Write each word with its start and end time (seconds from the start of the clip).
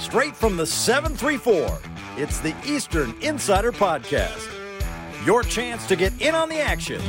Straight 0.00 0.34
from 0.34 0.56
the 0.56 0.66
734, 0.66 1.78
it's 2.16 2.40
the 2.40 2.54
Eastern 2.64 3.14
Insider 3.20 3.70
Podcast. 3.70 4.48
Your 5.26 5.42
chance 5.42 5.86
to 5.88 5.94
get 5.94 6.18
in 6.22 6.34
on 6.34 6.48
the 6.48 6.58
action. 6.58 7.02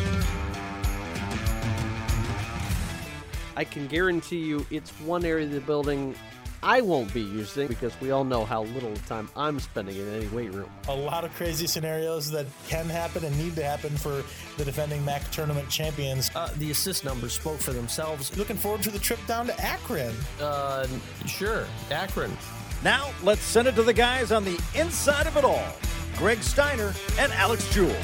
I 3.56 3.64
can 3.64 3.88
guarantee 3.88 4.40
you 4.40 4.66
it's 4.70 4.92
one 5.00 5.24
area 5.24 5.46
of 5.46 5.54
the 5.54 5.62
building 5.62 6.16
I 6.62 6.82
won't 6.82 7.12
be 7.14 7.22
using 7.22 7.70
because 7.70 8.00
we 8.02 8.12
all 8.12 8.26
know 8.26 8.44
how 8.44 8.64
little 8.64 8.94
time 9.08 9.30
I'm 9.38 9.62
spending 9.62 9.96
in 9.96 10.08
any 10.14 10.28
weight 10.28 10.54
room. 10.54 10.70
A 10.90 10.96
lot 10.96 11.24
of 11.24 11.34
crazy 11.36 11.68
scenarios 11.68 12.30
that 12.32 12.46
can 12.68 12.90
happen 12.90 13.24
and 13.24 13.36
need 13.38 13.56
to 13.56 13.64
happen 13.64 13.96
for 13.98 14.22
the 14.58 14.66
defending 14.66 15.04
MAC 15.06 15.32
tournament 15.32 15.70
champions. 15.70 16.30
Uh, 16.36 16.50
the 16.58 16.72
assist 16.72 17.06
numbers 17.06 17.34
spoke 17.34 17.60
for 17.60 17.72
themselves. 17.72 18.36
Looking 18.38 18.58
forward 18.58 18.84
to 18.84 18.92
the 18.92 19.00
trip 19.00 19.20
down 19.28 19.48
to 19.48 19.60
Akron. 19.62 20.14
Uh, 20.42 20.86
sure, 21.26 21.66
Akron. 21.90 22.32
Now, 22.84 23.12
let's 23.22 23.42
send 23.44 23.68
it 23.68 23.76
to 23.76 23.84
the 23.84 23.94
guys 23.94 24.32
on 24.32 24.44
the 24.44 24.60
inside 24.74 25.28
of 25.28 25.38
it 25.38 25.44
all 25.44 25.66
Greg 26.18 26.42
Steiner 26.42 26.94
and 27.20 27.32
Alex 27.34 27.72
Jewell. 27.74 27.96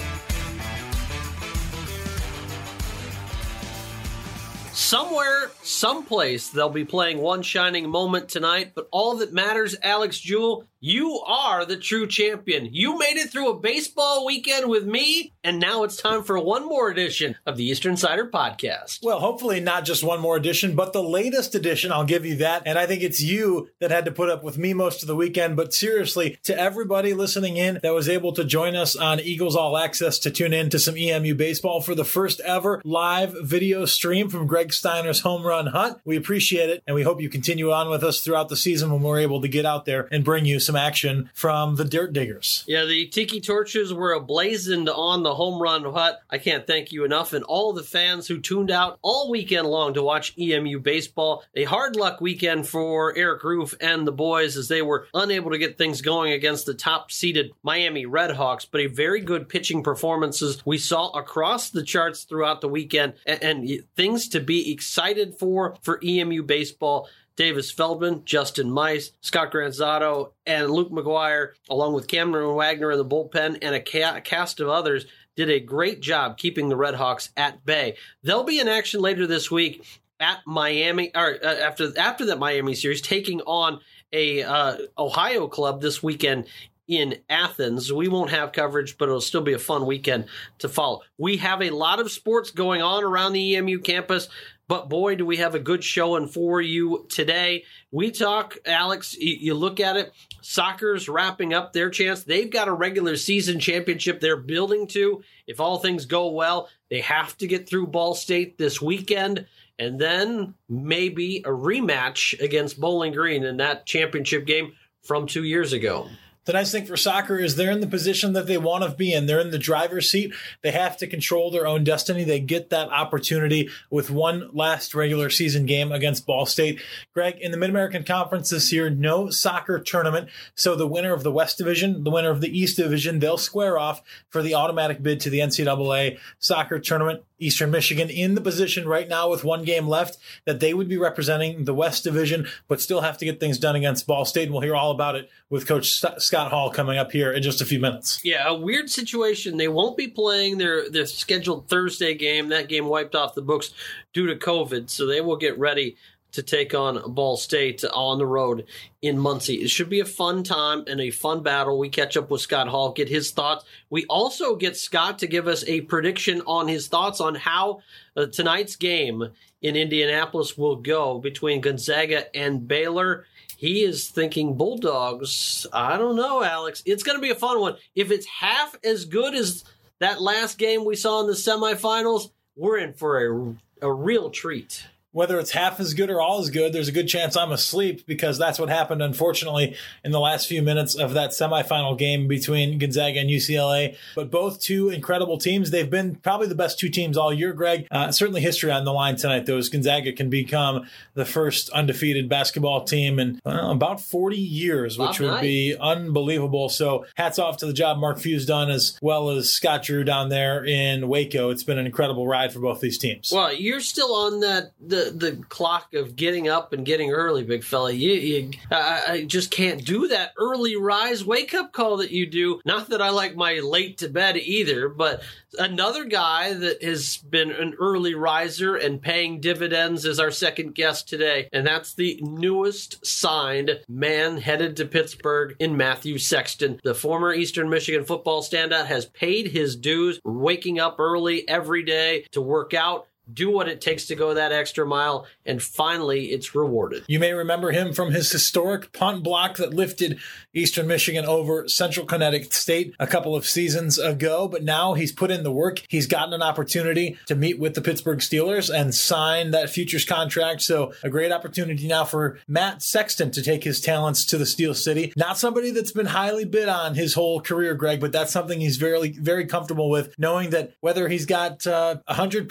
Somewhere, 4.73 5.52
someplace, 5.63 6.49
they'll 6.49 6.69
be 6.69 6.85
playing 6.85 7.17
One 7.17 7.41
Shining 7.41 7.89
Moment 7.89 8.29
tonight, 8.29 8.73
but 8.75 8.88
all 8.91 9.17
that 9.17 9.33
matters, 9.33 9.75
Alex 9.81 10.19
Jewell, 10.19 10.66
you 10.80 11.20
are 11.26 11.66
the 11.66 11.77
true 11.77 12.08
champion. 12.08 12.70
You 12.72 12.98
made 12.98 13.17
it 13.17 13.31
through 13.31 13.49
a 13.49 13.59
baseball 13.59 14.26
weekend 14.26 14.70
with 14.70 14.86
me, 14.86 15.34
and 15.44 15.59
now 15.59 15.84
it's 15.84 15.98
time 15.98 16.23
for 16.23 16.38
one 16.40 16.67
more 16.67 16.90
edition 16.90 17.36
of 17.45 17.58
the 17.58 17.66
Eastern 17.66 17.91
Insider 17.91 18.27
Podcast. 18.27 19.00
Well, 19.03 19.20
hopefully 19.20 19.59
not 19.59 19.86
just 19.86 20.03
one 20.03 20.20
more 20.20 20.38
edition, 20.38 20.76
but 20.76 20.94
the 20.94 21.03
latest 21.03 21.55
edition. 21.55 21.91
I'll 21.91 22.05
give 22.05 22.26
you 22.26 22.36
that. 22.38 22.63
And 22.66 22.77
I 22.77 22.86
think 22.86 23.02
it's 23.02 23.22
you 23.22 23.70
that 23.80 23.91
had 23.91 24.05
to 24.05 24.12
put 24.12 24.30
up 24.30 24.44
with 24.44 24.58
me 24.58 24.73
most 24.73 25.02
of 25.02 25.08
the 25.08 25.16
weekend. 25.16 25.55
But 25.55 25.73
seriously, 25.73 26.38
to 26.44 26.58
everybody 26.58 27.14
listening 27.14 27.58
in 27.58 27.80
that 27.81 27.94
was 27.94 28.09
able 28.09 28.34
to 28.34 28.44
join 28.44 28.75
us 28.75 28.95
on 28.95 29.19
Eagles 29.19 29.56
All 29.56 29.78
Access 29.78 30.19
to 30.19 30.31
tune 30.31 30.53
in 30.53 30.69
to 30.69 30.80
some 30.80 30.97
EMU 30.97 31.36
baseball 31.36 31.81
for 31.81 31.95
the 31.95 32.06
first 32.06 32.39
ever 32.41 32.81
live 32.84 33.34
video 33.41 33.86
stream 33.86 34.30
from 34.30 34.47
Greg 34.47 34.73
Steiner's 34.73 35.22
home 35.22 35.45
run 35.45 35.67
hunt, 35.67 36.00
we 36.06 36.17
appreciate 36.17 36.69
it. 36.69 36.84
And 36.86 36.95
we 36.95 37.03
hope 37.03 37.22
you 37.22 37.30
continue 37.30 37.72
on 37.72 37.89
with 37.89 38.03
us 38.03 38.22
throughout 38.22 38.50
the 38.50 38.56
season 38.56 38.91
when 38.91 39.02
we're 39.02 39.19
able 39.19 39.41
to 39.41 39.47
get 39.47 39.66
out 39.66 39.86
there 39.86 40.08
and 40.12 40.23
bring 40.23 40.45
you 40.45 40.59
some 40.67 40.75
action 40.75 41.31
from 41.33 41.75
the 41.75 41.85
Dirt 41.85 42.13
Diggers. 42.13 42.63
Yeah, 42.67 42.85
the 42.85 43.07
tiki 43.07 43.41
torches 43.41 43.93
were 43.93 44.19
ablazoned 44.19 44.89
on 44.95 45.23
the 45.23 45.33
home 45.33 45.59
run 45.59 45.83
hut. 45.85 46.19
I 46.29 46.37
can't 46.37 46.67
thank 46.67 46.91
you 46.91 47.05
enough, 47.05 47.33
and 47.33 47.43
all 47.45 47.73
the 47.73 47.83
fans 47.83 48.27
who 48.27 48.39
tuned 48.39 48.69
out 48.69 48.99
all 49.01 49.31
weekend 49.31 49.67
long 49.67 49.93
to 49.95 50.03
watch 50.03 50.38
EMU 50.38 50.79
baseball. 50.79 51.43
A 51.55 51.63
hard 51.63 51.95
luck 51.95 52.21
weekend 52.21 52.67
for 52.67 53.15
Eric 53.17 53.43
Roof 53.43 53.73
and 53.81 54.05
the 54.05 54.11
boys 54.11 54.57
as 54.57 54.67
they 54.67 54.81
were 54.81 55.07
unable 55.13 55.51
to 55.51 55.57
get 55.57 55.77
things 55.77 56.01
going 56.01 56.33
against 56.33 56.65
the 56.65 56.73
top 56.73 57.11
seeded 57.11 57.51
Miami 57.63 58.05
Redhawks, 58.05 58.67
but 58.69 58.81
a 58.81 58.88
very 58.88 59.21
good 59.21 59.49
pitching 59.49 59.81
performances 59.81 60.61
we 60.65 60.77
saw 60.77 61.09
across 61.11 61.69
the 61.69 61.83
charts 61.83 62.25
throughout 62.25 62.61
the 62.61 62.69
weekend, 62.69 63.13
and, 63.25 63.41
and 63.41 63.83
things 63.95 64.27
to 64.29 64.41
be 64.41 64.71
excited 64.71 65.35
for 65.35 65.75
for 65.81 65.99
EMU 66.03 66.43
baseball. 66.43 67.07
Davis 67.38 67.71
Feldman, 67.71 68.23
Justin 68.25 68.69
Mice, 68.69 69.13
Scott 69.21 69.52
Granzato, 69.53 70.31
and 70.45 70.69
Luke 70.69 70.91
McGuire, 70.91 71.52
along 71.69 71.94
with 71.94 72.07
Cameron 72.07 72.55
Wagner 72.55 72.91
in 72.91 72.97
the 72.97 73.05
bullpen 73.05 73.59
and 73.61 73.75
a, 73.75 74.21
cast 74.21 74.59
of 74.59 74.67
others, 74.67 75.05
did 75.38 75.49
a 75.49 75.59
great 75.59 76.02
job 76.02 76.38
keeping 76.38 76.67
the 76.67 76.75
Redhawks 76.75 77.29
at 77.38 77.63
bay. 77.63 77.95
They'll 78.23 78.44
be 78.44 78.59
in 78.59 78.67
action 78.67 78.99
later 79.02 79.27
this 79.27 79.49
week 79.49 79.85
at 80.19 80.39
Miami, 80.47 81.11
or 81.16 81.38
uh, 81.44 81.47
after 81.47 81.97
after 81.97 82.25
that 82.25 82.39
Miami 82.39 82.73
series, 82.73 83.02
taking 83.02 83.41
on 83.41 83.79
a 84.11 84.41
uh, 84.41 84.77
Ohio 84.97 85.47
club 85.47 85.79
this 85.79 86.01
weekend 86.01 86.47
in 86.88 87.19
Athens. 87.29 87.91
We 87.91 88.07
won't 88.07 88.31
have 88.31 88.51
coverage, 88.51 88.97
but 88.97 89.09
it'll 89.09 89.22
still 89.22 89.41
be 89.41 89.53
a 89.53 89.59
fun 89.59 89.85
weekend 89.85 90.25
to 90.59 90.69
follow. 90.69 91.01
We 91.17 91.38
have 91.38 91.61
a 91.61 91.69
lot 91.69 91.99
of 91.99 92.11
sports 92.11 92.51
going 92.51 92.81
on 92.81 93.03
around 93.03 93.33
the 93.33 93.56
EMU 93.56 93.79
campus. 93.79 94.29
But 94.67 94.89
boy, 94.89 95.16
do 95.16 95.25
we 95.25 95.38
have 95.38 95.55
a 95.55 95.59
good 95.59 95.83
showing 95.83 96.28
for 96.28 96.61
you 96.61 97.05
today. 97.09 97.63
We 97.91 98.11
talk, 98.11 98.57
Alex, 98.66 99.16
you 99.17 99.53
look 99.53 99.79
at 99.79 99.95
it, 99.95 100.11
soccer's 100.41 101.07
wrapping 101.07 101.53
up 101.53 101.72
their 101.72 101.89
chance. 101.89 102.23
They've 102.23 102.50
got 102.50 102.67
a 102.67 102.73
regular 102.73 103.16
season 103.16 103.59
championship 103.59 104.19
they're 104.19 104.35
building 104.35 104.88
to. 104.88 105.23
If 105.47 105.61
all 105.61 105.77
things 105.77 106.06
go 106.06 106.31
well, 106.31 106.67
they 106.89 107.00
have 107.00 107.38
to 107.38 107.47
get 107.47 107.67
through 107.69 107.88
Ball 107.88 108.13
State 108.13 108.57
this 108.57 108.81
weekend 108.81 109.45
and 109.79 110.00
then 110.00 110.56
maybe 110.67 111.38
a 111.45 111.50
rematch 111.50 112.39
against 112.41 112.79
Bowling 112.79 113.13
Green 113.13 113.44
in 113.44 113.57
that 113.57 113.85
championship 113.85 114.45
game 114.45 114.73
from 115.03 115.27
two 115.27 115.44
years 115.44 115.72
ago. 115.72 116.09
The 116.47 116.53
nice 116.53 116.72
thing 116.72 116.85
for 116.85 116.96
soccer 116.96 117.38
is 117.38 117.58
they're 117.58 117.72
in 117.72 117.81
the 117.81 117.88
position 117.88 118.31
that 118.31 118.47
they 118.47 118.58
want 118.58 118.85
to 118.85 118.96
be 118.96 119.12
in. 119.12 119.25
They're 119.25 119.41
in 119.41 119.52
the 119.52 119.59
driver's 119.59 120.09
seat. 120.09 120.34
They 120.63 120.72
have 120.72 120.96
to 120.97 121.06
control 121.06 121.52
their 121.52 121.68
own 121.68 121.84
destiny. 121.84 122.24
They 122.24 122.40
get 122.40 122.69
that 122.69 122.88
opportunity 122.88 123.69
with 123.90 124.09
one 124.09 124.50
last 124.53 124.96
regular 124.96 125.30
season 125.30 125.66
game 125.66 125.91
against 125.91 126.25
Ball 126.25 126.46
State. 126.46 126.80
Greg, 127.13 127.38
in 127.41 127.52
the 127.52 127.57
Mid 127.57 127.69
American 127.69 128.06
Conference 128.06 128.50
this 128.50 128.72
year, 128.72 128.90
no 128.90 129.30
soccer 129.30 129.78
tournament. 129.78 130.30
So 130.56 130.74
the 130.74 130.88
winner 130.88 131.12
of 131.12 131.24
the 131.24 131.34
West 131.34 131.57
Division, 131.57 132.06
the 132.06 132.12
winner 132.12 132.31
of 132.31 132.40
the 132.40 132.57
East 132.57 132.78
Division, 132.78 133.19
they'll 133.19 133.38
square 133.38 133.78
off 133.78 134.02
for 134.30 134.41
the 134.41 134.56
automatic 134.56 135.03
bid 135.03 135.19
to 135.22 135.30
the 135.30 135.40
NCAA 135.40 136.18
soccer 136.40 136.80
tournament. 136.80 137.24
Eastern 137.40 137.69
Michigan 137.69 138.09
in 138.09 138.36
the 138.36 138.41
position 138.41 138.88
right 138.88 139.07
now 139.07 139.30
with 139.30 139.44
one 139.44 139.63
game 139.63 139.88
left 139.88 140.18
that 140.46 140.59
they 140.59 140.74
would 140.74 140.88
be 140.88 140.97
representing 140.97 141.66
the 141.66 141.74
West 141.74 142.03
Division, 142.03 142.47
but 142.68 142.81
still 142.81 143.02
have 143.02 143.18
to 143.19 143.25
get 143.25 143.40
things 143.40 143.59
done 143.59 143.75
against 143.75 144.07
Ball 144.07 144.25
State. 144.25 144.46
And 144.46 144.53
we'll 144.53 144.63
hear 144.63 144.75
all 144.75 144.91
about 144.91 145.16
it 145.16 145.30
with 145.50 145.68
Coach 145.68 145.91
Scott 146.18 146.37
Hall 146.46 146.70
coming 146.70 146.98
up 146.98 147.12
here 147.12 147.31
in 147.31 147.42
just 147.42 147.62
a 147.62 147.66
few 147.66 147.80
minutes. 147.80 148.22
Yeah, 148.24 148.48
a 148.48 148.56
weird 148.56 148.90
situation. 148.90 149.58
They 149.58 149.68
won't 149.68 149.98
be 149.98 150.08
playing 150.08 150.58
their, 150.58 150.90
their 150.90 151.06
scheduled 151.06 151.68
Thursday 151.68 152.14
game. 152.14 152.50
That 152.50 152.70
game 152.70 152.86
wiped 152.86 153.16
off 153.16 153.36
the 153.36 153.42
books 153.42 153.74
due 154.14 154.28
to 154.28 154.36
COVID, 154.36 154.90
so 154.90 155.06
they 155.06 155.22
will 155.22 155.38
get 155.38 155.58
ready 155.58 155.98
to 156.34 156.44
take 156.44 156.75
on 156.75 157.14
Ball 157.14 157.38
State 157.38 157.84
on 157.94 158.18
the 158.18 158.25
road 158.25 158.66
in 159.02 159.18
Muncie. 159.18 159.56
It 159.56 159.70
should 159.70 159.90
be 159.90 160.02
a 160.02 160.06
fun 160.06 160.44
time 160.44 160.84
and 160.88 161.02
a 161.02 161.09
fun 161.09 161.42
battle. 161.42 161.80
We 161.80 161.90
catch 161.90 162.16
up 162.16 162.30
with 162.30 162.42
Scott 162.42 162.68
Hall, 162.68 162.92
get 162.92 163.09
his 163.09 163.31
thoughts. 163.31 163.66
We 163.90 164.06
also 164.06 164.56
get 164.56 164.78
Scott 164.78 165.19
to 165.19 165.28
give 165.28 165.48
us 165.48 165.64
a 165.66 165.81
prediction 165.81 166.42
on 166.46 166.68
his 166.68 166.88
thoughts 166.88 167.22
on 167.22 167.36
how 167.36 167.81
uh, 168.16 168.28
tonight's 168.28 168.75
game 168.75 169.31
in 169.62 169.75
Indianapolis 169.75 170.58
will 170.58 170.75
go 170.75 171.18
between 171.19 171.62
Gonzaga 171.62 172.36
and 172.36 172.68
Baylor. 172.68 173.25
He 173.57 173.84
is 173.84 174.09
thinking 174.09 174.56
Bulldogs. 174.56 175.66
I 175.73 175.97
don't 175.97 176.16
know, 176.16 176.44
Alex. 176.44 176.84
It's 176.85 177.01
going 177.01 177.18
to 177.18 177.22
be 177.22 177.31
a 177.31 177.35
fun 177.35 177.59
one. 177.59 177.75
If 177.95 178.12
it's 178.12 178.28
half 178.28 178.75
as 178.84 179.06
good 179.06 179.34
as 179.34 179.63
that 180.00 180.22
last 180.22 180.59
game 180.59 180.85
we 180.85 180.95
saw 180.95 181.22
in 181.22 181.28
the 181.28 181.34
semifinals, 181.34 182.29
we're 182.56 182.78
in 182.78 182.94
for 182.94 183.57
a, 183.81 183.88
a 183.88 183.91
real 183.91 184.29
treat 184.29 184.85
whether 185.12 185.40
it's 185.40 185.51
half 185.51 185.79
as 185.79 185.94
good 185.94 186.09
or 186.09 186.22
all 186.22 186.40
as 186.40 186.50
good, 186.50 186.73
there's 186.73 186.88
a 186.88 186.91
good 186.91 187.07
chance 187.07 187.35
I'm 187.35 187.51
asleep 187.51 188.06
because 188.06 188.38
that's 188.38 188.59
what 188.59 188.69
happened, 188.69 189.01
unfortunately, 189.01 189.75
in 190.03 190.12
the 190.12 190.19
last 190.19 190.47
few 190.47 190.62
minutes 190.62 190.95
of 190.95 191.13
that 191.13 191.31
semifinal 191.31 191.97
game 191.97 192.28
between 192.28 192.78
Gonzaga 192.78 193.19
and 193.19 193.29
UCLA. 193.29 193.95
But 194.16 194.29
both 194.29 194.59
two 194.59 194.90
incredible 194.90 195.38
teams. 195.38 195.72
They've 195.72 195.90
been 195.90 196.16
probably 196.16 196.47
the 196.47 196.56
best 196.56 196.78
two 196.78 196.90
teams 196.90 197.18
all 197.18 197.34
year, 197.34 197.53
Greg. 197.53 197.88
Uh, 197.90 198.12
certainly 198.12 198.41
history 198.41 198.72
on 198.72 198.85
the 198.85 198.94
line 198.94 199.16
tonight, 199.16 199.45
though, 199.45 199.57
is 199.57 199.69
Gonzaga 199.69 200.12
can 200.13 200.29
become 200.29 200.88
the 201.13 201.25
first 201.25 201.69
undefeated 201.69 202.29
basketball 202.29 202.84
team 202.84 203.18
in 203.18 203.41
about 203.45 204.01
40 204.01 204.38
years, 204.38 204.97
which 204.97 205.19
would 205.19 205.41
be 205.41 205.75
unbelievable. 205.79 206.69
So 206.69 207.06
hats 207.16 207.39
off 207.39 207.57
to 207.57 207.66
the 207.66 207.74
job 207.74 207.97
Mark 207.97 208.19
Few's 208.19 208.45
done 208.45 208.69
as 208.69 208.97
well 209.01 209.29
as 209.29 209.51
Scott 209.51 209.84
Drew 209.84 210.03
down 210.03 210.29
there 210.29 210.66
in 210.66 211.07
Waco. 211.07 211.50
It's 211.50 211.63
been 211.63 211.78
an 211.78 211.85
incredible 211.85 212.28
ride 212.28 212.51
for 212.53 212.59
both 212.59 212.81
these 212.81 212.97
teams. 212.97 213.31
Well, 213.31 213.53
you're 213.53 213.79
still 213.79 214.13
on 214.13 214.41
that 214.41 214.72
the 214.79 214.97
the 215.16 215.44
clock 215.50 215.94
of 215.94 216.16
getting 216.16 216.47
up 216.47 216.74
and 216.74 216.85
getting 216.85 217.12
early, 217.12 217.44
big 217.44 217.63
fella. 217.63 217.91
You, 217.91 218.13
you 218.13 218.52
I, 218.72 219.03
I, 219.08 219.24
just 219.25 219.52
can't 219.52 219.84
do 219.84 220.08
that 220.09 220.34
early 220.38 220.75
rise 220.75 221.24
wake 221.25 221.54
up 221.54 221.74
call 221.74 221.98
that 221.98 222.12
you 222.12 222.25
do. 222.25 222.62
Not 222.66 222.89
that 222.89 223.01
I 223.01 223.10
like 223.10 223.36
my 223.36 223.56
late 223.56 223.98
to 224.00 224.10
bed 224.10 224.38
either, 224.38 224.89
but 224.89 225.21
another 225.60 226.06
guy 226.06 226.54
that 226.54 226.83
has 226.83 227.18
been 227.18 227.51
an 227.51 227.75
early 227.80 228.16
riser 228.16 228.75
and 228.75 229.01
paying 229.01 229.39
dividends 229.39 230.06
is 230.06 230.19
our 230.19 230.31
second 230.31 230.75
guest 230.75 231.07
today, 231.07 231.50
and 231.51 231.66
that's 231.66 231.94
the 231.94 232.19
newest 232.21 233.06
signed 233.06 233.80
man 233.88 234.38
headed 234.38 234.77
to 234.77 234.86
Pittsburgh 234.86 235.56
in 235.60 235.77
Matthew 235.77 236.18
Sexton. 236.18 236.80
The 236.83 236.95
former 236.95 237.33
Eastern 237.33 237.69
Michigan 237.69 238.06
football 238.06 238.42
standout 238.42 238.86
has 238.88 239.06
paid 239.06 239.48
his 239.48 239.75
dues, 239.75 240.19
waking 240.24 240.80
up 240.80 241.00
early 241.00 241.48
every 241.48 241.83
day 241.83 242.25
to 242.31 242.42
work 242.42 242.74
out 242.74 243.07
do 243.31 243.51
what 243.51 243.68
it 243.68 243.81
takes 243.81 244.06
to 244.07 244.15
go 244.15 244.33
that 244.33 244.51
extra 244.51 244.85
mile, 244.85 245.25
and 245.45 245.62
finally 245.62 246.27
it's 246.27 246.56
rewarded. 246.56 247.03
You 247.07 247.19
may 247.19 247.33
remember 247.33 247.71
him 247.71 247.94
from 247.94 248.12
his 248.12 248.31
historic 248.31 248.94
punt 248.94 249.24
block 249.24 249.57
that 249.57 249.74
lifted 249.74 250.19
Eastern 250.53 250.88
Michigan 250.88 251.25
over 251.25 251.68
Central 251.68 252.06
Connecticut 252.06 252.53
State 252.53 252.95
a 253.00 253.07
couple 253.07 253.35
of 253.35 253.45
seasons 253.45 253.97
ago, 254.00 254.47
but 254.47 254.63
now 254.63 254.94
he's 254.94 255.12
put 255.12 255.31
in 255.31 255.44
the 255.44 255.51
work. 255.51 255.83
He's 255.89 256.07
gotten 256.07 256.33
an 256.33 256.41
opportunity 256.41 257.18
to 257.27 257.35
meet 257.35 257.59
with 257.59 257.74
the 257.74 257.81
Pittsburgh 257.81 258.19
Steelers 258.19 258.74
and 258.74 258.94
sign 258.94 259.51
that 259.51 259.69
futures 259.69 260.06
contract. 260.06 260.62
So 260.62 260.94
a 261.03 261.09
great 261.09 261.31
opportunity 261.31 261.88
now 261.88 262.06
for 262.06 262.39
Matt 262.47 262.81
Sexton 262.81 263.31
to 263.31 263.41
take 263.41 263.63
his 263.63 263.81
talents 263.81 264.25
to 264.25 264.38
the 264.38 264.45
Steel 264.45 264.73
City. 264.73 265.13
Not 265.15 265.38
somebody 265.38 265.71
that's 265.71 265.91
been 265.91 266.07
highly 266.07 266.45
bid 266.45 266.69
on 266.69 266.95
his 266.95 267.13
whole 267.13 267.41
career, 267.41 267.75
Greg, 267.75 268.00
but 268.00 268.12
that's 268.12 268.31
something 268.31 268.59
he's 268.59 268.77
very, 268.77 269.12
very 269.12 269.45
comfortable 269.45 269.89
with, 269.89 270.13
knowing 270.18 270.51
that 270.51 270.73
whether 270.80 271.07
he's 271.07 271.25
got 271.25 271.65
uh, 271.68 271.97
a 272.07 272.12
uh, 272.12 272.13
hundred 272.13 272.50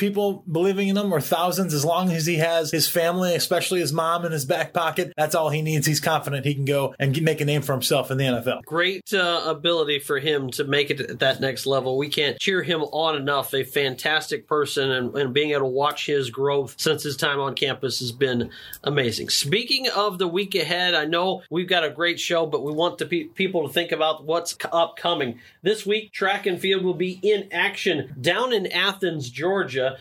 believing 0.66 0.88
in 0.88 0.96
them 0.96 1.14
or 1.14 1.20
thousands, 1.20 1.72
as 1.72 1.84
long 1.84 2.10
as 2.10 2.26
he 2.26 2.38
has 2.38 2.72
his 2.72 2.88
family, 2.88 3.36
especially 3.36 3.78
his 3.78 3.92
mom 3.92 4.24
in 4.24 4.32
his 4.32 4.44
back 4.44 4.72
pocket, 4.72 5.12
that's 5.16 5.36
all 5.36 5.48
he 5.48 5.62
needs. 5.62 5.86
He's 5.86 6.00
confident 6.00 6.44
he 6.44 6.54
can 6.54 6.64
go 6.64 6.92
and 6.98 7.22
make 7.22 7.40
a 7.40 7.44
name 7.44 7.62
for 7.62 7.72
himself 7.72 8.10
in 8.10 8.18
the 8.18 8.24
NFL. 8.24 8.64
Great 8.64 9.12
uh, 9.14 9.44
ability 9.46 10.00
for 10.00 10.18
him 10.18 10.50
to 10.50 10.64
make 10.64 10.90
it 10.90 11.00
at 11.00 11.20
that 11.20 11.40
next 11.40 11.66
level. 11.66 11.96
We 11.96 12.08
can't 12.08 12.36
cheer 12.40 12.64
him 12.64 12.82
on 12.82 13.14
enough. 13.14 13.54
A 13.54 13.62
fantastic 13.62 14.48
person, 14.48 14.90
and, 14.90 15.16
and 15.16 15.32
being 15.32 15.50
able 15.50 15.60
to 15.60 15.66
watch 15.66 16.06
his 16.06 16.30
growth 16.30 16.74
since 16.78 17.04
his 17.04 17.16
time 17.16 17.38
on 17.38 17.54
campus 17.54 18.00
has 18.00 18.10
been 18.10 18.50
amazing. 18.82 19.28
Speaking 19.28 19.88
of 19.94 20.18
the 20.18 20.26
week 20.26 20.56
ahead, 20.56 20.94
I 20.94 21.04
know 21.04 21.44
we've 21.48 21.68
got 21.68 21.84
a 21.84 21.90
great 21.90 22.18
show, 22.18 22.44
but 22.44 22.64
we 22.64 22.72
want 22.72 22.98
the 22.98 23.06
pe- 23.06 23.24
people 23.24 23.68
to 23.68 23.72
think 23.72 23.92
about 23.92 24.24
what's 24.24 24.56
upcoming. 24.72 25.38
This 25.62 25.86
week, 25.86 26.12
track 26.12 26.44
and 26.44 26.60
field 26.60 26.82
will 26.82 26.94
be 26.94 27.20
in 27.22 27.48
action 27.52 28.16
down 28.20 28.52
in 28.52 28.66
Athens, 28.72 29.30
Georgia. 29.30 29.98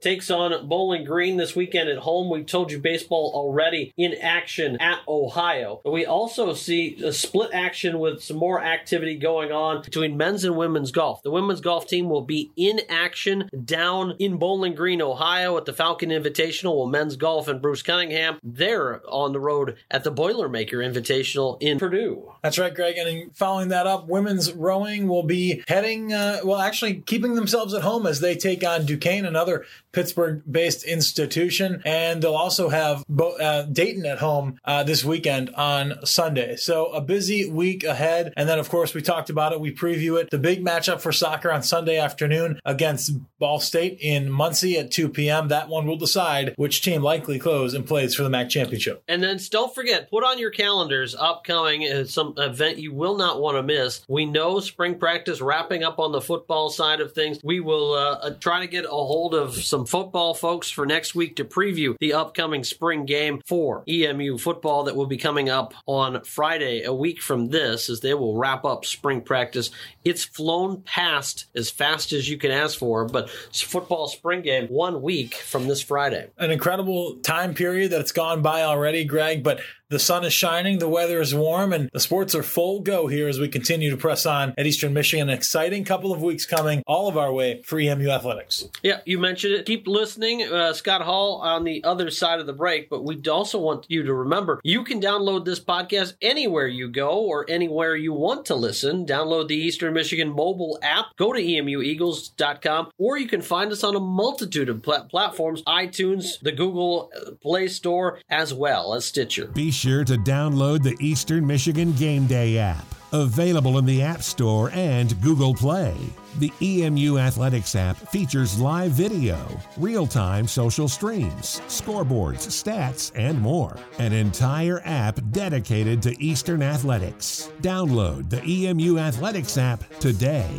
Takes 0.00 0.30
on 0.30 0.68
Bowling 0.68 1.04
Green 1.04 1.36
this 1.36 1.56
weekend 1.56 1.88
at 1.88 1.98
home. 1.98 2.30
We 2.30 2.44
told 2.44 2.72
you 2.72 2.78
baseball 2.78 3.32
already 3.34 3.92
in 3.96 4.14
action 4.14 4.76
at 4.80 5.00
Ohio. 5.06 5.80
We 5.84 6.06
also 6.06 6.54
see 6.54 7.02
a 7.02 7.12
split 7.12 7.50
action 7.52 7.98
with 7.98 8.22
some 8.22 8.36
more 8.36 8.62
activity 8.62 9.16
going 9.16 9.52
on 9.52 9.82
between 9.82 10.16
men's 10.16 10.44
and 10.44 10.56
women's 10.56 10.90
golf. 10.90 11.22
The 11.22 11.30
women's 11.30 11.60
golf 11.60 11.86
team 11.86 12.08
will 12.08 12.22
be 12.22 12.50
in 12.56 12.80
action 12.88 13.48
down 13.64 14.16
in 14.18 14.38
Bowling 14.38 14.74
Green, 14.74 15.02
Ohio 15.02 15.56
at 15.56 15.64
the 15.64 15.72
Falcon 15.72 16.10
Invitational. 16.10 16.76
While 16.76 16.86
men's 16.86 17.16
golf 17.16 17.48
and 17.48 17.60
Bruce 17.60 17.82
Cunningham, 17.82 18.38
they're 18.42 19.02
on 19.08 19.32
the 19.32 19.40
road 19.40 19.76
at 19.90 20.04
the 20.04 20.12
Boilermaker 20.12 20.74
Invitational 20.74 21.58
in 21.60 21.78
Purdue. 21.78 22.32
That's 22.42 22.58
right, 22.58 22.74
Greg. 22.74 22.96
And 22.96 23.36
following 23.36 23.68
that 23.68 23.86
up, 23.86 24.08
women's 24.08 24.52
rowing 24.52 25.08
will 25.08 25.22
be 25.22 25.62
heading, 25.68 26.12
uh, 26.12 26.40
well, 26.44 26.60
actually 26.60 27.02
keeping 27.02 27.34
themselves 27.34 27.74
at 27.74 27.82
home 27.82 28.06
as 28.06 28.20
they 28.20 28.36
take 28.36 28.64
on 28.64 28.86
Duquesne, 28.86 29.26
another 29.26 29.66
Pittsburgh 29.92 30.42
based 30.50 30.84
institution. 30.84 31.82
And 31.84 32.22
they'll 32.22 32.34
also 32.34 32.68
have 32.68 33.04
Bo- 33.08 33.36
uh, 33.36 33.62
Dayton 33.62 34.06
at 34.06 34.18
home 34.18 34.58
uh, 34.64 34.84
this 34.84 35.04
weekend 35.04 35.50
on 35.50 36.04
Sunday. 36.04 36.56
So 36.56 36.86
a 36.86 37.00
busy 37.00 37.50
week 37.50 37.84
ahead. 37.84 38.32
And 38.36 38.48
then, 38.48 38.58
of 38.58 38.68
course, 38.68 38.94
we 38.94 39.02
talked 39.02 39.30
about 39.30 39.52
it. 39.52 39.60
We 39.60 39.74
preview 39.74 40.20
it. 40.20 40.30
The 40.30 40.38
big 40.38 40.64
matchup 40.64 41.00
for 41.00 41.12
soccer 41.12 41.50
on 41.52 41.62
Sunday 41.62 41.98
afternoon 41.98 42.60
against 42.64 43.12
Ball 43.38 43.60
State 43.60 43.98
in 44.00 44.30
Muncie 44.30 44.78
at 44.78 44.90
2 44.90 45.08
p.m. 45.08 45.48
That 45.48 45.68
one 45.68 45.86
will 45.86 45.96
decide 45.96 46.54
which 46.56 46.82
team 46.82 47.02
likely 47.02 47.38
close 47.38 47.74
and 47.74 47.86
plays 47.86 48.14
for 48.14 48.22
the 48.22 48.30
MAC 48.30 48.48
championship. 48.48 49.02
And 49.08 49.22
then 49.22 49.38
don't 49.50 49.74
forget, 49.74 50.10
put 50.10 50.24
on 50.24 50.38
your 50.38 50.50
calendars 50.50 51.14
upcoming 51.14 51.90
uh, 51.90 52.04
some 52.04 52.34
event 52.36 52.78
you 52.78 52.92
will 52.92 53.16
not 53.16 53.40
want 53.40 53.56
to 53.56 53.62
miss. 53.62 54.04
We 54.08 54.26
know 54.26 54.60
spring 54.60 54.98
practice 54.98 55.40
wrapping 55.40 55.82
up 55.82 55.98
on 55.98 56.12
the 56.12 56.20
football 56.20 56.70
side 56.70 57.00
of 57.00 57.12
things. 57.12 57.40
We 57.42 57.60
will 57.60 57.94
uh, 57.94 58.18
uh 58.20 58.30
try 58.40 58.60
to 58.60 58.66
get 58.66 58.84
a 58.84 58.88
hold 58.88 59.34
of 59.34 59.54
some 59.64 59.86
football 59.86 60.34
folks 60.34 60.70
for 60.70 60.86
next 60.86 61.14
week 61.14 61.36
to 61.36 61.44
preview 61.44 61.96
the 62.00 62.12
upcoming 62.12 62.64
spring 62.64 63.04
game 63.04 63.40
for 63.46 63.82
EMU 63.88 64.38
football 64.38 64.84
that 64.84 64.96
will 64.96 65.06
be 65.06 65.16
coming 65.16 65.48
up 65.48 65.74
on 65.86 66.22
Friday, 66.24 66.82
a 66.82 66.92
week 66.92 67.20
from 67.20 67.48
this, 67.48 67.88
as 67.88 68.00
they 68.00 68.14
will 68.14 68.36
wrap 68.36 68.64
up 68.64 68.84
spring 68.84 69.20
practice. 69.20 69.70
It's 70.04 70.24
flown 70.24 70.82
past 70.82 71.46
as 71.54 71.70
fast 71.70 72.12
as 72.12 72.28
you 72.28 72.38
can 72.38 72.50
ask 72.50 72.78
for, 72.78 73.04
but 73.06 73.30
football 73.30 74.08
spring 74.08 74.42
game 74.42 74.66
one 74.68 75.02
week 75.02 75.34
from 75.34 75.68
this 75.68 75.82
Friday. 75.82 76.28
An 76.38 76.50
incredible 76.50 77.16
time 77.22 77.54
period 77.54 77.90
that's 77.90 78.12
gone 78.12 78.42
by 78.42 78.62
already, 78.62 79.04
Greg, 79.04 79.42
but 79.42 79.60
the 79.90 79.98
sun 79.98 80.24
is 80.24 80.32
shining, 80.32 80.78
the 80.78 80.88
weather 80.88 81.20
is 81.20 81.34
warm, 81.34 81.72
and 81.72 81.90
the 81.92 82.00
sports 82.00 82.34
are 82.34 82.42
full 82.42 82.80
go 82.80 83.08
here 83.08 83.28
as 83.28 83.38
we 83.38 83.48
continue 83.48 83.90
to 83.90 83.96
press 83.96 84.24
on 84.24 84.54
at 84.56 84.66
Eastern 84.66 84.94
Michigan. 84.94 85.28
An 85.28 85.36
exciting 85.36 85.84
couple 85.84 86.12
of 86.12 86.22
weeks 86.22 86.46
coming 86.46 86.82
all 86.86 87.08
of 87.08 87.18
our 87.18 87.32
way 87.32 87.60
for 87.62 87.78
EMU 87.78 88.08
athletics. 88.08 88.68
Yeah, 88.82 89.00
you 89.04 89.18
mentioned 89.18 89.54
it. 89.54 89.66
Keep 89.66 89.88
listening. 89.88 90.42
Uh, 90.44 90.72
Scott 90.72 91.02
Hall 91.02 91.40
on 91.42 91.64
the 91.64 91.82
other 91.84 92.10
side 92.10 92.38
of 92.38 92.46
the 92.46 92.52
break, 92.52 92.88
but 92.88 93.04
we 93.04 93.20
also 93.28 93.58
want 93.58 93.86
you 93.88 94.04
to 94.04 94.14
remember 94.14 94.60
you 94.62 94.84
can 94.84 95.00
download 95.00 95.44
this 95.44 95.60
podcast 95.60 96.14
anywhere 96.22 96.68
you 96.68 96.88
go 96.88 97.18
or 97.20 97.44
anywhere 97.48 97.96
you 97.96 98.12
want 98.12 98.46
to 98.46 98.54
listen. 98.54 99.04
Download 99.04 99.48
the 99.48 99.56
Eastern 99.56 99.92
Michigan 99.94 100.28
mobile 100.28 100.78
app, 100.82 101.06
go 101.16 101.32
to 101.32 101.40
emueagles.com, 101.42 102.92
or 102.96 103.18
you 103.18 103.26
can 103.26 103.42
find 103.42 103.72
us 103.72 103.82
on 103.82 103.96
a 103.96 104.00
multitude 104.00 104.68
of 104.68 104.82
pl- 104.82 105.06
platforms 105.10 105.62
iTunes, 105.62 106.40
the 106.40 106.52
Google 106.52 107.10
Play 107.42 107.68
Store, 107.68 108.20
as 108.28 108.54
well 108.54 108.94
as 108.94 109.04
Stitcher. 109.04 109.48
Be 109.48 109.70
sure 109.80 110.04
to 110.04 110.18
download 110.18 110.82
the 110.82 110.94
Eastern 111.00 111.46
Michigan 111.46 111.94
Game 111.94 112.26
Day 112.26 112.58
app, 112.58 112.84
available 113.12 113.78
in 113.78 113.86
the 113.86 114.02
App 114.02 114.22
Store 114.22 114.70
and 114.74 115.18
Google 115.22 115.54
Play. 115.54 115.96
The 116.38 116.52
EMU 116.60 117.16
Athletics 117.16 117.74
app 117.74 117.96
features 117.96 118.60
live 118.60 118.90
video, 118.90 119.38
real 119.78 120.06
time 120.06 120.46
social 120.46 120.86
streams, 120.86 121.62
scoreboards, 121.66 122.46
stats, 122.48 123.10
and 123.14 123.40
more. 123.40 123.74
An 123.98 124.12
entire 124.12 124.82
app 124.84 125.18
dedicated 125.30 126.02
to 126.02 126.22
Eastern 126.22 126.60
athletics. 126.60 127.50
Download 127.62 128.28
the 128.28 128.44
EMU 128.44 128.98
Athletics 128.98 129.56
app 129.56 129.82
today. 129.98 130.50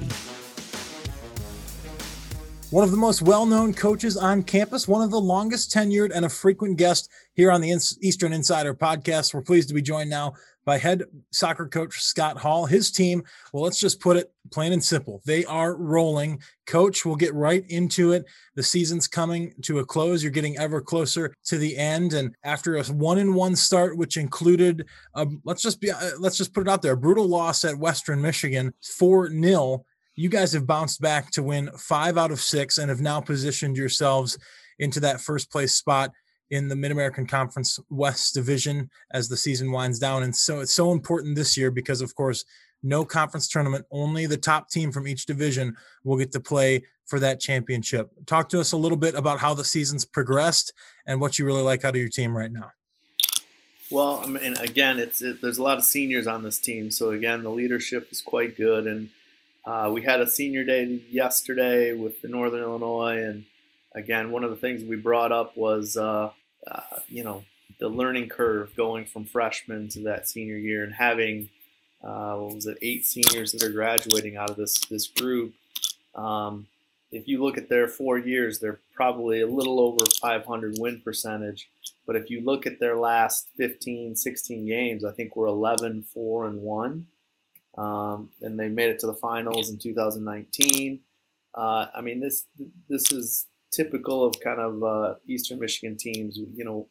One 2.72 2.86
of 2.86 2.92
the 2.92 2.98
most 2.98 3.22
well 3.22 3.46
known 3.46 3.74
coaches 3.74 4.16
on 4.16 4.44
campus, 4.44 4.88
one 4.88 5.02
of 5.02 5.12
the 5.12 5.20
longest 5.20 5.74
tenured, 5.74 6.12
and 6.16 6.24
a 6.24 6.30
frequent 6.30 6.78
guest 6.78 7.12
here 7.34 7.52
on 7.52 7.62
the 7.62 7.72
Eastern 8.02 8.34
Insider 8.34 8.74
podcast. 8.74 9.34
We're 9.34 9.42
pleased 9.42 9.70
to 9.70 9.74
be 9.74 9.82
joined 9.82 10.10
now 10.10 10.34
by 10.66 10.78
head 10.78 11.04
soccer 11.32 11.68
coach 11.68 12.02
Scott 12.02 12.38
Hall. 12.38 12.66
His 12.66 12.92
team, 12.92 13.24
well, 13.52 13.64
let's 13.64 13.80
just 13.80 14.00
put 14.00 14.18
it 14.18 14.32
plain 14.52 14.74
and 14.74 14.84
simple. 14.84 15.22
They 15.26 15.46
are 15.46 15.76
rolling. 15.76 16.42
Coach, 16.68 17.06
we'll 17.06 17.16
get 17.16 17.34
right 17.34 17.66
into 17.70 18.12
it. 18.12 18.26
The 18.56 18.64
season's 18.64 19.08
coming 19.08 19.54
to 19.64 19.80
a 19.80 19.86
close. 19.86 20.22
You're 20.22 20.32
getting 20.32 20.58
ever 20.58 20.82
closer 20.82 21.34
to 21.46 21.58
the 21.58 21.76
end. 21.78 22.14
And 22.14 22.36
after 22.44 22.76
a 22.76 22.84
one 22.86 23.18
in 23.18 23.34
one 23.34 23.56
start, 23.56 23.98
which 23.98 24.18
included, 24.18 24.86
um, 25.16 25.42
let's 25.46 25.64
just 25.64 25.82
be, 25.82 25.92
uh, 25.92 26.12
let's 26.20 26.38
just 26.38 26.54
put 26.54 26.68
it 26.68 26.70
out 26.70 26.82
there, 26.82 26.94
a 26.94 26.98
brutal 26.98 27.28
loss 27.28 27.66
at 27.66 27.78
Western 27.78 28.22
Michigan, 28.22 28.74
4 28.98 29.30
0. 29.30 29.86
You 30.16 30.30
guys 30.30 30.54
have 30.54 30.68
bounced 30.68 31.02
back 31.02 31.32
to 31.32 31.44
win 31.44 31.72
five 31.78 32.18
out 32.18 32.32
of 32.32 32.42
six 32.42 32.78
and 32.78 32.90
have 32.90 33.02
now 33.02 33.22
positioned 33.22 33.78
yourselves 33.78 34.38
into 34.78 35.00
that 35.00 35.22
first 35.22 35.52
place 35.52 35.74
spot 35.74 36.12
in 36.52 36.68
the 36.68 36.76
Mid 36.76 36.92
American 36.92 37.26
Conference 37.26 37.80
West 37.90 38.34
Division 38.34 38.90
as 39.12 39.30
the 39.30 39.38
season 39.38 39.72
winds 39.72 39.98
down. 39.98 40.24
And 40.24 40.36
so 40.36 40.60
it's 40.60 40.74
so 40.74 40.92
important 40.92 41.36
this 41.36 41.58
year 41.58 41.72
because, 41.72 42.02
of 42.02 42.14
course, 42.14 42.46
no 42.84 43.06
conference 43.06 43.48
tournament, 43.48 43.86
only 43.90 44.26
the 44.26 44.38
top 44.38 44.70
team 44.70 44.92
from 44.92 45.08
each 45.08 45.26
division 45.26 45.76
will 46.04 46.18
get 46.18 46.32
to 46.34 46.40
play 46.40 46.84
for 47.06 47.20
that 47.20 47.40
championship. 47.40 48.10
Talk 48.26 48.50
to 48.50 48.60
us 48.60 48.72
a 48.72 48.78
little 48.78 48.98
bit 48.98 49.16
about 49.16 49.40
how 49.40 49.54
the 49.54 49.64
season's 49.64 50.06
progressed 50.06 50.74
and 51.06 51.22
what 51.22 51.40
you 51.40 51.46
really 51.46 51.62
like 51.62 51.86
out 51.86 51.96
of 51.96 52.02
your 52.02 52.10
team 52.10 52.36
right 52.36 52.52
now. 52.52 52.72
Well, 53.90 54.22
I 54.24 54.28
mean, 54.28 54.56
again, 54.58 55.00
it's 55.00 55.22
it, 55.22 55.42
there's 55.42 55.58
a 55.58 55.64
lot 55.64 55.78
of 55.78 55.84
seniors 55.84 56.26
on 56.26 56.44
this 56.44 56.58
team, 56.58 56.92
so 56.92 57.12
again, 57.12 57.44
the 57.44 57.50
leadership 57.50 58.08
is 58.10 58.22
quite 58.22 58.56
good, 58.56 58.88
and 58.88 59.10
uh, 59.66 59.92
we 59.94 60.02
had 60.02 60.22
a 60.22 60.30
senior 60.30 60.64
day 60.64 61.02
yesterday 61.10 61.92
with 61.94 62.22
the 62.22 62.30
Northern 62.30 62.62
Illinois, 62.62 63.22
and 63.22 63.44
again, 63.94 64.32
one 64.32 64.46
of 64.46 64.50
the 64.50 64.56
things 64.56 64.82
we 64.84 64.96
brought 64.96 65.34
up 65.34 65.58
was 65.58 65.98
uh, 65.98 66.32
uh, 66.70 67.00
you 67.08 67.24
know, 67.24 67.44
the 67.80 67.90
learning 67.90 68.30
curve 68.30 68.76
going 68.76 69.06
from 69.06 69.26
freshman 69.26 69.90
to 69.90 70.02
that 70.04 70.28
senior 70.28 70.58
year 70.58 70.84
and 70.84 70.94
having, 70.94 71.50
uh, 72.04 72.36
what 72.36 72.56
was 72.56 72.66
it, 72.68 72.78
eight 72.82 73.06
seniors 73.06 73.52
that 73.52 73.64
are 73.64 73.72
graduating 73.72 74.38
out 74.38 74.50
of 74.50 74.56
this 74.56 74.80
this 74.86 75.08
group. 75.08 75.54
Um, 76.16 76.68
if 77.12 77.28
you 77.28 77.44
look 77.44 77.58
at 77.58 77.70
their 77.70 77.88
four 77.88 78.18
years, 78.18 78.60
they're 78.60 78.80
probably 78.94 79.42
a 79.42 79.48
little 79.48 79.80
over 79.80 80.06
500 80.22 80.76
win 80.80 81.02
percentage. 81.02 81.70
But 82.08 82.16
if 82.16 82.30
you 82.30 82.42
look 82.42 82.66
at 82.66 82.80
their 82.80 82.96
last 82.96 83.50
15, 83.58 84.16
16 84.16 84.66
games, 84.66 85.04
I 85.04 85.12
think 85.12 85.36
we're 85.36 85.48
11, 85.48 86.04
4, 86.04 86.48
and 86.48 86.62
1. 86.62 87.08
Um, 87.78 88.30
and 88.42 88.60
they 88.60 88.70
made 88.70 88.90
it 88.90 89.00
to 89.00 89.08
the 89.08 89.14
finals 89.14 89.70
in 89.70 89.78
2019. 89.78 91.00
Uh, 91.54 91.88
I 91.94 92.02
mean, 92.02 92.20
this 92.20 92.46
this 92.88 93.12
is 93.12 93.48
typical 93.72 94.26
of 94.26 94.36
kind 94.40 94.60
of 94.60 94.84
uh, 94.84 95.16
Eastern 95.28 95.60
Michigan 95.60 95.98
teams. 95.98 96.38
You 96.38 96.66
know, 96.66 96.88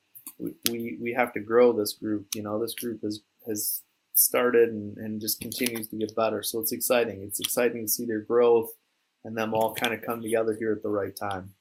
we, 0.71 0.99
we 1.01 1.13
have 1.13 1.33
to 1.35 1.41
grow 1.41 1.73
this 1.73 1.95
group. 1.95 2.27
You 2.35 2.43
know, 2.43 2.61
this 2.61 2.75
group 2.75 3.03
has 3.03 3.21
has 3.47 3.83
started 4.15 4.69
and, 4.71 4.97
and 4.99 5.21
just 5.21 5.41
continues 5.41 5.89
to 5.89 5.97
get 5.97 6.15
better. 6.15 6.43
So 6.43 6.61
it's 6.61 6.73
exciting. 6.73 7.23
It's 7.23 7.41
exciting 7.41 7.87
to 7.87 7.89
see 7.89 8.05
their 8.05 8.21
growth 8.21 8.71
and 9.25 9.37
them 9.37 9.55
all 9.55 9.75
kind 9.75 9.95
of 9.95 10.03
come 10.03 10.21
together 10.21 10.55
here 10.59 10.73
at 10.73 10.83
the 10.83 10.89
right 10.89 11.15
time. 11.17 11.55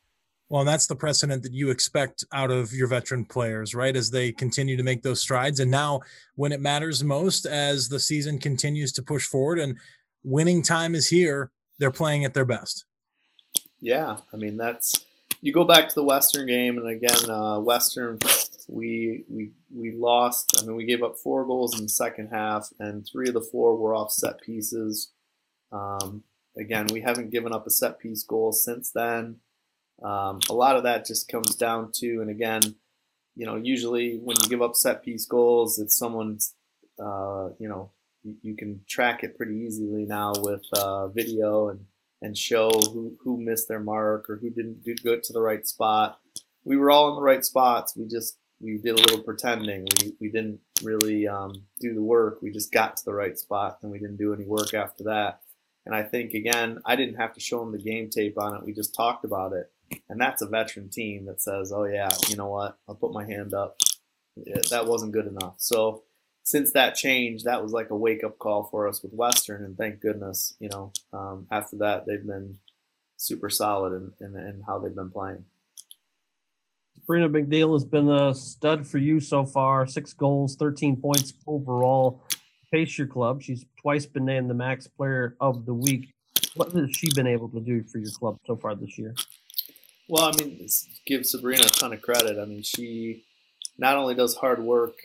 Well, 0.49 0.65
that's 0.65 0.88
the 0.88 0.95
precedent 0.95 1.43
that 1.43 1.53
you 1.53 1.69
expect 1.69 2.25
out 2.33 2.49
of 2.49 2.73
your 2.73 2.88
veteran 2.88 3.23
players, 3.23 3.75
right? 3.75 3.95
As 3.95 4.09
they 4.09 4.31
continue 4.31 4.75
to 4.75 4.83
make 4.83 5.03
those 5.03 5.21
strides. 5.21 5.59
And 5.59 5.69
now, 5.69 6.01
when 6.35 6.51
it 6.51 6.59
matters 6.59 7.03
most, 7.03 7.45
as 7.45 7.88
the 7.88 7.99
season 7.99 8.39
continues 8.39 8.91
to 8.93 9.03
push 9.03 9.27
forward 9.27 9.59
and 9.59 9.77
winning 10.23 10.63
time 10.63 10.95
is 10.95 11.07
here, 11.07 11.51
they're 11.77 11.91
playing 11.91 12.25
at 12.25 12.33
their 12.33 12.45
best. 12.45 12.85
Yeah. 13.79 14.17
I 14.33 14.38
mean, 14.38 14.57
that's, 14.57 15.05
you 15.41 15.53
go 15.53 15.63
back 15.63 15.88
to 15.88 15.96
the 15.96 16.03
Western 16.03 16.48
game, 16.48 16.77
and 16.77 16.88
again, 16.88 17.29
uh, 17.29 17.60
Western, 17.60 18.19
we, 18.67 19.24
we, 19.29 19.51
we 19.74 19.91
lost. 19.93 20.60
I 20.62 20.65
mean, 20.65 20.75
we 20.75 20.86
gave 20.86 21.03
up 21.03 21.17
four 21.17 21.46
goals 21.46 21.77
in 21.77 21.86
the 21.86 21.89
second 21.89 22.29
half, 22.29 22.69
and 22.79 23.05
three 23.05 23.29
of 23.29 23.34
the 23.34 23.41
four 23.41 23.77
were 23.77 23.96
off 23.96 24.12
set 24.12 24.41
pieces. 24.41 25.12
Um, 25.72 26.24
again, 26.58 26.88
we 26.91 27.01
haven't 27.01 27.31
given 27.31 27.53
up 27.53 27.65
a 27.67 27.72
set 27.72 28.00
piece 28.00 28.24
goal 28.24 28.51
since 28.51 28.91
then. 28.91 29.38
Um, 30.03 30.39
a 30.50 30.53
lot 30.53 30.75
of 30.75 30.84
that 30.84 31.05
just 31.05 31.27
comes 31.29 31.55
down 31.55 31.91
to, 31.96 32.22
and 32.22 32.29
again, 32.29 32.62
you 33.36 33.46
know, 33.46 33.55
usually 33.55 34.17
when 34.17 34.38
you 34.41 34.50
give 34.50 34.62
up 34.62 34.75
set 34.75 35.03
piece 35.03 35.25
goals, 35.25 35.79
it's 35.79 35.98
someone's, 35.98 36.55
uh, 37.01 37.50
you 37.60 37.69
know, 37.69 37.91
you, 38.24 38.36
you, 38.41 38.55
can 38.55 38.81
track 38.88 39.24
it 39.24 39.38
pretty 39.38 39.55
easily 39.55 40.05
now 40.05 40.34
with 40.38 40.63
uh, 40.74 41.08
video 41.08 41.69
and, 41.69 41.86
and 42.21 42.38
show 42.38 42.69
who, 42.69 43.17
who 43.23 43.38
missed 43.38 43.67
their 43.67 43.79
mark 43.79 44.29
or 44.29 44.38
who 44.38 44.49
didn't 44.49 44.83
do 44.83 44.95
good 44.95 45.23
to 45.23 45.33
the 45.33 45.41
right 45.41 45.67
spot. 45.67 46.19
We 46.63 46.77
were 46.77 46.91
all 46.91 47.09
in 47.09 47.15
the 47.15 47.21
right 47.21 47.43
spots. 47.45 47.95
We 47.95 48.05
just, 48.07 48.38
we 48.59 48.77
did 48.77 48.99
a 48.99 49.01
little 49.01 49.23
pretending. 49.23 49.88
We, 50.01 50.13
we 50.19 50.29
didn't 50.29 50.59
really 50.83 51.27
um, 51.27 51.53
do 51.79 51.93
the 51.93 52.01
work. 52.01 52.41
We 52.41 52.51
just 52.51 52.71
got 52.71 52.97
to 52.97 53.05
the 53.05 53.13
right 53.13 53.38
spot 53.38 53.79
and 53.81 53.91
we 53.91 53.99
didn't 53.99 54.17
do 54.17 54.33
any 54.33 54.45
work 54.45 54.73
after 54.73 55.05
that. 55.05 55.41
And 55.85 55.95
I 55.95 56.03
think, 56.03 56.33
again, 56.33 56.79
I 56.85 56.95
didn't 56.95 57.15
have 57.15 57.33
to 57.33 57.39
show 57.39 57.59
them 57.59 57.71
the 57.71 57.77
game 57.77 58.09
tape 58.09 58.38
on 58.38 58.55
it. 58.55 58.65
We 58.65 58.73
just 58.73 58.93
talked 58.93 59.23
about 59.23 59.53
it 59.53 59.71
and 60.09 60.19
that's 60.19 60.41
a 60.41 60.47
veteran 60.47 60.89
team 60.89 61.25
that 61.25 61.41
says, 61.41 61.71
"Oh 61.71 61.85
yeah, 61.85 62.09
you 62.27 62.35
know 62.35 62.47
what? 62.47 62.77
I'll 62.88 62.95
put 62.95 63.13
my 63.13 63.25
hand 63.25 63.53
up." 63.53 63.77
that 64.69 64.85
wasn't 64.85 65.11
good 65.11 65.27
enough. 65.27 65.55
So 65.57 66.03
since 66.49 66.71
that 66.71 66.95
change, 66.95 67.43
that 67.43 67.61
was 67.61 67.73
like 67.73 67.91
a 67.91 67.95
wake 67.95 68.23
up 68.23 68.39
call 68.39 68.63
for 68.63 68.87
us 68.87 69.03
with 69.03 69.13
Western, 69.13 69.63
and 69.63 69.77
thank 69.77 70.01
goodness, 70.01 70.55
you 70.59 70.67
know, 70.67 70.91
um, 71.13 71.45
after 71.51 71.75
that 71.75 72.07
they've 72.07 72.25
been 72.25 72.57
super 73.17 73.51
solid 73.51 73.93
in, 73.93 74.25
in, 74.25 74.35
in 74.35 74.63
how 74.65 74.79
they've 74.79 74.95
been 74.95 75.11
playing. 75.11 75.45
Sabrina 76.95 77.29
McNeil 77.29 77.73
has 77.73 77.85
been 77.85 78.09
a 78.09 78.33
stud 78.33 78.87
for 78.87 78.97
you 78.97 79.19
so 79.19 79.45
far. 79.45 79.85
Six 79.85 80.13
goals, 80.13 80.55
13 80.55 80.95
points 80.95 81.33
overall. 81.45 82.23
Pace 82.73 82.97
your 82.97 83.05
club. 83.05 83.43
She's 83.43 83.65
twice 83.79 84.07
been 84.07 84.25
named 84.25 84.49
the 84.49 84.55
MAC's 84.55 84.87
Player 84.87 85.35
of 85.39 85.67
the 85.67 85.73
Week. 85.75 86.11
What 86.55 86.71
has 86.71 86.89
she 86.95 87.13
been 87.13 87.27
able 87.27 87.49
to 87.49 87.59
do 87.59 87.83
for 87.83 87.99
your 87.99 88.11
club 88.11 88.37
so 88.47 88.55
far 88.55 88.73
this 88.73 88.97
year? 88.97 89.13
Well, 90.07 90.23
I 90.23 90.31
mean, 90.43 90.67
give 91.05 91.27
Sabrina 91.27 91.65
a 91.65 91.69
ton 91.69 91.93
of 91.93 92.01
credit. 92.01 92.39
I 92.39 92.45
mean, 92.45 92.63
she 92.63 93.25
not 93.77 93.97
only 93.97 94.15
does 94.15 94.35
hard 94.35 94.63
work, 94.63 94.95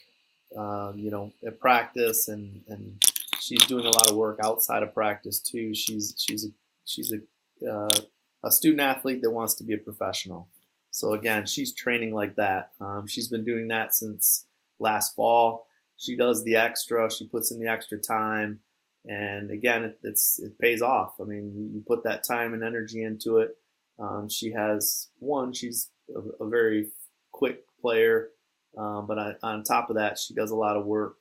um, 0.57 0.99
you 0.99 1.11
know, 1.11 1.33
at 1.47 1.61
practice, 1.61 2.29
and 2.29 2.63
and 2.69 3.03
she's 3.41 3.65
doing 3.67 3.85
a 3.85 3.91
lot 3.91 4.11
of 4.11 4.17
work 4.17 4.39
outside 4.43 4.83
of 4.83 4.95
practice 4.95 5.41
too. 5.41 5.75
She's 5.75 6.15
she's 6.19 6.45
a 6.47 6.49
she's 6.85 7.13
a 7.13 7.71
uh, 7.71 8.01
a 8.45 8.51
student 8.51 8.81
athlete 8.81 9.23
that 9.23 9.31
wants 9.31 9.55
to 9.55 9.65
be 9.65 9.75
a 9.75 9.79
professional. 9.79 10.49
So 10.91 11.13
again, 11.15 11.47
she's 11.47 11.75
training 11.75 12.15
like 12.15 12.37
that. 12.37 12.71
Um, 12.81 13.07
she's 13.07 13.29
been 13.29 13.45
doing 13.45 13.69
that 13.69 13.95
since 13.95 14.47
last 14.79 15.15
fall. 15.17 15.67
She 15.97 16.17
does 16.17 16.45
the 16.45 16.57
extra. 16.57 17.11
She 17.11 17.27
puts 17.27 17.51
in 17.51 17.61
the 17.61 17.69
extra 17.69 17.99
time, 17.99 18.61
and 19.05 19.51
again, 19.51 19.85
it, 19.85 19.99
it's 20.03 20.39
it 20.39 20.59
pays 20.59 20.83
off. 20.83 21.15
I 21.21 21.25
mean, 21.25 21.71
you 21.75 21.83
put 21.87 22.05
that 22.05 22.25
time 22.25 22.55
and 22.55 22.63
energy 22.63 23.03
into 23.03 23.39
it 23.39 23.57
um, 23.99 24.29
she 24.29 24.51
has 24.53 25.09
one, 25.19 25.53
she's 25.53 25.91
a, 26.15 26.45
a 26.45 26.49
very 26.49 26.89
quick 27.33 27.65
player, 27.81 28.31
um, 28.77 29.07
but 29.07 29.19
I, 29.19 29.35
on 29.43 29.63
top 29.63 29.91
of 29.91 29.97
that, 29.97 30.19
she 30.19 30.35
does 30.35 30.51
a 30.51 30.57
lot 30.57 30.77
of 30.77 30.87
work. 30.87 31.17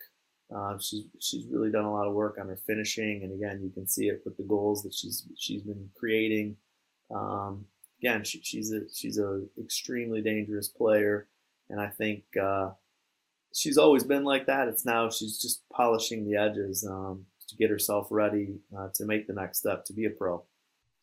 Uh, 0.54 0.78
she's 0.78 1.06
she's 1.20 1.46
really 1.48 1.72
done 1.72 1.86
a 1.86 1.92
lot 1.92 2.08
of 2.08 2.14
work 2.14 2.38
on 2.40 2.48
her 2.48 2.60
finishing, 2.68 3.24
and 3.24 3.34
again, 3.34 3.62
you 3.64 3.70
can 3.70 3.88
see 3.88 4.08
it 4.08 4.22
with 4.26 4.38
the 4.38 4.44
goals 4.44 4.84
that 4.84 4.94
she's 4.94 5.26
she's 5.38 5.64
been 5.64 5.90
creating. 5.96 6.56
Um, 7.14 7.66
again, 8.00 8.24
she, 8.24 8.42
she's 8.44 8.72
a 8.72 8.82
she's 8.94 9.18
a 9.18 9.44
extremely 9.60 10.22
dangerous 10.22 10.68
player, 10.68 11.28
and 11.70 11.80
I 11.80 11.88
think 11.88 12.24
uh, 12.42 12.72
she's 13.54 13.78
always 13.78 14.04
been 14.04 14.24
like 14.24 14.46
that. 14.48 14.68
It's 14.68 14.86
now 14.86 15.10
she's 15.10 15.38
just 15.40 15.64
polishing 15.72 16.30
the 16.30 16.38
edges 16.38 16.86
um, 16.86 17.26
to 17.48 17.56
get 17.56 17.70
herself 17.70 18.08
ready 18.12 18.60
uh, 18.78 18.90
to 18.96 19.06
make 19.06 19.28
the 19.28 19.34
next 19.34 19.60
step 19.60 19.86
to 19.86 19.94
be 19.94 20.06
a 20.06 20.10
pro. 20.10 20.44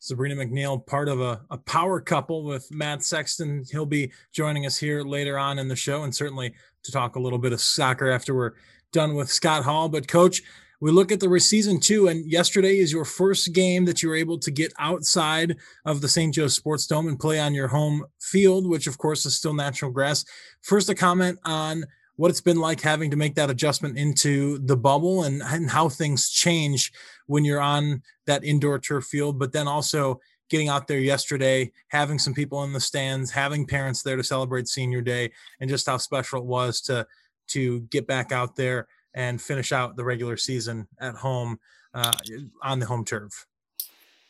Sabrina 0.01 0.35
McNeil, 0.35 0.83
part 0.83 1.07
of 1.07 1.21
a, 1.21 1.41
a 1.51 1.59
power 1.59 2.01
couple 2.01 2.43
with 2.43 2.67
Matt 2.71 3.03
Sexton. 3.03 3.63
He'll 3.69 3.85
be 3.85 4.11
joining 4.33 4.65
us 4.65 4.75
here 4.75 5.03
later 5.03 5.37
on 5.37 5.59
in 5.59 5.67
the 5.67 5.75
show 5.75 6.03
and 6.03 6.13
certainly 6.13 6.55
to 6.81 6.91
talk 6.91 7.15
a 7.15 7.19
little 7.19 7.37
bit 7.37 7.53
of 7.53 7.61
soccer 7.61 8.09
after 8.09 8.33
we're 8.33 8.53
done 8.91 9.13
with 9.13 9.31
Scott 9.31 9.63
Hall. 9.63 9.89
But, 9.89 10.07
coach, 10.07 10.41
we 10.79 10.89
look 10.89 11.11
at 11.11 11.19
the 11.19 11.39
season 11.39 11.79
two, 11.79 12.07
and 12.07 12.25
yesterday 12.25 12.79
is 12.79 12.91
your 12.91 13.05
first 13.05 13.53
game 13.53 13.85
that 13.85 14.01
you 14.01 14.09
were 14.09 14.15
able 14.15 14.39
to 14.39 14.49
get 14.49 14.73
outside 14.79 15.55
of 15.85 16.01
the 16.01 16.09
St. 16.09 16.33
Joe 16.33 16.47
Sports 16.47 16.87
Dome 16.87 17.07
and 17.07 17.19
play 17.19 17.39
on 17.39 17.53
your 17.53 17.67
home 17.67 18.03
field, 18.19 18.67
which, 18.67 18.87
of 18.87 18.97
course, 18.97 19.23
is 19.27 19.35
still 19.35 19.53
natural 19.53 19.91
grass. 19.91 20.25
First, 20.63 20.89
a 20.89 20.95
comment 20.95 21.37
on 21.45 21.85
what 22.21 22.29
it's 22.29 22.39
been 22.39 22.59
like 22.59 22.79
having 22.79 23.09
to 23.09 23.17
make 23.17 23.33
that 23.33 23.49
adjustment 23.49 23.97
into 23.97 24.59
the 24.59 24.77
bubble 24.77 25.23
and, 25.23 25.41
and 25.41 25.71
how 25.71 25.89
things 25.89 26.29
change 26.29 26.93
when 27.25 27.43
you're 27.43 27.59
on 27.59 28.03
that 28.27 28.43
indoor 28.43 28.77
turf 28.77 29.05
field, 29.05 29.39
but 29.39 29.51
then 29.51 29.67
also 29.67 30.19
getting 30.47 30.69
out 30.69 30.87
there 30.87 30.99
yesterday, 30.99 31.71
having 31.87 32.19
some 32.19 32.35
people 32.35 32.63
in 32.63 32.73
the 32.73 32.79
stands, 32.79 33.31
having 33.31 33.65
parents 33.65 34.03
there 34.03 34.17
to 34.17 34.23
celebrate 34.23 34.67
senior 34.67 35.01
day, 35.01 35.31
and 35.59 35.67
just 35.67 35.87
how 35.87 35.97
special 35.97 36.37
it 36.37 36.45
was 36.45 36.79
to 36.79 37.07
to 37.47 37.79
get 37.89 38.05
back 38.05 38.31
out 38.31 38.55
there 38.55 38.87
and 39.15 39.41
finish 39.41 39.71
out 39.71 39.95
the 39.95 40.05
regular 40.05 40.37
season 40.37 40.87
at 40.99 41.15
home 41.15 41.59
uh, 41.95 42.13
on 42.61 42.77
the 42.77 42.85
home 42.85 43.03
turf. 43.03 43.47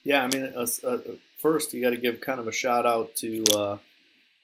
Yeah, 0.03 0.23
I 0.23 0.27
mean, 0.27 0.53
uh, 0.55 0.65
uh, 0.87 0.97
first 1.35 1.73
you 1.73 1.81
got 1.81 1.89
to 1.89 1.97
give 1.97 2.21
kind 2.21 2.39
of 2.39 2.47
a 2.47 2.53
shout 2.53 2.85
out 2.85 3.13
to 3.17 3.43
uh, 3.53 3.77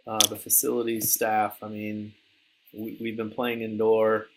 uh 0.05 0.27
the 0.27 0.35
facilities 0.35 1.13
staff. 1.13 1.59
I 1.63 1.69
mean, 1.69 2.11
we, 2.73 3.07
have 3.07 3.17
been 3.17 3.31
playing 3.31 3.61
indoor. 3.61 4.27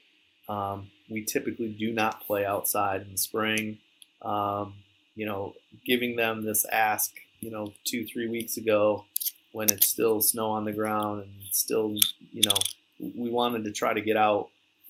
Um, 0.48 0.90
we 1.08 1.24
typically 1.24 1.68
do 1.68 1.92
not 1.92 2.26
play 2.26 2.44
outside 2.44 3.02
in 3.02 3.12
the 3.12 3.18
spring. 3.18 3.78
Um, 4.22 4.74
you 5.14 5.26
know, 5.26 5.54
giving 5.84 6.16
them 6.16 6.44
this 6.44 6.64
ask, 6.64 7.12
you 7.40 7.50
know, 7.50 7.72
two, 7.84 8.06
three 8.06 8.28
weeks 8.28 8.56
ago 8.56 9.04
when 9.52 9.70
it's 9.70 9.86
still 9.86 10.20
snow 10.20 10.50
on 10.50 10.64
the 10.64 10.72
ground 10.72 11.22
and 11.22 11.32
still, 11.50 11.94
you 12.32 12.42
know, 12.44 12.54
we 12.98 13.30
wanted 13.30 13.64
to 13.64 13.72
try 13.72 13.92
to 13.92 14.00
get 14.00 14.16
out 14.16 14.48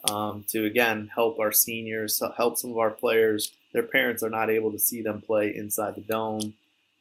um, 0.09 0.45
to, 0.49 0.65
again, 0.65 1.11
help 1.15 1.39
our 1.39 1.53
seniors, 1.53 2.23
help 2.37 2.59
some 2.59 2.71
of 2.71 2.79
our 2.79 2.91
players. 2.91 3.53
Their 3.73 3.83
parents 3.85 4.23
are 4.23 4.31
not 4.31 4.51
able 4.51 4.73
to 4.73 4.79
see 4.79 5.03
them 5.03 5.21
play 5.21 5.55
inside 5.55 5.95
the 5.95 6.01
dome. 6.03 6.55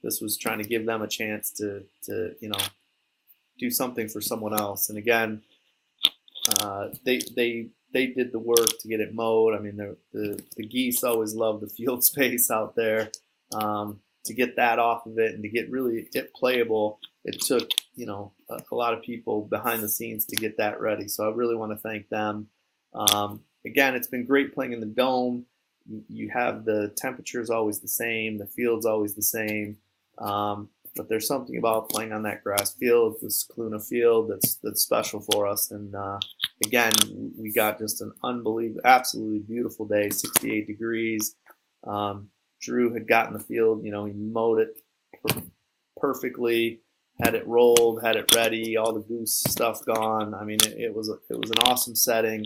This 0.04 0.22
was 0.22 0.38
trying 0.38 0.60
to 0.60 0.68
give 0.68 0.86
them 0.86 1.02
a 1.02 1.08
chance 1.08 1.52
to, 1.52 1.84
to 2.04 2.36
you 2.40 2.50
know, 2.50 2.60
do 3.58 3.70
something 3.70 4.08
for 4.08 4.22
someone 4.22 4.54
else. 4.54 4.90
And 4.90 4.98
again, 4.98 5.42
uh, 6.62 6.90
they 7.04 7.20
they 7.36 7.70
they 7.94 8.08
did 8.08 8.32
the 8.32 8.40
work 8.40 8.70
to 8.80 8.88
get 8.88 9.00
it 9.00 9.14
mowed. 9.14 9.56
I 9.56 9.60
mean, 9.60 9.78
the 9.78 9.98
the, 10.14 10.44
the 10.58 10.66
geese 10.66 11.04
always 11.04 11.34
love 11.34 11.62
the 11.62 11.68
field 11.68 12.04
space 12.12 12.52
out 12.52 12.76
there. 12.76 13.12
Um, 13.54 14.02
to 14.26 14.34
get 14.34 14.58
that 14.58 14.78
off 14.80 15.06
of 15.06 15.18
it 15.18 15.34
and 15.34 15.42
to 15.42 15.50
get 15.50 15.72
really 15.72 16.08
it 16.14 16.34
playable, 16.34 17.00
it 17.26 17.42
took 17.42 17.70
you 17.96 18.06
know 18.06 18.32
a, 18.50 18.60
a, 18.72 18.76
lot 18.76 18.94
of 18.94 19.02
people 19.02 19.42
behind 19.42 19.82
the 19.82 19.90
scenes 19.90 20.26
to 20.26 20.36
get 20.36 20.58
that 20.58 20.80
ready. 20.80 21.08
So 21.08 21.28
I 21.28 21.34
really 21.34 21.56
want 21.56 21.72
to 21.72 21.78
thank 21.78 22.10
them. 22.10 22.48
Um, 22.94 23.42
again, 23.66 23.96
it's 23.96 24.08
been 24.08 24.26
great 24.26 24.54
playing 24.54 24.74
in 24.74 24.80
the 24.80 24.86
dome. 24.86 25.46
You 26.08 26.30
have 26.30 26.66
the 26.66 26.94
temperatures 26.96 27.50
always 27.50 27.80
the 27.80 27.88
same, 27.88 28.38
the 28.38 28.46
field's 28.46 28.86
always 28.86 29.16
the 29.16 29.24
same. 29.24 29.78
Um, 30.20 30.70
but 30.96 31.08
there's 31.08 31.28
something 31.28 31.58
about 31.58 31.90
playing 31.90 32.12
on 32.12 32.24
that 32.24 32.44
grass 32.44 32.74
field, 32.74 33.18
this 33.22 33.46
Scicluna 33.46 33.84
field, 33.84 34.30
that's 34.30 34.56
that's 34.56 34.82
special 34.82 35.22
for 35.22 35.48
us. 35.48 35.72
And 35.72 35.96
uh, 35.96 36.20
again, 36.66 36.94
we 37.38 37.52
got 37.52 37.80
just 37.80 38.02
an 38.02 38.12
unbelievable, 38.24 38.82
absolutely 38.84 39.40
beautiful 39.40 39.86
day, 39.86 40.10
68 40.10 40.68
degrees. 40.68 41.36
Um, 41.86 42.30
Drew 42.62 42.94
had 42.94 43.08
gotten 43.08 43.34
the 43.34 43.40
field, 43.40 43.84
you 43.86 43.92
know, 43.92 44.06
he 44.06 44.14
mowed 44.14 44.60
it 44.60 44.82
perfectly, 45.98 46.82
had 47.22 47.36
it 47.36 47.48
rolled, 47.48 48.04
had 48.04 48.16
it 48.16 48.34
ready, 48.36 48.78
all 48.78 48.94
the 48.94 49.02
goose 49.02 49.44
stuff 49.48 49.86
gone. 49.86 50.34
I 50.34 50.44
mean, 50.44 50.58
it, 50.66 50.76
it 50.78 50.96
was 50.96 51.10
a, 51.10 51.14
it 51.30 51.38
was 51.40 51.52
an 51.52 51.60
awesome 51.66 51.96
setting. 51.96 52.46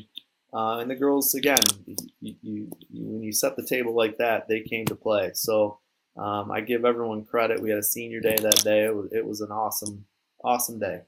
Uh, 0.53 0.77
and 0.77 0.89
the 0.89 0.96
girls, 0.96 1.34
again, 1.34 1.58
you, 1.86 1.96
you, 2.22 2.36
you, 2.41 2.70
when 2.91 3.24
you 3.24 3.32
set 3.32 3.55
the 3.55 3.65
table 3.65 3.96
like 3.96 4.17
that, 4.17 4.48
they 4.48 4.62
came 4.62 4.86
to 4.86 4.96
play. 4.96 5.32
So 5.34 5.79
um, 6.15 6.51
I 6.51 6.62
give 6.62 6.86
everyone 6.86 7.25
credit. 7.25 7.62
We 7.62 7.72
had 7.72 7.79
a 7.79 7.84
senior 7.84 8.20
day 8.20 8.36
that 8.39 8.63
day. 8.63 8.86
It 8.86 8.96
was, 8.96 9.12
it 9.12 9.25
was 9.25 9.41
an 9.41 9.51
awesome, 9.51 10.05
awesome 10.43 10.79
day. 10.79 11.01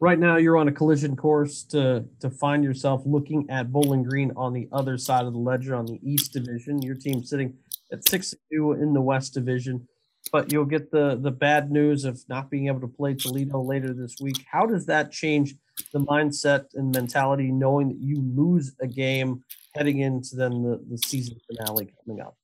Right 0.00 0.18
now, 0.18 0.36
you're 0.36 0.56
on 0.58 0.68
a 0.68 0.72
collision 0.72 1.16
course 1.16 1.62
to 1.64 2.04
to 2.20 2.28
find 2.30 2.62
yourself 2.64 3.02
looking 3.06 3.48
at 3.48 3.72
Bowling 3.72 4.02
Green 4.02 4.32
on 4.36 4.52
the 4.52 4.68
other 4.72 4.98
side 4.98 5.24
of 5.24 5.32
the 5.32 5.38
ledger 5.38 5.74
on 5.74 5.86
the 5.86 6.00
East 6.02 6.32
Division. 6.32 6.82
Your 6.82 6.96
team 6.96 7.22
sitting 7.24 7.54
at 7.92 8.06
six 8.08 8.34
two 8.52 8.72
in 8.72 8.92
the 8.92 9.00
West 9.00 9.34
Division. 9.34 9.86
but 10.32 10.52
you'll 10.52 10.64
get 10.64 10.90
the 10.90 11.16
the 11.20 11.30
bad 11.30 11.70
news 11.70 12.04
of 12.04 12.20
not 12.28 12.50
being 12.50 12.66
able 12.66 12.80
to 12.80 12.88
play 12.88 13.14
Toledo 13.14 13.60
later 13.62 13.92
this 13.92 14.16
week. 14.20 14.44
How 14.50 14.66
does 14.66 14.86
that 14.86 15.10
change 15.10 15.54
the 15.92 16.00
mindset 16.00 16.66
and 16.74 16.92
mentality, 16.92 17.50
knowing 17.50 17.88
that 17.88 18.00
you 18.00 18.16
lose 18.34 18.74
a 18.80 18.86
game 18.86 19.42
heading 19.74 20.00
into 20.00 20.36
then 20.36 20.62
the, 20.62 20.84
the 20.88 20.98
season 20.98 21.36
finale 21.46 21.92
coming 22.04 22.20
up? 22.20 22.36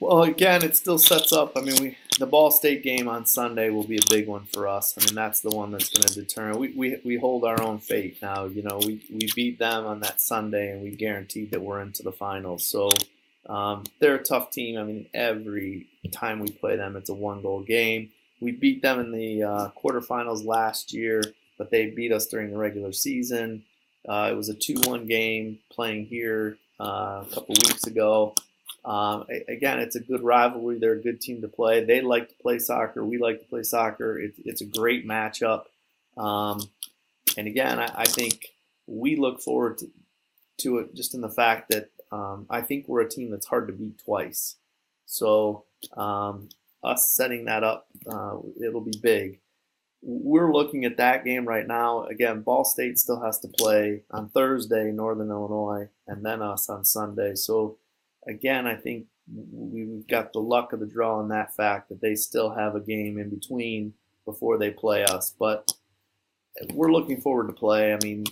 Well, 0.00 0.22
again, 0.22 0.64
it 0.64 0.76
still 0.76 0.98
sets 0.98 1.32
up. 1.32 1.52
I 1.56 1.60
mean, 1.60 1.76
we 1.80 1.96
the 2.20 2.26
Ball 2.26 2.50
State 2.50 2.82
game 2.82 3.08
on 3.08 3.24
Sunday 3.24 3.70
will 3.70 3.86
be 3.86 3.96
a 3.96 4.10
big 4.10 4.28
one 4.28 4.44
for 4.52 4.68
us. 4.68 4.94
I 4.96 5.04
mean, 5.04 5.14
that's 5.14 5.40
the 5.40 5.50
one 5.50 5.70
that's 5.70 5.88
going 5.88 6.06
to 6.06 6.14
determine. 6.14 6.58
We, 6.58 6.68
we, 6.76 7.00
we 7.02 7.16
hold 7.16 7.44
our 7.44 7.60
own 7.62 7.78
fate 7.78 8.18
now. 8.20 8.44
You 8.44 8.62
know, 8.62 8.78
we, 8.78 9.02
we 9.10 9.26
beat 9.34 9.58
them 9.58 9.86
on 9.86 10.00
that 10.00 10.20
Sunday, 10.20 10.70
and 10.70 10.82
we 10.82 10.90
guaranteed 10.90 11.50
that 11.50 11.62
we're 11.62 11.80
into 11.80 12.02
the 12.02 12.12
finals. 12.12 12.66
So 12.66 12.90
um, 13.48 13.84
they're 14.00 14.16
a 14.16 14.22
tough 14.22 14.50
team. 14.50 14.78
I 14.78 14.84
mean, 14.84 15.06
every 15.14 15.86
time 16.12 16.40
we 16.40 16.50
play 16.50 16.76
them, 16.76 16.94
it's 16.94 17.08
a 17.08 17.14
one 17.14 17.40
goal 17.40 17.62
game. 17.62 18.10
We 18.40 18.52
beat 18.52 18.82
them 18.82 19.00
in 19.00 19.12
the 19.12 19.42
uh, 19.42 19.68
quarterfinals 19.82 20.44
last 20.44 20.92
year, 20.92 21.22
but 21.56 21.70
they 21.70 21.86
beat 21.86 22.12
us 22.12 22.26
during 22.26 22.50
the 22.50 22.58
regular 22.58 22.92
season. 22.92 23.64
Uh, 24.06 24.28
it 24.30 24.34
was 24.34 24.50
a 24.50 24.54
2 24.54 24.74
1 24.84 25.06
game 25.06 25.58
playing 25.70 26.06
here 26.06 26.58
uh, 26.78 27.24
a 27.24 27.26
couple 27.32 27.54
weeks 27.54 27.86
ago. 27.86 28.34
Um, 28.84 29.26
again, 29.48 29.78
it's 29.78 29.96
a 29.96 30.00
good 30.00 30.22
rivalry. 30.22 30.78
They're 30.78 30.92
a 30.92 31.02
good 31.02 31.20
team 31.20 31.42
to 31.42 31.48
play. 31.48 31.84
They 31.84 32.00
like 32.00 32.28
to 32.28 32.34
play 32.36 32.58
soccer. 32.58 33.04
We 33.04 33.18
like 33.18 33.40
to 33.40 33.46
play 33.46 33.62
soccer. 33.62 34.18
It, 34.18 34.34
it's 34.44 34.60
a 34.60 34.66
great 34.66 35.06
matchup. 35.06 35.64
Um, 36.16 36.62
and 37.36 37.46
again, 37.46 37.78
I, 37.78 37.92
I, 37.94 38.04
think 38.04 38.48
we 38.86 39.16
look 39.16 39.40
forward 39.40 39.78
to, 39.78 39.90
to, 40.58 40.78
it 40.78 40.94
just 40.94 41.14
in 41.14 41.20
the 41.20 41.30
fact 41.30 41.70
that 41.70 41.90
um, 42.10 42.46
I 42.50 42.62
think 42.62 42.88
we're 42.88 43.02
a 43.02 43.08
team 43.08 43.30
that's 43.30 43.46
hard 43.46 43.68
to 43.68 43.72
beat 43.72 44.02
twice. 44.04 44.56
So 45.06 45.64
um, 45.96 46.48
us 46.82 47.10
setting 47.12 47.44
that 47.44 47.62
up, 47.62 47.86
uh, 48.06 48.38
it'll 48.60 48.80
be 48.80 48.98
big. 49.00 49.38
We're 50.02 50.52
looking 50.52 50.84
at 50.84 50.96
that 50.96 51.24
game 51.24 51.46
right 51.46 51.66
now. 51.66 52.04
Again, 52.04 52.40
Ball 52.40 52.64
State 52.64 52.98
still 52.98 53.20
has 53.20 53.38
to 53.40 53.48
play 53.48 54.02
on 54.10 54.30
Thursday, 54.30 54.90
Northern 54.90 55.30
Illinois, 55.30 55.88
and 56.06 56.24
then 56.24 56.40
us 56.40 56.68
on 56.70 56.84
Sunday. 56.84 57.34
So 57.34 57.76
again, 58.26 58.66
I 58.66 58.74
think 58.74 59.06
we've 59.32 60.06
got 60.08 60.32
the 60.32 60.40
luck 60.40 60.72
of 60.72 60.80
the 60.80 60.86
draw 60.86 61.20
in 61.20 61.28
that 61.28 61.54
fact 61.54 61.88
that 61.88 62.00
they 62.00 62.14
still 62.14 62.50
have 62.50 62.74
a 62.74 62.80
game 62.80 63.18
in 63.18 63.30
between 63.30 63.92
before 64.24 64.58
they 64.58 64.70
play 64.70 65.04
us. 65.04 65.34
But 65.38 65.70
we're 66.72 66.92
looking 66.92 67.20
forward 67.20 67.46
to 67.46 67.52
play. 67.52 67.92
I 67.92 67.98
mean, 68.02 68.24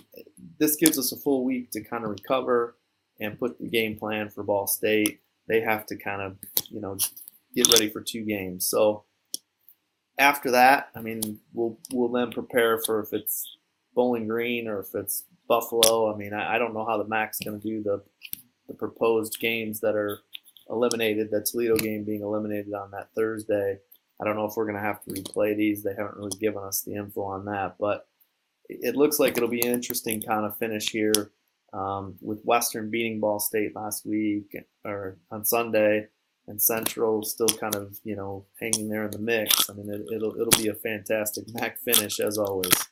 this 0.59 0.75
gives 0.75 0.99
us 0.99 1.11
a 1.11 1.17
full 1.17 1.43
week 1.43 1.71
to 1.71 1.83
kind 1.83 2.03
of 2.03 2.11
recover 2.11 2.75
and 3.19 3.39
put 3.39 3.59
the 3.59 3.67
game 3.67 3.97
plan 3.97 4.29
for 4.29 4.43
Ball 4.43 4.67
State. 4.67 5.21
They 5.47 5.61
have 5.61 5.85
to 5.87 5.95
kind 5.95 6.21
of, 6.21 6.37
you 6.69 6.79
know, 6.79 6.97
get 7.55 7.71
ready 7.71 7.89
for 7.89 8.01
two 8.01 8.23
games. 8.23 8.67
So 8.67 9.05
after 10.17 10.51
that, 10.51 10.89
I 10.95 11.01
mean, 11.01 11.39
we'll 11.53 11.79
we'll 11.91 12.09
then 12.09 12.31
prepare 12.31 12.79
for 12.79 13.01
if 13.01 13.13
it's 13.13 13.57
Bowling 13.95 14.27
Green 14.27 14.67
or 14.67 14.79
if 14.79 14.93
it's 14.93 15.23
Buffalo. 15.47 16.13
I 16.13 16.17
mean, 16.17 16.33
I, 16.33 16.55
I 16.55 16.57
don't 16.59 16.73
know 16.73 16.85
how 16.85 16.97
the 16.97 17.07
MAC's 17.07 17.39
going 17.39 17.59
to 17.59 17.67
do 17.67 17.81
the 17.81 18.03
the 18.69 18.75
proposed 18.75 19.39
games 19.39 19.81
that 19.81 19.95
are 19.95 20.19
eliminated, 20.69 21.31
the 21.31 21.41
Toledo 21.41 21.75
game 21.75 22.03
being 22.03 22.21
eliminated 22.21 22.73
on 22.73 22.91
that 22.91 23.09
Thursday. 23.15 23.79
I 24.21 24.23
don't 24.23 24.35
know 24.35 24.45
if 24.45 24.55
we're 24.55 24.65
going 24.65 24.75
to 24.75 24.81
have 24.81 25.03
to 25.03 25.11
replay 25.11 25.57
these. 25.57 25.83
They 25.83 25.93
haven't 25.97 26.17
really 26.17 26.37
given 26.39 26.63
us 26.63 26.81
the 26.81 26.95
info 26.95 27.23
on 27.23 27.45
that, 27.45 27.75
but 27.79 28.07
it 28.69 28.95
looks 28.95 29.19
like 29.19 29.35
it'll 29.35 29.49
be 29.49 29.65
an 29.65 29.73
interesting 29.73 30.21
kind 30.21 30.45
of 30.45 30.57
finish 30.57 30.89
here 30.91 31.31
um, 31.73 32.15
with 32.21 32.43
Western 32.43 32.89
beating 32.89 33.19
Ball 33.19 33.39
State 33.39 33.75
last 33.75 34.05
week 34.05 34.55
or 34.85 35.17
on 35.31 35.43
Sunday, 35.45 36.07
and 36.47 36.61
Central 36.61 37.23
still 37.23 37.47
kind 37.47 37.75
of 37.75 37.99
you 38.03 38.15
know 38.15 38.45
hanging 38.59 38.89
there 38.89 39.05
in 39.05 39.11
the 39.11 39.19
mix. 39.19 39.69
I 39.69 39.73
mean, 39.73 39.89
it, 39.91 40.05
it'll 40.13 40.39
it'll 40.39 40.61
be 40.61 40.67
a 40.67 40.73
fantastic 40.73 41.45
MAC 41.53 41.79
finish 41.79 42.19
as 42.19 42.37
always. 42.37 42.88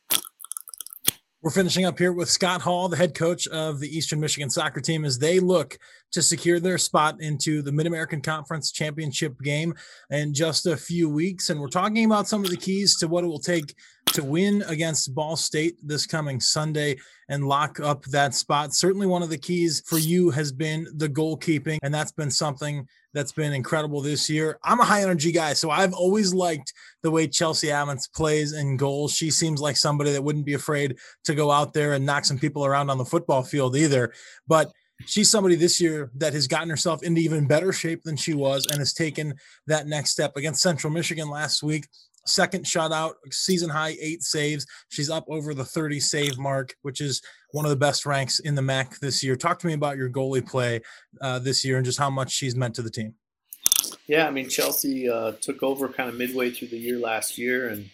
We're 1.44 1.52
finishing 1.52 1.86
up 1.86 2.00
here 2.00 2.14
with 2.14 2.32
Scott 2.32 2.62
Hall, 2.62 2.90
the 2.90 2.98
head 2.98 3.14
coach 3.14 3.48
of 3.50 3.80
the 3.80 3.96
Eastern 3.96 4.20
Michigan 4.20 4.50
soccer 4.50 4.82
team, 4.82 5.06
as 5.06 5.20
they 5.20 5.40
look 5.40 5.78
to 6.12 6.24
secure 6.24 6.60
their 6.60 6.80
spot 6.80 7.22
into 7.22 7.62
the 7.62 7.72
Mid 7.72 7.86
American 7.86 8.22
Conference 8.22 8.72
Championship 8.72 9.40
game 9.42 9.76
in 10.10 10.34
just 10.34 10.66
a 10.66 10.76
few 10.76 11.08
weeks. 11.08 11.52
And 11.52 11.62
we're 11.62 11.68
talking 11.68 12.06
about 12.06 12.28
some 12.28 12.44
of 12.44 12.50
the 12.50 12.58
keys 12.58 12.98
to 12.98 13.08
what 13.08 13.24
it 13.24 13.28
will 13.28 13.38
take 13.38 13.76
to 14.14 14.24
win 14.24 14.64
against 14.68 15.14
Ball 15.14 15.36
State 15.36 15.78
this 15.84 16.06
coming 16.06 16.40
Sunday 16.40 16.98
and 17.30 17.48
lock 17.48 17.80
up 17.80 18.04
that 18.06 18.34
spot. 18.34 18.74
Certainly, 18.74 19.08
one 19.08 19.24
of 19.24 19.30
the 19.30 19.38
keys 19.38 19.84
for 19.86 19.98
you 19.98 20.30
has 20.32 20.52
been 20.52 20.88
the 20.96 21.10
goalkeeping, 21.10 21.78
and 21.84 21.94
that's 21.94 22.12
been 22.12 22.32
something 22.32 22.88
that's 23.14 23.32
been 23.32 23.54
incredible 23.54 24.02
this 24.02 24.30
year. 24.30 24.60
I'm 24.64 24.80
a 24.80 24.86
high 24.86 25.02
energy 25.02 25.32
guy, 25.32 25.54
so 25.54 25.70
I've 25.70 25.94
always 25.94 26.34
liked 26.34 26.74
the 27.04 27.12
way 27.12 27.28
Chelsea 27.28 27.68
Ammons 27.68 28.12
plays 28.14 28.54
in 28.54 28.78
goals. 28.78 29.14
She 29.14 29.32
seems 29.32 29.62
like 29.62 29.78
somebody 29.78 30.12
that 30.12 30.24
wouldn't 30.24 30.46
be 30.46 30.54
afraid 30.54 30.98
to 31.26 31.36
go 31.36 31.52
out 31.52 31.74
there 31.74 31.94
and 31.94 32.06
knock 32.06 32.26
some 32.26 32.40
people 32.40 32.66
around 32.66 32.90
on 32.90 32.98
the 32.98 33.06
football 33.06 33.44
field 33.44 33.76
either. 33.76 34.14
But 34.48 34.72
she's 35.06 35.30
somebody 35.30 35.56
this 35.56 35.80
year 35.80 36.12
that 36.16 36.34
has 36.34 36.48
gotten 36.48 36.70
herself 36.70 37.04
into 37.04 37.22
even 37.22 37.48
better 37.48 37.72
shape 37.72 38.04
than 38.04 38.18
she 38.18 38.34
was 38.34 38.66
and 38.70 38.80
has 38.80 38.94
taken 38.94 39.36
that 39.68 39.88
next 39.88 40.12
step 40.12 40.36
against 40.36 40.62
Central 40.62 40.92
Michigan 40.92 41.30
last 41.30 41.64
week 41.64 41.88
second 42.28 42.66
shutout, 42.66 43.14
season 43.32 43.70
high 43.70 43.96
eight 44.00 44.24
saves. 44.24 44.66
She's 44.90 45.10
up 45.10 45.26
over 45.30 45.54
the 45.54 45.66
30 45.66 46.00
save 46.00 46.38
mark, 46.38 46.76
which 46.82 47.02
is 47.02 47.22
one 47.52 47.66
of 47.66 47.70
the 47.70 47.78
best 47.78 48.06
ranks 48.06 48.40
in 48.40 48.56
the 48.56 48.62
MAC 48.62 49.00
this 49.00 49.24
year. 49.24 49.36
Talk 49.36 49.60
to 49.60 49.68
me 49.68 49.74
about 49.74 49.98
your 49.98 50.10
goalie 50.10 50.46
play 50.46 50.82
uh, 51.22 51.40
this 51.40 51.64
year 51.64 51.78
and 51.78 51.86
just 51.86 52.00
how 52.00 52.10
much 52.10 52.32
she's 52.32 52.56
meant 52.56 52.76
to 52.76 52.82
the 52.82 52.90
team. 52.90 53.16
Yeah, 54.08 54.28
I 54.28 54.32
mean, 54.32 54.48
Chelsea 54.48 55.10
uh, 55.10 55.34
took 55.42 55.64
over 55.64 55.90
kind 55.90 56.10
of 56.10 56.16
midway 56.16 56.52
through 56.52 56.70
the 56.70 56.78
year 56.78 56.98
last 56.98 57.38
year, 57.38 57.70
and 57.70 57.90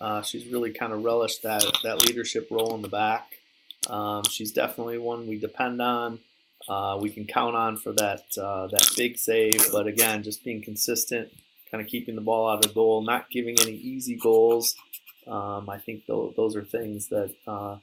uh, 0.00 0.22
she's 0.22 0.46
really 0.46 0.72
kind 0.72 0.92
of 0.92 1.04
relished 1.04 1.42
that, 1.42 1.64
that 1.84 2.06
leadership 2.06 2.48
role 2.50 2.74
in 2.74 2.82
the 2.82 2.88
back. 2.88 3.38
Um, 3.88 4.22
she's 4.30 4.52
definitely 4.52 4.98
one 4.98 5.26
we 5.26 5.38
depend 5.38 5.80
on. 5.82 6.20
Uh, 6.68 6.98
we 7.00 7.10
can 7.10 7.26
count 7.26 7.54
on 7.54 7.76
for 7.76 7.92
that 7.92 8.24
uh, 8.36 8.66
that 8.66 8.90
big 8.96 9.16
save, 9.16 9.72
but 9.72 9.86
again, 9.86 10.22
just 10.22 10.44
being 10.44 10.62
consistent 10.62 11.30
kind 11.70 11.82
of 11.82 11.88
keeping 11.88 12.14
the 12.14 12.20
ball 12.20 12.48
out 12.48 12.64
of 12.64 12.68
the 12.68 12.74
goal, 12.74 13.02
not 13.02 13.30
giving 13.30 13.58
any 13.60 13.72
easy 13.72 14.16
goals. 14.16 14.74
Um, 15.26 15.68
I 15.68 15.78
think 15.78 16.06
th- 16.06 16.34
those 16.36 16.56
are 16.56 16.64
things 16.64 17.08
that 17.08 17.34
uh, 17.46 17.76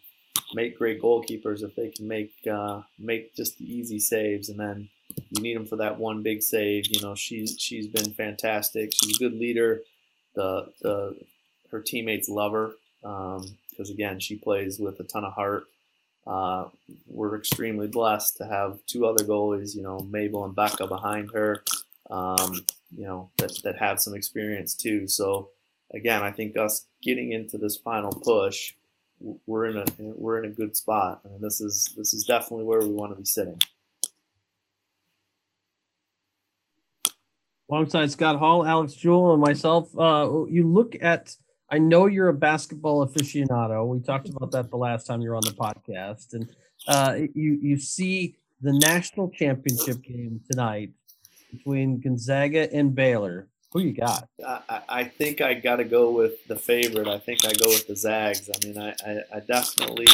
make 0.53 0.77
great 0.77 1.01
goalkeepers 1.01 1.63
if 1.63 1.75
they 1.75 1.89
can 1.89 2.07
make 2.07 2.33
uh, 2.51 2.81
make 2.97 3.35
just 3.35 3.57
the 3.57 3.65
easy 3.65 3.99
saves, 3.99 4.49
and 4.49 4.59
then 4.59 4.89
you 5.29 5.41
need 5.41 5.55
them 5.55 5.65
for 5.65 5.77
that 5.77 5.99
one 5.99 6.23
big 6.23 6.41
save. 6.41 6.87
You 6.87 7.01
know, 7.01 7.15
she's 7.15 7.55
she's 7.59 7.87
been 7.87 8.13
fantastic. 8.13 8.91
She's 8.93 9.17
a 9.17 9.19
good 9.19 9.33
leader. 9.37 9.81
The 10.35 10.71
the 10.81 11.17
her 11.71 11.81
teammates 11.81 12.29
love 12.29 12.53
her 12.53 12.71
because 13.01 13.89
um, 13.89 13.93
again, 13.93 14.19
she 14.19 14.35
plays 14.35 14.79
with 14.79 14.99
a 14.99 15.03
ton 15.03 15.23
of 15.23 15.33
heart. 15.33 15.65
Uh, 16.25 16.69
we're 17.07 17.37
extremely 17.37 17.87
blessed 17.87 18.37
to 18.37 18.45
have 18.45 18.79
two 18.87 19.05
other 19.05 19.23
goalies, 19.23 19.75
you 19.75 19.83
know, 19.83 19.99
Mabel 19.99 20.43
and 20.43 20.55
Becca 20.55 20.87
behind 20.87 21.29
her 21.31 21.63
um, 22.09 22.65
you 22.95 23.05
know, 23.05 23.29
that, 23.37 23.57
that 23.63 23.77
have 23.77 23.99
some 23.99 24.15
experience 24.15 24.75
too. 24.75 25.07
So 25.07 25.49
again, 25.93 26.21
I 26.23 26.31
think 26.31 26.57
us 26.57 26.87
getting 27.01 27.31
into 27.31 27.57
this 27.57 27.77
final 27.77 28.11
push, 28.11 28.73
we're 29.45 29.65
in 29.65 29.77
a 29.77 29.85
we're 29.97 30.43
in 30.43 30.51
a 30.51 30.53
good 30.53 30.75
spot. 30.75 31.21
I 31.25 31.29
mean, 31.29 31.41
this 31.41 31.61
is 31.61 31.93
this 31.97 32.13
is 32.13 32.25
definitely 32.25 32.65
where 32.65 32.79
we 32.79 32.89
want 32.89 33.13
to 33.13 33.15
be 33.15 33.25
sitting. 33.25 33.59
Alongside 37.69 38.11
Scott 38.11 38.37
Hall, 38.37 38.65
Alex 38.65 38.93
Jewell, 38.93 39.33
and 39.33 39.41
myself, 39.41 39.89
uh, 39.97 40.45
you 40.49 40.67
look 40.67 40.95
at. 41.01 41.35
I 41.67 41.79
know 41.79 42.05
you're 42.05 42.27
a 42.27 42.33
basketball 42.33 43.07
aficionado. 43.07 43.87
We 43.87 43.99
talked 43.99 44.29
about 44.29 44.51
that 44.51 44.69
the 44.69 44.77
last 44.77 45.07
time 45.07 45.21
you 45.21 45.29
were 45.29 45.35
on 45.35 45.41
the 45.43 45.51
podcast, 45.51 46.33
and 46.33 46.47
uh, 46.87 47.15
you 47.33 47.57
you 47.61 47.79
see 47.79 48.35
the 48.61 48.73
national 48.73 49.31
championship 49.31 50.03
game 50.03 50.41
tonight 50.51 50.91
between 51.51 51.99
Gonzaga 51.99 52.71
and 52.73 52.95
Baylor. 52.95 53.47
Who 53.71 53.81
you 53.81 53.93
got? 53.93 54.29
I, 54.45 54.81
I 54.88 55.03
think 55.03 55.41
I 55.41 55.53
got 55.53 55.77
to 55.77 55.84
go 55.84 56.12
with 56.12 56.47
the 56.47 56.55
favorite. 56.55 57.08
I 57.08 57.19
think 57.19 57.43
I 57.43 57.51
go 57.51 57.67
with 57.67 57.88
the 57.88 57.95
Zags. 57.95 58.49
I 58.49 58.65
mean, 58.65 58.77
I, 58.77 58.91
I, 59.05 59.19
I 59.36 59.39
definitely, 59.41 60.08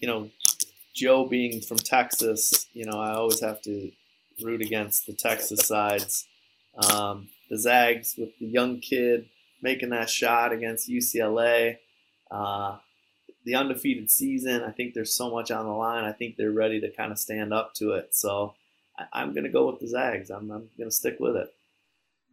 you 0.00 0.08
know, 0.08 0.30
Joe 0.94 1.26
being 1.26 1.62
from 1.62 1.78
Texas, 1.78 2.66
you 2.74 2.84
know, 2.84 3.00
I 3.00 3.14
always 3.14 3.40
have 3.40 3.62
to 3.62 3.90
root 4.42 4.60
against 4.60 5.06
the 5.06 5.14
Texas 5.14 5.66
sides. 5.66 6.26
Um, 6.76 7.28
the 7.48 7.58
Zags 7.58 8.16
with 8.18 8.38
the 8.38 8.46
young 8.46 8.80
kid 8.80 9.28
making 9.62 9.90
that 9.90 10.10
shot 10.10 10.52
against 10.52 10.90
UCLA. 10.90 11.78
Uh, 12.30 12.78
the 13.44 13.54
undefeated 13.54 14.10
season, 14.10 14.62
I 14.62 14.70
think 14.70 14.94
there's 14.94 15.14
so 15.14 15.30
much 15.30 15.50
on 15.50 15.64
the 15.64 15.72
line. 15.72 16.04
I 16.04 16.12
think 16.12 16.36
they're 16.36 16.50
ready 16.50 16.80
to 16.80 16.90
kind 16.90 17.12
of 17.12 17.18
stand 17.18 17.52
up 17.52 17.74
to 17.74 17.92
it. 17.92 18.14
So 18.14 18.54
I, 19.12 19.22
am 19.22 19.32
going 19.32 19.44
to 19.44 19.50
go 19.50 19.70
with 19.70 19.80
the 19.80 19.88
Zags. 19.88 20.30
I'm, 20.30 20.50
I'm 20.50 20.68
going 20.76 20.88
to 20.88 20.90
stick 20.90 21.16
with 21.20 21.36
it. 21.36 21.48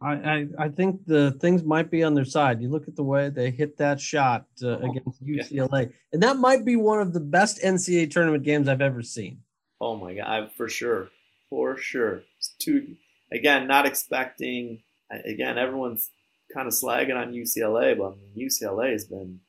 I, 0.02 0.12
I, 0.12 0.46
I, 0.58 0.68
think 0.68 1.04
the 1.06 1.32
things 1.32 1.62
might 1.62 1.90
be 1.90 2.02
on 2.02 2.14
their 2.14 2.24
side. 2.24 2.62
You 2.62 2.70
look 2.70 2.88
at 2.88 2.96
the 2.96 3.02
way 3.02 3.28
they 3.28 3.50
hit 3.50 3.76
that 3.76 4.00
shot 4.00 4.46
uh, 4.62 4.68
oh, 4.68 4.90
against 4.90 5.22
UCLA, 5.22 5.82
yeah. 5.82 5.92
and 6.12 6.22
that 6.22 6.38
might 6.38 6.64
be 6.64 6.76
one 6.76 7.00
of 7.00 7.12
the 7.12 7.20
best 7.20 7.60
NCAA 7.62 8.10
tournament 8.10 8.42
games 8.42 8.66
I've 8.66 8.80
ever 8.80 9.02
seen. 9.02 9.42
Oh 9.78 9.96
my 9.96 10.14
god, 10.14 10.26
I, 10.26 10.48
for 10.56 10.70
sure, 10.70 11.10
for 11.50 11.76
sure. 11.76 12.22
It's 12.38 12.54
too 12.58 12.96
again, 13.30 13.66
not 13.66 13.84
expecting 13.86 14.82
again, 15.10 15.58
everyone's 15.58 16.10
kind 16.52 16.66
of 16.66 16.74
slagging 16.74 17.16
on 17.16 17.32
UCLA, 17.32 17.96
but 17.96 18.12
I 18.12 18.16
mean, 18.16 18.48
UCLA 18.48 18.92
has 18.92 19.04
been 19.04 19.40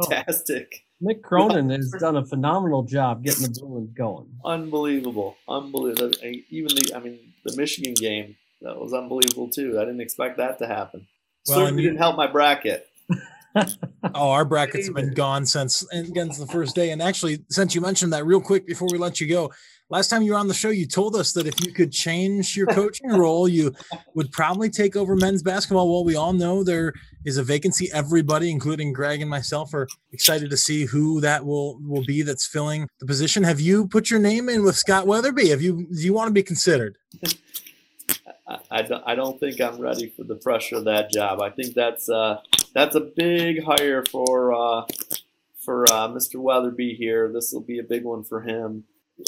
Oh. 0.00 0.08
fantastic. 0.08 0.84
Oh, 1.02 1.06
Mick 1.06 1.22
Cronin 1.22 1.70
has 1.70 1.90
done 1.98 2.16
a 2.16 2.24
phenomenal 2.26 2.82
job 2.82 3.24
getting 3.24 3.44
the 3.44 3.60
Bruins 3.60 3.90
going. 3.94 4.28
Unbelievable, 4.44 5.36
unbelievable. 5.48 6.12
Even 6.22 6.76
the, 6.76 6.92
I 6.94 7.00
mean, 7.00 7.18
the 7.44 7.56
Michigan 7.56 7.94
game 7.94 8.36
that 8.60 8.78
was 8.78 8.92
unbelievable 8.92 9.48
too. 9.48 9.78
I 9.78 9.84
didn't 9.84 10.00
expect 10.00 10.36
that 10.36 10.58
to 10.58 10.66
happen. 10.66 11.06
Well, 11.48 11.58
Certainly 11.58 11.82
didn't 11.84 11.98
help 11.98 12.16
my 12.16 12.26
bracket. 12.26 12.86
oh, 14.14 14.30
our 14.30 14.44
brackets 14.44 14.86
have 14.86 14.94
been 14.94 15.14
gone 15.14 15.46
since 15.46 15.86
against 15.92 16.38
the 16.38 16.46
first 16.46 16.74
day. 16.74 16.90
And 16.90 17.00
actually, 17.00 17.44
since 17.48 17.74
you 17.74 17.80
mentioned 17.80 18.12
that, 18.12 18.26
real 18.26 18.40
quick 18.40 18.66
before 18.66 18.88
we 18.92 18.98
let 18.98 19.20
you 19.20 19.26
go, 19.26 19.52
last 19.90 20.08
time 20.08 20.22
you 20.22 20.32
were 20.32 20.38
on 20.38 20.48
the 20.48 20.54
show, 20.54 20.70
you 20.70 20.86
told 20.86 21.14
us 21.14 21.32
that 21.32 21.46
if 21.46 21.64
you 21.64 21.72
could 21.72 21.92
change 21.92 22.56
your 22.56 22.66
coaching 22.68 23.08
role, 23.10 23.48
you 23.48 23.74
would 24.14 24.32
probably 24.32 24.70
take 24.70 24.96
over 24.96 25.16
men's 25.16 25.42
basketball. 25.42 25.90
Well, 25.90 26.04
we 26.04 26.16
all 26.16 26.32
know 26.32 26.64
there 26.64 26.94
is 27.24 27.36
a 27.36 27.42
vacancy. 27.42 27.90
Everybody, 27.92 28.50
including 28.50 28.92
Greg 28.92 29.20
and 29.20 29.28
myself, 29.28 29.74
are 29.74 29.88
excited 30.12 30.50
to 30.50 30.56
see 30.56 30.86
who 30.86 31.20
that 31.20 31.44
will 31.44 31.78
will 31.80 32.04
be 32.04 32.22
that's 32.22 32.46
filling 32.46 32.88
the 33.00 33.06
position. 33.06 33.42
Have 33.42 33.60
you 33.60 33.86
put 33.88 34.10
your 34.10 34.20
name 34.20 34.48
in 34.48 34.64
with 34.64 34.76
Scott 34.76 35.06
Wetherbee? 35.06 35.50
Have 35.50 35.62
you 35.62 35.86
do 35.92 36.00
you 36.00 36.14
want 36.14 36.28
to 36.28 36.34
be 36.34 36.42
considered? 36.42 36.96
I, 38.70 38.82
don't, 38.82 39.02
I 39.06 39.14
don't 39.14 39.38
think 39.38 39.60
I'm 39.60 39.78
ready 39.78 40.08
for 40.08 40.24
the 40.24 40.34
pressure 40.34 40.76
of 40.76 40.84
that 40.84 41.12
job. 41.12 41.40
I 41.40 41.50
think 41.50 41.74
that's 41.74 42.08
uh, 42.08 42.40
that's 42.74 42.94
a 42.94 43.00
big 43.00 43.62
hire 43.62 44.04
for 44.04 44.52
uh, 44.52 44.86
for 45.56 45.84
uh, 45.84 46.08
Mr. 46.08 46.36
Wetherbee 46.36 46.96
here. 46.96 47.30
This 47.32 47.52
will 47.52 47.60
be 47.60 47.78
a 47.78 47.84
big 47.84 48.04
one 48.04 48.24
for 48.24 48.40
him. 48.40 48.84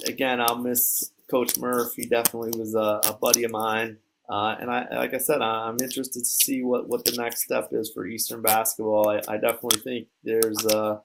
Again, 0.07 0.41
I'll 0.41 0.59
miss 0.59 1.13
Coach 1.31 1.59
Murph. 1.59 1.95
He 1.95 2.07
definitely 2.07 2.59
was 2.59 2.75
a, 2.75 3.01
a 3.05 3.17
buddy 3.21 3.45
of 3.45 3.51
mine. 3.51 3.99
Uh, 4.29 4.57
and 4.61 4.71
I, 4.71 4.87
like 4.97 5.15
I 5.15 5.19
said, 5.19 5.43
I'm 5.43 5.77
interested 5.81 6.21
to 6.21 6.25
see 6.25 6.63
what, 6.63 6.89
what 6.89 7.05
the 7.05 7.17
next 7.17 7.43
step 7.43 7.69
is 7.73 7.91
for 7.91 8.07
Eastern 8.07 8.41
basketball. 8.41 9.09
I, 9.09 9.21
I 9.29 9.37
definitely 9.37 9.81
think 9.81 10.09
there's 10.25 10.65
a, 10.67 11.03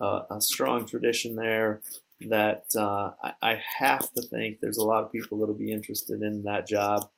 a, 0.00 0.22
a 0.30 0.40
strong 0.40 0.86
tradition 0.86 1.36
there 1.36 1.82
that 2.28 2.64
uh, 2.76 3.10
I, 3.22 3.32
I, 3.42 3.62
have 3.78 4.10
to 4.12 4.22
think 4.22 4.60
there's 4.60 4.78
a 4.78 4.84
lot 4.84 5.02
of 5.02 5.12
people 5.12 5.38
that'll 5.38 5.54
be 5.54 5.72
interested 5.72 6.22
in 6.22 6.44
that 6.44 6.66
job. 6.66 7.08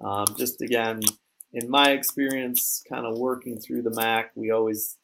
Um, 0.00 0.26
just 0.36 0.60
again, 0.60 1.02
in 1.52 1.70
my 1.70 1.90
experience, 1.90 2.82
kind 2.88 3.06
of 3.06 3.18
working 3.18 3.60
through 3.60 3.82
the 3.82 3.94
MAC, 3.94 4.32
we 4.34 4.50
always 4.50 4.96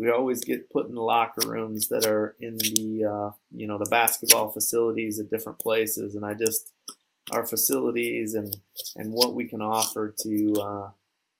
we 0.00 0.10
always 0.10 0.42
get 0.42 0.70
put 0.70 0.88
in 0.88 0.94
locker 0.94 1.46
rooms 1.46 1.88
that 1.88 2.06
are 2.06 2.34
in 2.40 2.56
the 2.56 3.04
uh, 3.04 3.30
you 3.54 3.66
know 3.66 3.78
the 3.78 3.90
basketball 3.90 4.50
facilities 4.50 5.20
at 5.20 5.30
different 5.30 5.58
places, 5.58 6.14
and 6.14 6.24
I 6.24 6.34
just 6.34 6.72
our 7.32 7.46
facilities 7.46 8.34
and 8.34 8.56
and 8.96 9.12
what 9.12 9.34
we 9.34 9.44
can 9.44 9.60
offer 9.60 10.14
to 10.22 10.54
uh, 10.54 10.90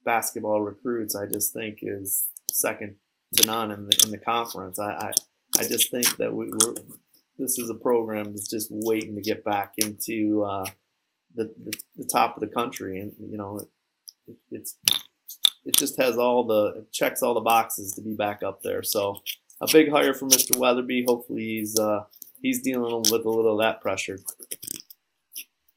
basketball 0.04 0.60
recruits, 0.60 1.16
I 1.16 1.26
just 1.26 1.52
think 1.52 1.78
is 1.82 2.26
second 2.50 2.96
to 3.36 3.46
none 3.46 3.70
in 3.70 3.86
the 3.86 4.02
in 4.04 4.10
the 4.10 4.18
conference. 4.18 4.78
I 4.78 4.92
I, 4.92 5.12
I 5.58 5.62
just 5.62 5.90
think 5.90 6.16
that 6.18 6.32
we, 6.32 6.50
are 6.50 6.74
this 7.38 7.58
is 7.58 7.70
a 7.70 7.74
program 7.74 8.26
that's 8.26 8.50
just 8.50 8.68
waiting 8.70 9.14
to 9.14 9.22
get 9.22 9.42
back 9.42 9.72
into 9.78 10.44
uh, 10.44 10.66
the, 11.34 11.44
the, 11.64 11.72
the 11.96 12.04
top 12.04 12.36
of 12.36 12.40
the 12.40 12.54
country, 12.54 13.00
and 13.00 13.12
you 13.18 13.38
know, 13.38 13.58
it, 14.28 14.36
it's 14.50 14.76
it 15.64 15.76
just 15.76 16.00
has 16.00 16.16
all 16.16 16.44
the 16.44 16.86
checks 16.92 17.22
all 17.22 17.34
the 17.34 17.40
boxes 17.40 17.92
to 17.94 18.02
be 18.02 18.14
back 18.14 18.42
up 18.42 18.62
there. 18.62 18.82
So 18.82 19.16
a 19.60 19.66
big 19.70 19.90
hire 19.90 20.14
for 20.14 20.26
Mr. 20.26 20.56
Wetherbee. 20.56 21.04
Hopefully 21.06 21.42
he's 21.42 21.78
uh, 21.78 22.04
he's 22.42 22.62
dealing 22.62 22.96
with 22.96 23.10
a 23.10 23.14
little 23.14 23.52
of 23.52 23.58
that 23.64 23.80
pressure. 23.80 24.18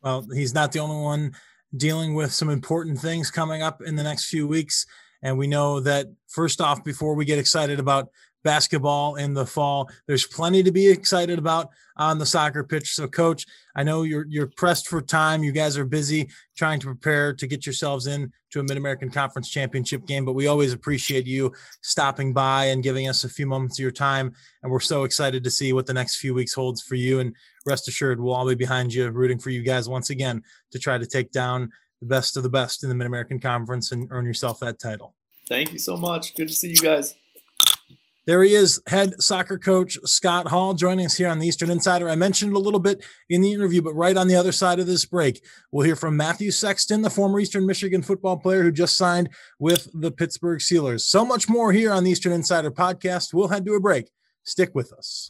Well, 0.02 0.26
he's 0.34 0.54
not 0.54 0.72
the 0.72 0.80
only 0.80 1.02
one 1.02 1.34
dealing 1.76 2.13
with 2.13 2.32
some 2.32 2.50
important 2.50 3.00
things 3.00 3.32
coming 3.32 3.62
up 3.62 3.82
in 3.82 3.96
the 3.96 4.04
next 4.04 4.30
few 4.30 4.48
weeks. 4.48 4.86
And 5.22 5.38
we 5.38 5.48
know 5.48 5.80
that 5.80 6.08
first 6.28 6.62
off, 6.62 6.84
before 6.84 7.15
we 7.15 7.26
get 7.26 7.39
excited 7.39 7.80
about 7.80 8.10
basketball 8.43 9.15
in 9.15 9.34
the 9.34 9.45
fall. 9.45 9.89
There's 10.08 10.27
plenty 10.27 10.63
to 10.63 10.71
be 10.71 10.89
excited 10.89 11.39
about 11.39 11.69
on 11.97 12.17
the 12.17 12.25
soccer 12.25 12.63
pitch. 12.63 12.93
So, 12.93 13.08
coach, 13.08 13.45
I 13.75 13.84
know 13.84 14.03
you're 14.03 14.25
you're 14.27 14.47
pressed 14.47 14.88
for 14.88 15.01
time. 15.01 15.43
You 15.43 15.51
guys 15.51 15.77
are 15.77 15.86
busy 15.86 16.29
trying 16.58 16.79
to 16.82 16.88
prepare 16.88 17.34
to 17.34 17.47
get 17.47 17.65
yourselves 17.65 18.08
in 18.08 18.32
to 18.51 18.60
a 18.60 18.63
Mid 18.63 18.77
American 18.77 19.10
Conference 19.10 19.49
Championship 19.49 20.06
game, 20.06 20.25
but 20.25 20.34
we 20.34 20.47
always 20.47 20.73
appreciate 20.73 21.25
you 21.25 21.51
stopping 21.82 22.34
by 22.34 22.65
and 22.65 22.84
giving 22.84 23.08
us 23.08 23.23
a 23.23 23.29
few 23.29 23.47
moments 23.47 23.79
of 23.79 23.84
your 23.84 23.91
time. 23.91 24.34
And 24.62 24.71
we're 24.71 24.79
so 24.79 25.03
excited 25.03 25.43
to 25.43 25.51
see 25.51 25.73
what 25.73 25.86
the 25.86 25.93
next 25.93 26.17
few 26.17 26.34
weeks 26.34 26.53
holds 26.53 26.82
for 26.82 26.95
you. 26.95 27.19
And 27.19 27.36
rest 27.65 27.88
assured, 27.88 28.19
we'll 28.19 28.36
all 28.36 28.47
be 28.47 28.56
behind 28.56 28.93
you, 28.93 29.10
rooting 29.10 29.39
for 29.39 29.49
you 29.49 29.63
guys 29.63 29.89
once 29.89 30.10
again 30.10 30.43
to 30.71 30.79
try 30.79 30.97
to 30.97 31.06
take 31.06 31.32
down 31.32 31.71
the 31.99 32.08
best 32.08 32.38
of 32.38 32.43
the 32.43 32.49
best 32.49 32.84
in 32.84 32.89
the 32.89 32.95
Mid 32.95 33.08
American 33.08 33.39
Conference 33.39 33.91
and 33.91 34.08
earn 34.12 34.25
yourself 34.25 34.60
that 34.60 34.79
title. 34.79 35.15
Thank 35.47 35.73
you 35.73 35.79
so 35.79 35.97
much. 35.97 36.36
Good 36.36 36.47
to 36.47 36.53
see 36.53 36.69
you 36.69 36.75
guys. 36.75 37.15
There 38.25 38.41
he 38.41 38.53
is, 38.53 38.81
head 38.88 39.21
soccer 39.21 39.57
coach 39.57 39.97
Scott 40.05 40.47
Hall, 40.47 40.73
joining 40.73 41.05
us 41.05 41.17
here 41.17 41.27
on 41.27 41.39
the 41.39 41.47
Eastern 41.47 41.69
Insider. 41.69 42.07
I 42.07 42.15
mentioned 42.15 42.55
a 42.55 42.59
little 42.59 42.79
bit 42.79 43.03
in 43.29 43.41
the 43.41 43.51
interview, 43.51 43.81
but 43.81 43.95
right 43.95 44.15
on 44.15 44.29
the 44.29 44.36
other 44.38 44.53
side 44.53 44.79
of 44.79 44.88
this 44.88 45.03
break, 45.03 45.43
we'll 45.73 45.86
hear 45.86 45.97
from 45.97 46.15
Matthew 46.15 46.49
Sexton, 46.49 47.01
the 47.01 47.09
former 47.09 47.41
Eastern 47.41 47.65
Michigan 47.65 48.01
football 48.01 48.38
player 48.38 48.63
who 48.63 48.71
just 48.71 48.95
signed 48.95 49.27
with 49.59 49.89
the 49.93 50.09
Pittsburgh 50.09 50.59
Steelers. 50.59 51.01
So 51.01 51.25
much 51.25 51.49
more 51.49 51.73
here 51.73 51.91
on 51.91 52.05
the 52.05 52.12
Eastern 52.12 52.31
Insider 52.31 52.71
podcast. 52.71 53.33
We'll 53.33 53.49
head 53.49 53.65
to 53.65 53.73
a 53.73 53.81
break. 53.81 54.09
Stick 54.45 54.73
with 54.73 54.93
us. 54.93 55.29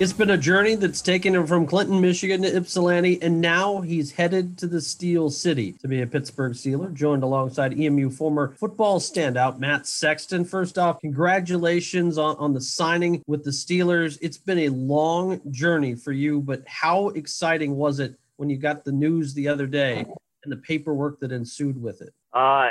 It's 0.00 0.12
been 0.12 0.30
a 0.30 0.36
journey 0.36 0.74
that's 0.74 1.00
taken 1.00 1.36
him 1.36 1.46
from 1.46 1.66
Clinton, 1.66 2.00
Michigan 2.00 2.42
to 2.42 2.56
Ypsilanti, 2.56 3.22
and 3.22 3.40
now 3.40 3.80
he's 3.80 4.10
headed 4.10 4.58
to 4.58 4.66
the 4.66 4.80
Steel 4.80 5.30
City 5.30 5.74
to 5.74 5.86
be 5.86 6.02
a 6.02 6.06
Pittsburgh 6.06 6.52
Steeler, 6.52 6.92
joined 6.92 7.22
alongside 7.22 7.78
EMU 7.78 8.10
former 8.10 8.56
football 8.58 8.98
standout 8.98 9.60
Matt 9.60 9.86
Sexton. 9.86 10.44
First 10.44 10.78
off, 10.78 11.00
congratulations 11.00 12.18
on, 12.18 12.34
on 12.38 12.52
the 12.52 12.60
signing 12.60 13.22
with 13.28 13.44
the 13.44 13.52
Steelers. 13.52 14.18
It's 14.20 14.36
been 14.36 14.58
a 14.58 14.70
long 14.70 15.40
journey 15.52 15.94
for 15.94 16.10
you, 16.10 16.40
but 16.40 16.64
how 16.66 17.10
exciting 17.10 17.76
was 17.76 18.00
it 18.00 18.16
when 18.36 18.50
you 18.50 18.56
got 18.56 18.84
the 18.84 18.90
news 18.90 19.32
the 19.32 19.46
other 19.46 19.68
day 19.68 20.04
and 20.42 20.52
the 20.52 20.56
paperwork 20.56 21.20
that 21.20 21.30
ensued 21.30 21.80
with 21.80 22.02
it? 22.02 22.12
Uh, 22.32 22.70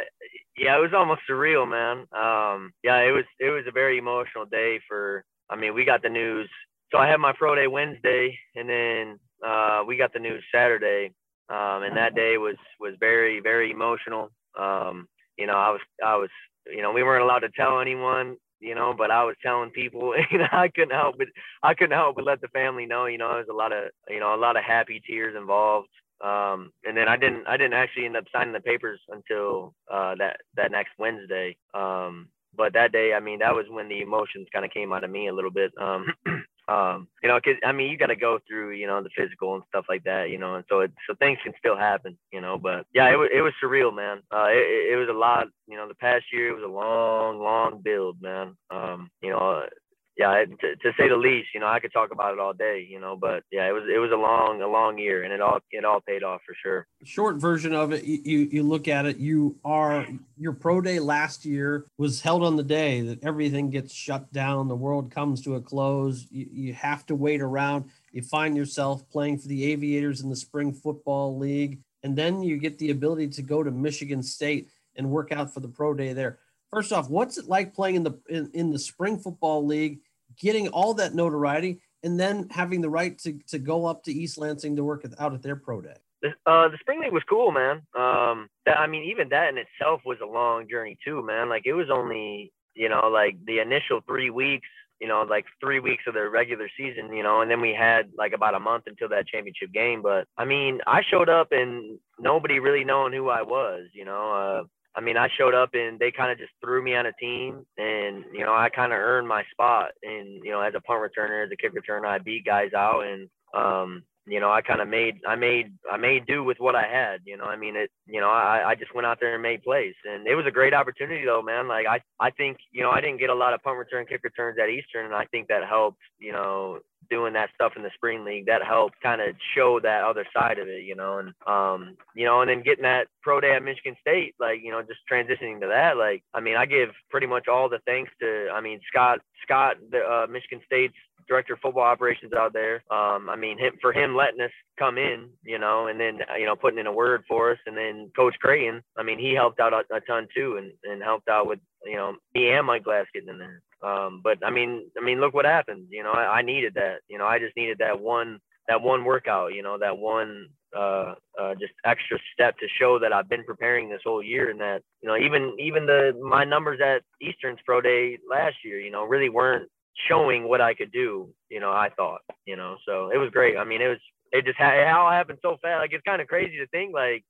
yeah, 0.58 0.78
it 0.78 0.82
was 0.82 0.94
almost 0.94 1.22
surreal, 1.30 1.70
man. 1.70 2.00
Um, 2.12 2.74
yeah, 2.84 2.98
it 2.98 3.12
was 3.12 3.24
it 3.40 3.50
was 3.50 3.64
a 3.66 3.72
very 3.72 3.98
emotional 3.98 4.44
day 4.44 4.82
for. 4.90 5.24
I 5.50 5.56
mean, 5.56 5.74
we 5.74 5.86
got 5.86 6.02
the 6.02 6.10
news 6.10 6.50
so 6.94 7.00
I 7.00 7.08
had 7.08 7.20
my 7.20 7.34
pro 7.36 7.56
day 7.56 7.68
Wednesday, 7.68 8.38
and 8.56 8.70
then 8.70 9.20
uh, 9.46 9.82
we 9.86 9.98
got 9.98 10.14
the 10.14 10.20
news 10.20 10.44
Saturday, 10.54 11.12
um, 11.50 11.82
and 11.84 11.98
that 11.98 12.14
day 12.16 12.38
was 12.38 12.56
was 12.80 12.94
very 13.00 13.40
very 13.40 13.72
emotional. 13.72 14.30
Um, 14.58 15.08
you 15.38 15.48
know, 15.48 15.56
I 15.56 15.72
was 15.72 15.82
I 16.06 16.16
was 16.16 16.30
you 16.68 16.84
know 16.84 16.92
we 16.92 17.02
weren't 17.02 17.24
allowed 17.24 17.40
to 17.40 17.50
tell 17.50 17.82
anyone, 17.82 18.38
you 18.60 18.76
know, 18.76 18.94
but 18.96 19.10
I 19.10 19.24
was 19.24 19.36
telling 19.42 19.72
people, 19.72 20.14
know, 20.38 20.48
I 20.52 20.68
couldn't 20.68 20.96
help 20.96 21.18
but 21.18 21.28
I 21.64 21.74
couldn't 21.74 21.98
help 21.98 22.16
but 22.16 22.26
let 22.26 22.42
the 22.42 22.48
family 22.50 22.86
know, 22.86 23.08
you 23.08 23.18
know, 23.18 23.30
there 23.30 23.38
was 23.40 23.48
a 23.50 23.56
lot 23.56 23.74
of 23.74 23.86
you 24.08 24.20
know 24.20 24.36
a 24.36 24.38
lot 24.38 24.56
of 24.56 24.64
happy 24.64 25.02
tears 25.06 25.36
involved. 25.36 25.90
Um, 26.24 26.72
and 26.86 26.96
then 26.96 27.10
I 27.10 27.18
didn't 27.18 27.48
I 27.48 27.58
didn't 27.58 27.74
actually 27.74 28.06
end 28.06 28.18
up 28.18 28.26
signing 28.32 28.54
the 28.54 28.60
papers 28.60 29.00
until 29.10 29.74
uh, 29.92 30.14
that 30.20 30.42
that 30.56 30.72
next 30.72 30.92
Wednesday. 31.00 31.58
Um, 31.74 32.30
but 32.56 32.74
that 32.74 32.92
day, 32.92 33.14
I 33.16 33.20
mean, 33.20 33.40
that 33.40 33.56
was 33.56 33.66
when 33.68 33.90
the 33.90 34.02
emotions 34.02 34.48
kind 34.54 34.64
of 34.64 34.70
came 34.70 34.94
out 34.94 35.04
of 35.04 35.10
me 35.10 35.28
a 35.28 35.34
little 35.34 35.50
bit. 35.50 35.72
Um, 35.82 36.06
um 36.74 37.08
you 37.22 37.30
know 37.30 37.40
cause 37.40 37.56
i 37.66 37.72
mean 37.72 37.92
you 37.92 37.98
got 37.98 38.08
to 38.08 38.16
go 38.16 38.40
through 38.48 38.72
you 38.72 38.88
know 38.88 39.02
the 39.02 39.10
physical 39.16 39.54
and 39.56 39.64
stuff 39.70 39.86
like 39.90 40.04
that 40.04 40.30
you 40.30 40.38
know 40.38 40.56
and 40.56 40.66
so 40.70 40.80
it 40.80 40.92
so 41.08 41.14
things 41.16 41.38
can 41.44 41.54
still 41.60 41.78
happen 41.78 42.18
you 42.32 42.42
know 42.42 42.58
but 42.58 42.86
yeah 42.94 43.12
it 43.12 43.16
was 43.16 43.30
it 43.34 43.42
was 43.42 43.54
surreal 43.64 43.94
man. 43.94 44.22
Uh 44.34 44.48
it, 44.50 44.94
it 44.94 44.96
was 44.98 45.10
a 45.10 45.18
lot 45.18 45.48
you 45.68 45.78
know 45.78 45.88
the 45.88 45.96
past 45.96 46.26
year 46.32 46.50
it 46.50 46.56
was 46.56 46.64
a 46.64 46.68
long 46.68 47.40
long 47.40 47.82
build 47.82 48.22
man. 48.22 48.56
Um 48.72 49.10
you 49.22 49.30
know 49.30 49.66
yeah, 50.16 50.46
to, 50.46 50.76
to, 50.76 50.92
say 50.96 51.10
the 51.10 51.18
least, 51.18 51.50
you 51.56 51.60
know, 51.60 51.68
I 51.68 51.80
could 51.80 51.92
talk 51.92 52.12
about 52.12 52.34
it 52.34 52.40
all 52.40 52.54
day, 52.54 52.86
you 52.88 53.00
know, 53.00 53.16
but 53.16 53.44
yeah, 53.52 53.68
it 53.68 53.72
was 53.72 53.84
it 53.92 53.98
was 53.98 54.12
a 54.12 54.16
long 54.16 54.62
a 54.62 54.68
long 54.68 55.00
year, 55.00 55.24
and 55.24 55.34
it 55.34 55.42
all 55.42 55.60
it 55.72 55.84
all 55.84 56.02
paid 56.02 56.24
off 56.24 56.42
for 56.46 56.56
sure. 56.62 56.88
Short 57.04 57.38
version 57.38 57.74
of 57.74 57.94
it, 57.94 58.04
you 58.04 58.48
you 58.52 58.62
look 58.62 58.88
at 58.88 59.08
it, 59.08 59.18
you 59.18 59.58
are 59.66 60.06
your 60.38 60.54
pro 60.54 60.82
day 60.82 61.00
last 61.00 61.46
year 61.46 61.86
was 61.98 62.22
held 62.22 62.44
on 62.44 62.58
the 62.58 62.64
day 62.64 63.02
that 63.02 63.24
everything 63.24 63.72
gets 63.72 63.92
shut 63.92 64.32
down, 64.32 64.68
the 64.68 64.76
world 64.76 65.10
comes 65.10 65.42
to 65.42 65.56
a 65.56 65.62
close, 65.62 66.28
you, 66.30 66.48
you 66.52 66.74
have 66.74 67.08
to 67.08 67.16
wait 67.16 67.42
around, 67.42 67.86
you 68.12 68.22
find 68.22 68.56
yourself 68.56 69.10
playing 69.10 69.40
for 69.40 69.48
the 69.48 69.72
Aviators 69.72 70.22
in 70.22 70.30
the 70.30 70.36
spring 70.36 70.72
football 70.74 71.40
league, 71.40 71.80
and 72.04 72.16
then 72.16 72.44
you 72.44 72.58
get 72.58 72.78
the 72.78 72.92
ability 72.92 73.30
to 73.30 73.42
go 73.42 73.64
to 73.64 73.72
Michigan 73.72 74.22
State 74.22 74.70
and 74.96 75.10
work 75.10 75.32
out 75.32 75.52
for 75.52 75.60
the 75.60 75.68
pro 75.68 75.96
day 75.96 76.14
there. 76.14 76.38
First 76.74 76.92
off, 76.92 77.08
what's 77.08 77.38
it 77.38 77.46
like 77.48 77.76
playing 77.76 77.96
in 77.98 78.04
the 78.04 78.20
in, 78.28 78.50
in 78.54 78.72
the 78.72 78.80
spring 78.80 79.20
football 79.20 79.64
league, 79.64 80.00
getting 80.40 80.70
all 80.70 80.96
that 80.96 81.14
notoriety, 81.14 81.82
and 82.02 82.20
then 82.20 82.48
having 82.50 82.82
the 82.82 82.90
right 82.90 83.16
to, 83.20 83.38
to 83.50 83.60
go 83.60 83.86
up 83.86 84.04
to 84.06 84.12
East 84.12 84.40
Lansing 84.40 84.76
to 84.76 84.84
work 84.84 85.06
out 85.20 85.36
at 85.36 85.44
their 85.44 85.56
pro 85.56 85.82
day? 85.82 85.98
Uh, 86.46 86.70
the 86.70 86.78
spring 86.80 87.02
league 87.02 87.14
was 87.14 87.22
cool, 87.30 87.52
man. 87.52 87.84
Um, 87.96 88.50
that, 88.66 88.80
I 88.80 88.88
mean, 88.88 89.04
even 89.04 89.30
that 89.30 89.50
in 89.50 89.58
itself 89.60 90.02
was 90.04 90.18
a 90.24 90.26
long 90.26 90.68
journey 90.68 90.98
too, 91.06 91.22
man. 91.22 91.48
Like 91.48 91.68
it 91.68 91.74
was 91.74 91.92
only, 91.92 92.52
you 92.74 92.90
know, 92.90 93.08
like 93.08 93.38
the 93.46 93.60
initial 93.60 94.02
three 94.08 94.32
weeks, 94.32 94.68
you 95.00 95.08
know, 95.08 95.22
like 95.30 95.46
three 95.60 95.80
weeks 95.80 96.06
of 96.08 96.16
the 96.16 96.28
regular 96.28 96.70
season, 96.76 97.14
you 97.14 97.22
know, 97.22 97.42
and 97.42 97.52
then 97.52 97.62
we 97.62 97.74
had 97.74 98.10
like 98.18 98.34
about 98.34 98.56
a 98.56 98.60
month 98.60 98.86
until 98.88 99.10
that 99.10 99.28
championship 99.28 99.72
game. 99.74 100.02
But 100.02 100.28
I 100.38 100.46
mean, 100.46 100.80
I 100.88 101.04
showed 101.04 101.30
up 101.30 101.52
and 101.52 102.00
nobody 102.18 102.60
really 102.60 102.84
knowing 102.84 103.14
who 103.14 103.30
I 103.30 103.44
was, 103.44 103.90
you 103.94 104.06
know. 104.06 104.32
Uh, 104.32 104.64
I 104.96 105.02
mean, 105.02 105.18
I 105.18 105.28
showed 105.38 105.56
up 105.56 105.72
and 105.74 106.00
they 106.00 106.12
kind 106.12 106.32
of 106.32 106.38
just 106.38 106.52
threw 106.64 106.84
me 106.84 106.96
on 106.96 107.08
a 107.08 107.14
team, 107.14 107.66
and 107.78 108.26
you 108.32 108.46
know, 108.46 108.54
I 108.54 108.70
kind 108.70 108.94
of 108.94 109.00
earned 109.00 109.28
my 109.28 109.44
spot. 109.52 109.92
And 110.04 110.44
you 110.44 110.52
know, 110.52 110.62
as 110.62 110.74
a 110.76 110.82
punt 110.82 111.02
returner, 111.02 111.46
as 111.46 111.52
a 111.52 111.56
kick 111.56 111.74
returner, 111.74 112.08
I 112.08 112.20
beat 112.20 112.46
guys 112.46 112.74
out, 112.74 113.06
and 113.06 113.30
um, 113.54 114.04
you 114.26 114.40
know, 114.40 114.52
I 114.52 114.62
kind 114.62 114.82
of 114.82 114.88
made, 114.88 115.20
I 115.28 115.36
made, 115.36 115.74
I 115.92 115.98
made 115.98 116.26
do 116.26 116.44
with 116.44 116.60
what 116.60 116.76
I 116.76 116.88
had. 116.88 117.22
You 117.26 117.38
know, 117.38 117.46
I 117.46 117.56
mean, 117.56 117.76
it, 117.76 117.92
you 118.08 118.22
know, 118.22 118.30
I, 118.30 118.70
I 118.70 118.76
just 118.76 118.96
went 118.96 119.06
out 119.06 119.20
there 119.20 119.34
and 119.34 119.44
made 119.44 119.64
plays, 119.64 119.96
and 120.06 120.26
it 120.28 120.36
was 120.36 120.46
a 120.46 120.52
great 120.52 120.74
opportunity, 120.74 121.26
though, 121.26 121.42
man. 121.42 121.68
Like 121.68 121.88
I, 121.88 122.02
I 122.20 122.32
think, 122.32 122.58
you 122.72 122.84
know, 122.84 122.92
I 122.92 123.02
didn't 123.02 123.20
get 123.20 123.30
a 123.30 123.36
lot 123.36 123.54
of 123.54 123.62
punt 123.62 123.78
return, 123.78 124.06
kick 124.06 124.24
returns 124.24 124.58
at 124.62 124.70
Eastern, 124.70 125.06
and 125.06 125.16
I 125.16 125.26
think 125.26 125.48
that 125.50 125.68
helped, 125.68 126.00
you 126.20 126.32
know, 126.32 126.80
doing 127.10 127.34
that 127.34 127.50
stuff 127.54 127.74
in 127.76 127.84
the 127.84 127.92
spring 127.96 128.24
league 128.24 128.46
that 128.46 128.64
helped 128.64 129.00
kind 129.02 129.22
of 129.22 129.36
show 129.56 129.80
that 129.80 130.04
other 130.04 130.26
side 130.36 130.60
of 130.60 130.68
it, 130.68 130.84
you 130.84 130.96
know, 130.96 131.20
and 131.20 131.34
um, 131.48 131.96
you 132.16 132.26
know, 132.26 132.42
and 132.42 132.50
then 132.50 132.64
getting 132.64 132.84
that 132.84 133.08
pro 133.22 133.40
day 133.40 133.52
at 133.52 133.64
Michigan 133.64 133.96
State, 134.00 134.36
like 134.40 134.62
you 134.64 134.72
know, 134.72 134.82
just 134.82 135.00
transitioning 135.12 135.60
to 135.62 135.68
that, 135.68 135.98
like 135.98 136.24
I 136.34 136.40
mean, 136.40 136.56
I 136.56 136.66
give 136.66 136.90
pretty 137.10 137.28
much 137.28 137.48
all 137.48 137.70
the 137.70 137.80
thanks 137.86 138.12
to, 138.22 138.50
I 138.54 138.62
mean, 138.62 138.80
Scott, 138.88 139.20
Scott, 139.44 139.78
the 139.92 140.00
uh, 140.00 140.28
Michigan 140.30 140.62
State's 140.66 140.96
director 141.28 141.54
of 141.54 141.60
football 141.60 141.84
operations 141.84 142.34
out 142.34 142.54
there. 142.54 142.84
Um, 142.92 143.30
I 143.30 143.36
mean, 143.36 143.58
him 143.58 143.74
for 143.82 143.94
him 143.94 144.16
letting 144.16 144.42
us 144.42 144.52
come 144.78 144.98
in, 144.98 145.30
you 145.44 145.60
know, 145.60 145.88
and 145.88 146.00
then 146.00 146.20
uh, 146.30 146.36
you 146.36 146.46
know 146.46 146.56
putting 146.56 146.80
in 146.80 146.88
a 146.88 146.94
word 146.94 147.24
for 147.28 147.52
us, 147.52 147.60
and 147.66 147.78
then 147.78 148.12
Coach 148.16 148.36
Creighton. 148.40 148.82
I 148.98 149.04
mean, 149.04 149.20
he 149.20 149.34
helped 149.34 149.60
out 149.60 149.74
a, 149.74 149.84
a 149.94 150.02
ton 150.02 150.28
too, 150.36 150.58
and 150.58 150.72
and 150.84 151.02
helped 151.02 151.30
out 151.30 151.48
with 151.48 151.60
you 151.86 151.96
know 151.96 152.16
me 152.34 152.50
and 152.52 152.68
Mike 152.68 152.84
Glass 152.84 153.06
getting 153.14 153.30
in 153.30 153.40
there. 153.40 153.62
Um, 153.84 154.22
but 154.24 154.38
I 154.46 154.50
mean, 154.50 154.90
I 155.00 155.04
mean, 155.04 155.20
look 155.20 155.34
what 155.34 155.46
happened. 155.46 155.88
You 155.90 156.04
know, 156.04 156.12
I, 156.12 156.40
I 156.40 156.42
needed 156.42 156.74
that. 156.76 157.00
You 157.10 157.18
know, 157.18 157.26
I 157.26 157.40
just 157.40 157.56
needed 157.56 157.80
that 157.80 158.00
one 158.00 158.40
that 158.68 158.82
one 158.82 159.04
workout. 159.04 159.54
You 159.54 159.62
know, 159.62 159.78
that 159.78 159.98
one 159.98 160.48
uh, 160.76 161.16
uh, 161.40 161.54
just 161.60 161.74
extra 161.86 162.18
step 162.34 162.58
to 162.58 162.68
show 162.80 162.98
that 163.00 163.14
I've 163.14 163.30
been 163.30 163.44
preparing 163.44 163.90
this 163.90 164.02
whole 164.04 164.24
year, 164.24 164.50
and 164.50 164.60
that 164.62 164.82
you 165.02 165.10
know 165.10 165.18
even 165.18 165.56
even 165.60 165.86
the 165.86 166.14
my 166.22 166.44
numbers 166.44 166.80
at 166.84 167.04
Eastern's 167.22 167.60
Pro 167.66 167.82
Day 167.82 168.18
last 168.30 168.58
year, 168.64 168.80
you 168.80 168.92
know, 168.92 169.04
really 169.04 169.30
weren't 169.30 169.70
showing 170.08 170.48
what 170.48 170.62
I 170.62 170.74
could 170.74 170.92
do. 170.92 171.30
You 171.50 171.60
know, 171.60 171.72
I 171.72 171.90
thought, 171.96 172.22
you 172.46 172.56
know, 172.56 172.78
so 172.86 173.10
it 173.14 173.18
was 173.18 173.30
great. 173.32 173.58
I 173.58 173.64
mean, 173.64 173.82
it 173.82 173.88
was 173.88 174.00
it 174.32 174.46
just 174.46 174.60
it 174.60 174.88
all 174.88 175.12
happened 175.12 175.40
so 175.42 175.58
fast. 175.62 175.80
Like 175.80 175.94
it's 175.94 176.04
kind 176.04 176.22
of 176.22 176.28
crazy 176.28 176.58
to 176.58 176.68
think 176.68 176.94
like 176.94 177.24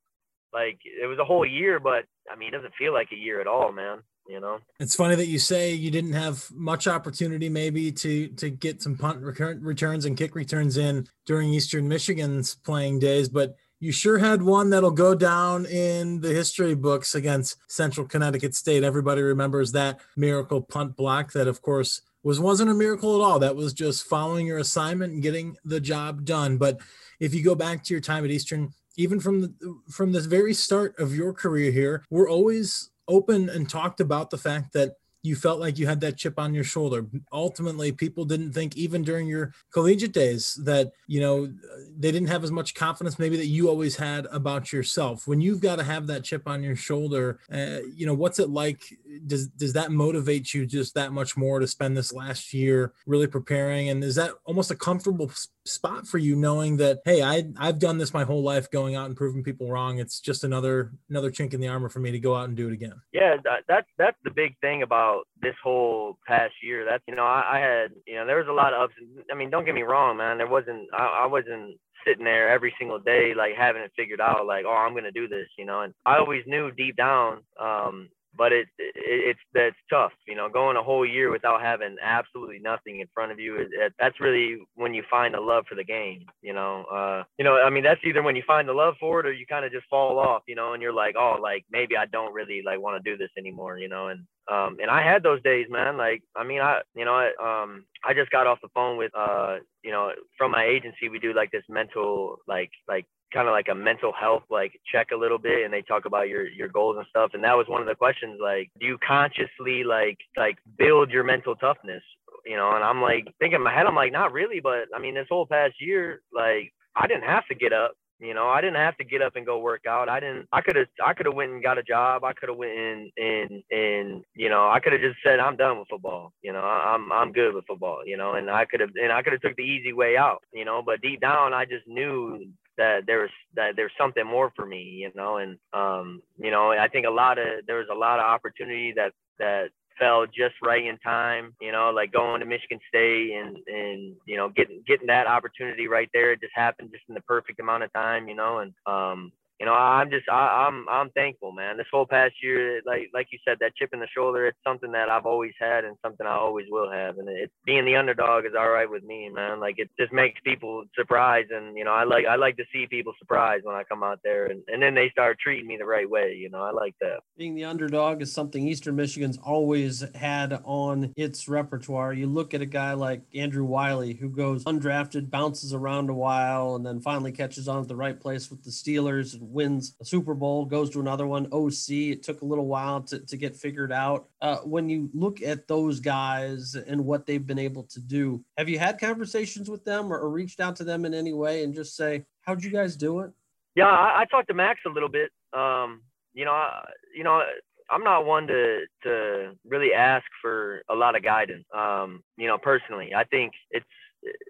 like 0.53 0.79
it 0.85 1.07
was 1.07 1.19
a 1.19 1.25
whole 1.25 1.45
year, 1.45 1.79
but 1.79 2.05
I 2.31 2.35
mean, 2.35 2.49
it 2.49 2.57
doesn't 2.57 2.75
feel 2.75 2.93
like 2.93 3.09
a 3.11 3.17
year 3.17 3.41
at 3.41 3.47
all, 3.47 3.71
man. 3.71 3.99
You 4.27 4.39
know, 4.39 4.59
it's 4.79 4.95
funny 4.95 5.15
that 5.15 5.27
you 5.27 5.37
say 5.37 5.73
you 5.73 5.91
didn't 5.91 6.13
have 6.13 6.49
much 6.53 6.87
opportunity 6.87 7.49
maybe 7.49 7.91
to 7.91 8.29
to 8.29 8.49
get 8.49 8.81
some 8.81 8.95
punt 8.95 9.19
returns 9.21 10.05
and 10.05 10.15
kick 10.15 10.33
returns 10.33 10.77
in 10.77 11.07
during 11.25 11.53
Eastern 11.53 11.89
Michigan's 11.89 12.55
playing 12.55 12.99
days, 12.99 13.27
but 13.27 13.57
you 13.83 13.91
sure 13.91 14.19
had 14.19 14.41
one 14.41 14.69
that'll 14.69 14.91
go 14.91 15.13
down 15.13 15.65
in 15.65 16.21
the 16.21 16.29
history 16.29 16.73
books 16.73 17.15
against 17.15 17.57
Central 17.69 18.07
Connecticut 18.07 18.55
State. 18.55 18.81
Everybody 18.81 19.21
remembers 19.21 19.73
that 19.73 19.99
miracle 20.15 20.61
punt 20.61 20.95
block 20.95 21.33
that, 21.33 21.49
of 21.49 21.61
course, 21.61 21.99
was 22.23 22.39
wasn't 22.39 22.69
a 22.69 22.73
miracle 22.73 23.15
at 23.15 23.25
all. 23.25 23.39
That 23.39 23.55
was 23.55 23.73
just 23.73 24.05
following 24.05 24.47
your 24.47 24.57
assignment 24.57 25.13
and 25.13 25.23
getting 25.23 25.57
the 25.65 25.79
job 25.79 26.25
done. 26.25 26.57
But 26.57 26.79
if 27.19 27.33
you 27.33 27.43
go 27.43 27.55
back 27.55 27.83
to 27.83 27.93
your 27.93 28.01
time 28.01 28.23
at 28.25 28.31
Eastern, 28.31 28.73
even 28.97 29.19
from 29.19 29.41
the 29.41 29.53
from 29.89 30.11
the 30.11 30.21
very 30.21 30.53
start 30.53 30.97
of 30.99 31.15
your 31.15 31.33
career 31.33 31.71
here, 31.71 32.03
we're 32.09 32.29
always 32.29 32.89
open 33.07 33.49
and 33.49 33.69
talked 33.69 33.99
about 33.99 34.29
the 34.29 34.37
fact 34.37 34.73
that 34.73 34.93
you 35.25 35.37
felt 35.37 35.59
like 35.59 35.79
you 35.79 35.87
had 35.87 36.01
that 36.01 36.17
chip 36.17 36.37
on 36.37 36.53
your 36.53 36.65
shoulder. 36.65 37.07
Ultimately, 37.31 37.93
people 37.93 38.25
didn't 38.25 38.51
think 38.51 38.75
even 38.75 39.03
during 39.03 39.25
your 39.25 39.53
collegiate 39.71 40.11
days 40.11 40.55
that, 40.65 40.91
you 41.07 41.21
know, 41.21 41.51
they 41.97 42.11
didn't 42.11 42.27
have 42.27 42.43
as 42.43 42.51
much 42.51 42.75
confidence 42.75 43.17
maybe 43.17 43.37
that 43.37 43.47
you 43.47 43.69
always 43.69 43.95
had 43.95 44.27
about 44.31 44.73
yourself. 44.73 45.25
When 45.25 45.39
you've 45.39 45.61
got 45.61 45.77
to 45.77 45.83
have 45.83 46.07
that 46.07 46.25
chip 46.25 46.45
on 46.45 46.61
your 46.61 46.75
shoulder, 46.75 47.39
uh, 47.51 47.79
you 47.95 48.05
know, 48.05 48.13
what's 48.13 48.37
it 48.39 48.49
like? 48.49 48.83
Does 49.25 49.47
does 49.47 49.73
that 49.73 49.91
motivate 49.91 50.53
you 50.53 50.65
just 50.65 50.95
that 50.95 51.11
much 51.11 51.37
more 51.37 51.59
to 51.59 51.67
spend 51.67 51.95
this 51.95 52.13
last 52.13 52.53
year 52.53 52.93
really 53.05 53.27
preparing? 53.27 53.89
And 53.89 54.03
is 54.03 54.15
that 54.15 54.31
almost 54.45 54.71
a 54.71 54.75
comfortable 54.75 55.31
spot 55.65 56.05
for 56.05 56.17
you 56.17 56.35
knowing 56.35 56.77
that 56.77 56.99
hey 57.05 57.21
I 57.21 57.45
I've 57.57 57.79
done 57.79 57.97
this 57.97 58.13
my 58.13 58.23
whole 58.23 58.43
life 58.43 58.69
going 58.69 58.95
out 58.95 59.07
and 59.07 59.15
proving 59.15 59.43
people 59.43 59.69
wrong. 59.69 59.99
It's 59.99 60.19
just 60.19 60.43
another 60.43 60.93
another 61.09 61.31
chink 61.31 61.53
in 61.53 61.61
the 61.61 61.67
armor 61.67 61.89
for 61.89 61.99
me 61.99 62.11
to 62.11 62.19
go 62.19 62.35
out 62.35 62.47
and 62.47 62.57
do 62.57 62.67
it 62.67 62.73
again. 62.73 63.01
Yeah 63.11 63.37
that, 63.43 63.63
that's 63.67 63.87
that's 63.97 64.17
the 64.23 64.31
big 64.31 64.57
thing 64.59 64.83
about 64.83 65.23
this 65.41 65.55
whole 65.63 66.17
past 66.27 66.53
year. 66.61 66.85
That's 66.85 67.03
you 67.07 67.15
know 67.15 67.25
I, 67.25 67.57
I 67.57 67.59
had 67.59 67.91
you 68.05 68.15
know 68.15 68.25
there 68.25 68.39
was 68.39 68.47
a 68.47 68.53
lot 68.53 68.73
of 68.73 68.81
ups 68.81 68.95
and, 68.99 69.23
I 69.31 69.35
mean 69.35 69.49
don't 69.49 69.65
get 69.65 69.75
me 69.75 69.83
wrong 69.83 70.17
man. 70.17 70.37
There 70.37 70.47
wasn't 70.47 70.89
I, 70.93 71.23
I 71.23 71.25
wasn't 71.27 71.77
sitting 72.05 72.25
there 72.25 72.49
every 72.49 72.73
single 72.77 72.99
day 72.99 73.33
like 73.33 73.55
having 73.55 73.81
it 73.81 73.91
figured 73.95 74.19
out 74.19 74.45
like 74.45 74.65
oh 74.67 74.73
I'm 74.73 74.93
gonna 74.93 75.11
do 75.11 75.27
this 75.27 75.47
you 75.57 75.65
know 75.65 75.81
and 75.81 75.93
I 76.05 76.17
always 76.17 76.43
knew 76.45 76.71
deep 76.71 76.97
down 76.97 77.41
um 77.59 78.09
but 78.37 78.51
it, 78.51 78.67
it 78.77 78.93
it's 78.95 79.39
that's 79.53 79.75
tough 79.89 80.11
you 80.27 80.35
know 80.35 80.49
going 80.49 80.77
a 80.77 80.83
whole 80.83 81.05
year 81.05 81.31
without 81.31 81.61
having 81.61 81.95
absolutely 82.01 82.59
nothing 82.59 82.99
in 82.99 83.07
front 83.13 83.31
of 83.31 83.39
you 83.39 83.57
it, 83.57 83.93
that's 83.99 84.19
really 84.19 84.57
when 84.75 84.93
you 84.93 85.03
find 85.09 85.33
the 85.33 85.39
love 85.39 85.65
for 85.67 85.75
the 85.75 85.83
game 85.83 86.25
you 86.41 86.53
know 86.53 86.83
uh 86.91 87.23
you 87.37 87.45
know 87.45 87.57
i 87.61 87.69
mean 87.69 87.83
that's 87.83 88.01
either 88.03 88.23
when 88.23 88.35
you 88.35 88.43
find 88.45 88.67
the 88.67 88.73
love 88.73 88.95
for 88.99 89.19
it 89.19 89.25
or 89.25 89.33
you 89.33 89.45
kind 89.45 89.65
of 89.65 89.71
just 89.71 89.87
fall 89.89 90.19
off 90.19 90.43
you 90.47 90.55
know 90.55 90.73
and 90.73 90.81
you're 90.81 90.93
like 90.93 91.15
oh 91.17 91.37
like 91.41 91.65
maybe 91.71 91.95
i 91.97 92.05
don't 92.07 92.33
really 92.33 92.61
like 92.65 92.79
want 92.79 93.01
to 93.01 93.09
do 93.09 93.17
this 93.17 93.31
anymore 93.37 93.77
you 93.77 93.89
know 93.89 94.07
and 94.07 94.21
um 94.51 94.77
and 94.81 94.89
i 94.89 95.01
had 95.01 95.23
those 95.23 95.41
days 95.43 95.67
man 95.69 95.97
like 95.97 96.21
i 96.35 96.43
mean 96.43 96.61
i 96.61 96.81
you 96.95 97.05
know 97.05 97.13
I, 97.13 97.63
um 97.63 97.85
i 98.03 98.13
just 98.13 98.31
got 98.31 98.47
off 98.47 98.59
the 98.61 98.69
phone 98.73 98.97
with 98.97 99.11
uh 99.15 99.57
you 99.83 99.91
know 99.91 100.11
from 100.37 100.51
my 100.51 100.65
agency 100.65 101.09
we 101.09 101.19
do 101.19 101.33
like 101.33 101.51
this 101.51 101.63
mental 101.69 102.37
like 102.47 102.71
like 102.87 103.05
kind 103.33 103.47
of 103.47 103.51
like 103.51 103.67
a 103.69 103.75
mental 103.75 104.13
health 104.13 104.43
like 104.49 104.79
check 104.91 105.07
a 105.11 105.17
little 105.17 105.37
bit 105.37 105.65
and 105.65 105.73
they 105.73 105.81
talk 105.81 106.05
about 106.05 106.29
your 106.29 106.47
your 106.47 106.67
goals 106.67 106.97
and 106.97 107.05
stuff 107.09 107.31
and 107.33 107.43
that 107.43 107.57
was 107.57 107.67
one 107.67 107.81
of 107.81 107.87
the 107.87 107.95
questions 107.95 108.39
like 108.41 108.69
do 108.79 108.85
you 108.85 108.97
consciously 109.05 109.83
like 109.83 110.17
like 110.37 110.57
build 110.77 111.09
your 111.09 111.23
mental 111.23 111.55
toughness? 111.55 112.03
You 112.45 112.57
know 112.57 112.75
and 112.75 112.83
i'm 112.83 113.01
like 113.01 113.25
thinking 113.39 113.55
in 113.55 113.63
my 113.63 113.73
head 113.73 113.85
i'm 113.85 113.95
like 113.95 114.11
not 114.11 114.33
really 114.33 114.59
but 114.59 114.85
i 114.93 114.99
mean 114.99 115.15
this 115.15 115.27
whole 115.29 115.47
past 115.47 115.75
year 115.79 116.21
like 116.33 116.73
i 116.95 117.07
didn't 117.07 117.23
have 117.23 117.47
to 117.47 117.55
get 117.55 117.71
up 117.71 117.93
you 118.23 118.33
know? 118.33 118.47
I 118.47 118.61
didn't 118.61 118.77
have 118.77 118.97
to 118.97 119.03
get 119.03 119.21
up 119.21 119.35
and 119.35 119.45
go 119.45 119.59
work 119.59 119.85
out. 119.87 120.09
I 120.09 120.19
didn't 120.19 120.47
i 120.51 120.61
could 120.61 120.75
have 120.75 120.87
i 121.05 121.13
could 121.13 121.25
have 121.25 121.35
went 121.35 121.51
and 121.51 121.63
got 121.63 121.77
a 121.77 121.83
job. 121.83 122.23
I 122.23 122.33
could 122.33 122.49
have 122.49 122.57
went 122.57 122.71
in 122.71 123.11
and 123.17 123.63
and 123.69 124.23
you 124.35 124.49
know 124.49 124.69
i 124.69 124.79
could 124.79 124.93
have 124.93 125.01
just 125.01 125.17
said 125.23 125.39
i'm 125.39 125.57
done 125.57 125.79
with 125.79 125.89
football 125.89 126.31
you 126.41 126.53
know? 126.53 126.61
I'm 126.61 127.11
i'm 127.11 127.31
good 127.31 127.53
with 127.53 127.65
football 127.67 128.01
you 128.05 128.17
know? 128.17 128.33
And 128.33 128.49
i 128.49 128.65
could 128.65 128.79
have 128.79 128.91
and 128.95 129.11
i 129.11 129.21
could 129.21 129.33
have 129.33 129.41
took 129.41 129.55
the 129.57 129.63
easy 129.63 129.93
way 129.93 130.15
out 130.17 130.41
you 130.53 130.65
know? 130.65 130.81
But 130.85 131.01
deep 131.01 131.21
down 131.21 131.53
i 131.53 131.65
just 131.65 131.87
knew 131.87 132.39
that 132.77 133.01
there's 133.05 133.31
that 133.55 133.75
there's 133.75 133.91
something 133.97 134.25
more 134.25 134.51
for 134.55 134.65
me, 134.65 134.81
you 134.81 135.11
know, 135.15 135.37
and 135.37 135.57
um, 135.73 136.21
you 136.37 136.51
know, 136.51 136.71
I 136.71 136.87
think 136.87 137.05
a 137.05 137.11
lot 137.11 137.37
of 137.37 137.65
there 137.67 137.77
was 137.77 137.87
a 137.91 137.97
lot 137.97 138.19
of 138.19 138.25
opportunity 138.25 138.93
that 138.95 139.13
that 139.39 139.69
fell 139.99 140.25
just 140.25 140.55
right 140.63 140.85
in 140.85 140.97
time, 140.99 141.53
you 141.61 141.71
know, 141.71 141.91
like 141.91 142.11
going 142.11 142.39
to 142.39 142.45
Michigan 142.45 142.79
State 142.87 143.31
and 143.33 143.57
and 143.67 144.15
you 144.25 144.37
know 144.37 144.49
getting 144.49 144.83
getting 144.87 145.07
that 145.07 145.27
opportunity 145.27 145.87
right 145.87 146.09
there. 146.13 146.31
It 146.31 146.41
just 146.41 146.53
happened 146.55 146.89
just 146.91 147.03
in 147.07 147.15
the 147.15 147.21
perfect 147.21 147.59
amount 147.59 147.83
of 147.83 147.93
time, 147.93 148.27
you 148.27 148.35
know, 148.35 148.59
and 148.59 148.73
um, 148.85 149.31
you 149.63 149.69
know, 149.69 149.75
I'm 149.75 150.09
just 150.09 150.27
I, 150.27 150.67
am 150.67 150.85
I'm, 150.89 151.03
I'm 151.03 151.09
thankful, 151.11 151.53
man. 151.53 151.77
This 151.77 151.87
whole 151.89 152.05
past 152.05 152.33
year, 152.43 152.81
like 152.85 153.09
like 153.13 153.27
you 153.31 153.39
said, 153.47 153.59
that 153.61 153.73
chip 153.77 153.91
in 153.93 154.01
the 154.01 154.07
shoulder, 154.13 154.45
it's 154.45 154.57
something 154.61 154.91
that 154.91 155.07
I've 155.07 155.25
always 155.25 155.53
had 155.57 155.85
and 155.85 155.95
something 156.01 156.27
I 156.27 156.35
always 156.35 156.65
will 156.69 156.91
have. 156.91 157.17
And 157.17 157.29
it 157.29 157.49
being 157.65 157.85
the 157.85 157.95
underdog 157.95 158.43
is 158.43 158.51
all 158.59 158.67
right 158.67 158.89
with 158.89 159.05
me, 159.05 159.29
man. 159.29 159.61
Like 159.61 159.75
it 159.77 159.89
just 159.97 160.11
makes 160.11 160.37
people 160.43 160.83
surprised, 160.93 161.51
and 161.51 161.77
you 161.77 161.85
know, 161.85 161.93
I 161.93 162.03
like 162.03 162.25
I 162.25 162.35
like 162.35 162.57
to 162.57 162.65
see 162.73 162.87
people 162.87 163.13
surprised 163.17 163.63
when 163.63 163.73
I 163.73 163.83
come 163.85 164.03
out 164.03 164.19
there, 164.21 164.47
and 164.47 164.63
and 164.67 164.83
then 164.83 164.95
they 164.95 165.09
start 165.11 165.39
treating 165.39 165.65
me 165.65 165.77
the 165.77 165.85
right 165.85 166.09
way. 166.09 166.35
You 166.37 166.49
know, 166.49 166.61
I 166.61 166.71
like 166.71 166.95
that. 166.99 167.21
Being 167.37 167.55
the 167.55 167.63
underdog 167.63 168.21
is 168.21 168.33
something 168.33 168.67
Eastern 168.67 168.97
Michigan's 168.97 169.37
always 169.37 170.03
had 170.13 170.59
on 170.65 171.13
its 171.15 171.47
repertoire. 171.47 172.11
You 172.11 172.27
look 172.27 172.53
at 172.53 172.59
a 172.59 172.65
guy 172.65 172.95
like 172.95 173.21
Andrew 173.33 173.63
Wylie, 173.63 174.15
who 174.15 174.27
goes 174.27 174.65
undrafted, 174.65 175.29
bounces 175.29 175.73
around 175.73 176.09
a 176.09 176.13
while, 176.13 176.75
and 176.75 176.85
then 176.85 176.99
finally 176.99 177.31
catches 177.31 177.69
on 177.69 177.81
at 177.81 177.87
the 177.87 177.95
right 177.95 178.19
place 178.19 178.49
with 178.49 178.61
the 178.65 178.69
Steelers 178.69 179.39
wins 179.53 179.95
a 180.01 180.05
Super 180.05 180.33
Bowl, 180.33 180.65
goes 180.65 180.89
to 180.91 180.99
another 180.99 181.27
one. 181.27 181.47
OC, 181.51 181.89
it 181.89 182.23
took 182.23 182.41
a 182.41 182.45
little 182.45 182.65
while 182.65 183.01
to, 183.03 183.19
to 183.19 183.37
get 183.37 183.55
figured 183.55 183.91
out. 183.91 184.27
Uh, 184.41 184.57
when 184.57 184.89
you 184.89 185.09
look 185.13 185.41
at 185.41 185.67
those 185.67 185.99
guys 185.99 186.75
and 186.75 187.05
what 187.05 187.25
they've 187.25 187.45
been 187.45 187.59
able 187.59 187.83
to 187.83 187.99
do, 187.99 188.43
have 188.57 188.67
you 188.67 188.79
had 188.79 188.99
conversations 188.99 189.69
with 189.69 189.85
them 189.85 190.11
or, 190.11 190.17
or 190.17 190.29
reached 190.29 190.59
out 190.59 190.75
to 190.77 190.83
them 190.83 191.05
in 191.05 191.13
any 191.13 191.33
way 191.33 191.63
and 191.63 191.73
just 191.73 191.95
say, 191.95 192.25
how'd 192.41 192.63
you 192.63 192.71
guys 192.71 192.95
do 192.95 193.19
it? 193.19 193.31
Yeah, 193.75 193.87
I, 193.87 194.21
I 194.21 194.25
talked 194.25 194.49
to 194.49 194.53
Max 194.53 194.81
a 194.85 194.89
little 194.89 195.09
bit. 195.09 195.31
Um, 195.53 196.01
you 196.33 196.45
know, 196.45 196.51
I, 196.51 196.85
you 197.15 197.23
know, 197.23 197.41
I'm 197.89 198.03
not 198.03 198.25
one 198.25 198.47
to 198.47 198.85
to 199.03 199.51
really 199.67 199.93
ask 199.93 200.25
for 200.41 200.83
a 200.89 200.95
lot 200.95 201.15
of 201.15 201.23
guidance. 201.23 201.65
Um, 201.75 202.23
you 202.37 202.47
know, 202.47 202.57
personally, 202.57 203.13
I 203.15 203.23
think 203.23 203.53
it's 203.71 203.85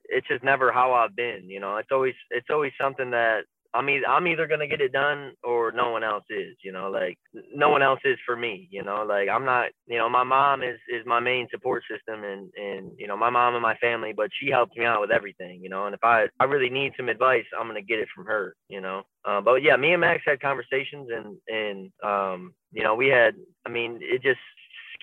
it's 0.06 0.28
just 0.28 0.44
never 0.44 0.72
how 0.72 0.94
I've 0.94 1.16
been. 1.16 1.50
You 1.50 1.60
know, 1.60 1.78
it's 1.78 1.92
always 1.92 2.16
it's 2.30 2.48
always 2.50 2.72
something 2.80 3.12
that 3.12 3.44
I'm 3.74 3.90
either 3.90 4.06
I'm 4.08 4.28
either 4.28 4.48
gonna 4.48 4.68
get 4.68 4.82
it 4.82 4.92
done 4.92 5.34
or 5.44 5.72
no 5.72 5.92
one 5.92 6.04
else 6.04 6.26
is, 6.30 6.56
you 6.64 6.72
know, 6.72 6.90
like 6.90 7.18
no 7.54 7.70
one 7.70 7.82
else 7.82 8.00
is 8.06 8.18
for 8.26 8.36
me, 8.36 8.68
you 8.72 8.84
know, 8.84 9.06
like 9.08 9.30
I'm 9.30 9.46
not, 9.46 9.70
you 9.88 9.98
know, 9.98 10.10
my 10.10 10.24
mom 10.24 10.62
is 10.64 10.78
is 10.90 11.06
my 11.06 11.20
main 11.20 11.48
support 11.52 11.84
system 11.90 12.24
and 12.24 12.52
and 12.56 12.92
you 12.98 13.08
know 13.08 13.18
my 13.18 13.30
mom 13.30 13.56
and 13.56 13.62
my 13.64 13.76
family, 13.78 14.14
but 14.16 14.30
she 14.40 14.50
helps 14.50 14.76
me 14.78 14.86
out 14.86 15.02
with 15.02 15.12
everything, 15.12 15.62
you 15.64 15.70
know, 15.70 15.86
and 15.86 15.96
if 15.96 16.04
I 16.04 16.26
I 16.40 16.46
really 16.46 16.70
need 16.70 16.94
some 16.98 17.10
advice, 17.10 17.46
I'm 17.60 17.68
gonna 17.68 17.82
get 17.82 18.00
it 18.00 18.10
from 18.16 18.26
her, 18.26 18.56
you 18.70 18.82
know. 18.82 19.04
Uh, 19.26 19.42
but 19.42 19.64
yeah, 19.64 19.76
me 19.78 19.94
and 19.94 20.02
Max 20.02 20.22
had 20.26 20.42
conversations 20.42 21.10
and 21.14 21.38
and 21.48 21.92
um 22.04 22.54
you 22.72 22.84
know 22.84 22.96
we 22.96 23.08
had, 23.08 23.36
I 23.66 23.70
mean, 23.70 24.00
it 24.02 24.22
just 24.22 24.40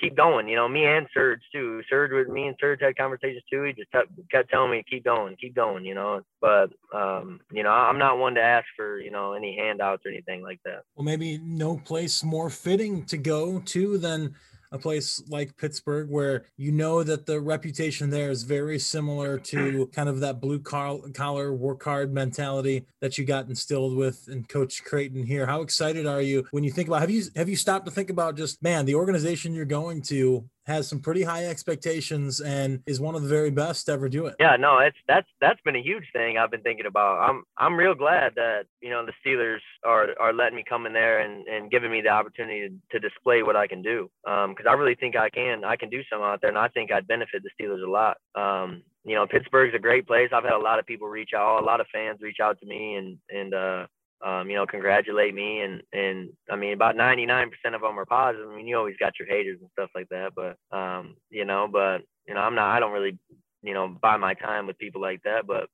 keep 0.00 0.16
going. 0.16 0.48
You 0.48 0.56
know, 0.56 0.68
me 0.68 0.84
and 0.84 1.06
Serge 1.12 1.40
too. 1.52 1.82
Serge 1.88 2.12
with 2.12 2.28
me 2.28 2.46
and 2.46 2.56
Serge 2.60 2.80
had 2.80 2.96
conversations 2.96 3.42
too. 3.50 3.62
He 3.64 3.72
just 3.72 3.90
kept, 3.92 4.50
telling 4.50 4.70
me 4.70 4.84
keep 4.88 5.04
going, 5.04 5.36
keep 5.36 5.54
going. 5.54 5.84
You 5.84 5.94
know, 5.94 6.22
but 6.40 6.70
um, 6.94 7.40
you 7.52 7.62
know, 7.62 7.70
I'm 7.70 7.98
not 7.98 8.18
one 8.18 8.34
to 8.34 8.42
ask 8.42 8.66
for 8.76 9.00
you 9.00 9.10
know 9.10 9.32
any 9.32 9.56
handouts 9.56 10.04
or 10.06 10.10
anything 10.10 10.42
like 10.42 10.60
that. 10.64 10.82
Well, 10.96 11.04
maybe 11.04 11.38
no 11.38 11.76
place 11.76 12.22
more 12.22 12.50
fitting 12.50 13.04
to 13.06 13.16
go 13.16 13.60
to 13.60 13.98
than 13.98 14.34
a 14.72 14.78
place 14.78 15.22
like 15.28 15.56
Pittsburgh 15.56 16.08
where 16.08 16.44
you 16.56 16.72
know 16.72 17.02
that 17.02 17.26
the 17.26 17.40
reputation 17.40 18.10
there 18.10 18.30
is 18.30 18.42
very 18.42 18.78
similar 18.78 19.38
to 19.38 19.86
kind 19.92 20.08
of 20.08 20.20
that 20.20 20.40
blue 20.40 20.60
collar 20.60 21.52
work 21.52 21.82
hard 21.82 22.12
mentality 22.12 22.84
that 23.00 23.18
you 23.18 23.24
got 23.24 23.48
instilled 23.48 23.96
with 23.96 24.28
in 24.28 24.44
coach 24.44 24.84
Creighton 24.84 25.24
here. 25.24 25.46
How 25.46 25.62
excited 25.62 26.06
are 26.06 26.22
you 26.22 26.46
when 26.50 26.64
you 26.64 26.70
think 26.70 26.88
about 26.88 27.00
have 27.00 27.10
you 27.10 27.24
have 27.36 27.48
you 27.48 27.56
stopped 27.56 27.86
to 27.86 27.90
think 27.90 28.10
about 28.10 28.36
just 28.36 28.62
man 28.62 28.84
the 28.84 28.94
organization 28.94 29.54
you're 29.54 29.64
going 29.64 30.02
to 30.02 30.48
has 30.70 30.88
some 30.88 31.00
pretty 31.00 31.22
high 31.22 31.46
expectations 31.46 32.40
and 32.40 32.82
is 32.86 33.00
one 33.00 33.14
of 33.14 33.22
the 33.22 33.28
very 33.28 33.50
best 33.50 33.86
to 33.86 33.92
ever 33.92 34.08
do 34.08 34.26
it. 34.26 34.36
Yeah, 34.38 34.56
no, 34.56 34.78
it's 34.78 34.96
that's 35.06 35.28
that's 35.40 35.60
been 35.62 35.76
a 35.76 35.82
huge 35.82 36.04
thing 36.12 36.38
I've 36.38 36.50
been 36.50 36.62
thinking 36.62 36.86
about. 36.86 37.18
I'm 37.28 37.42
I'm 37.58 37.76
real 37.76 37.94
glad 37.94 38.34
that 38.36 38.62
you 38.80 38.90
know 38.90 39.04
the 39.04 39.12
Steelers 39.24 39.60
are 39.84 40.08
are 40.18 40.32
letting 40.32 40.56
me 40.56 40.64
come 40.66 40.86
in 40.86 40.92
there 40.92 41.20
and 41.20 41.46
and 41.46 41.70
giving 41.70 41.90
me 41.90 42.00
the 42.00 42.08
opportunity 42.08 42.68
to, 42.68 42.98
to 42.98 43.08
display 43.08 43.42
what 43.42 43.56
I 43.56 43.66
can 43.66 43.82
do. 43.82 44.10
Um, 44.26 44.50
because 44.50 44.66
I 44.68 44.74
really 44.74 44.94
think 44.94 45.16
I 45.16 45.28
can 45.30 45.64
I 45.64 45.76
can 45.76 45.90
do 45.90 46.02
something 46.08 46.24
out 46.24 46.40
there, 46.40 46.50
and 46.50 46.58
I 46.58 46.68
think 46.68 46.92
I'd 46.92 47.06
benefit 47.08 47.42
the 47.42 47.50
Steelers 47.60 47.86
a 47.86 47.90
lot. 47.90 48.16
Um, 48.34 48.82
you 49.04 49.14
know, 49.14 49.26
Pittsburgh's 49.26 49.74
a 49.74 49.78
great 49.78 50.06
place. 50.06 50.30
I've 50.32 50.44
had 50.44 50.52
a 50.52 50.58
lot 50.58 50.78
of 50.78 50.86
people 50.86 51.08
reach 51.08 51.30
out, 51.34 51.62
a 51.62 51.64
lot 51.64 51.80
of 51.80 51.86
fans 51.92 52.20
reach 52.20 52.38
out 52.42 52.58
to 52.60 52.66
me, 52.66 52.94
and 52.96 53.18
and 53.30 53.54
uh, 53.54 53.86
um, 54.24 54.50
you 54.50 54.56
know, 54.56 54.66
congratulate 54.66 55.34
me. 55.34 55.60
And, 55.60 55.82
and 55.92 56.30
I 56.50 56.56
mean, 56.56 56.72
about 56.72 56.96
99% 56.96 57.46
of 57.74 57.80
them 57.80 57.98
are 57.98 58.06
positive. 58.06 58.50
I 58.50 58.56
mean, 58.56 58.66
you 58.66 58.76
always 58.76 58.96
got 58.98 59.18
your 59.18 59.28
haters 59.28 59.58
and 59.60 59.70
stuff 59.72 59.90
like 59.94 60.08
that, 60.10 60.32
but, 60.34 60.56
um, 60.76 61.16
you 61.30 61.44
know, 61.44 61.68
but, 61.70 61.98
you 62.26 62.34
know, 62.34 62.40
I'm 62.40 62.54
not, 62.54 62.74
I 62.74 62.80
don't 62.80 62.92
really, 62.92 63.18
you 63.62 63.74
know, 63.74 63.96
buy 64.00 64.16
my 64.16 64.34
time 64.34 64.66
with 64.66 64.78
people 64.78 65.00
like 65.00 65.22
that, 65.24 65.46
but, 65.46 65.68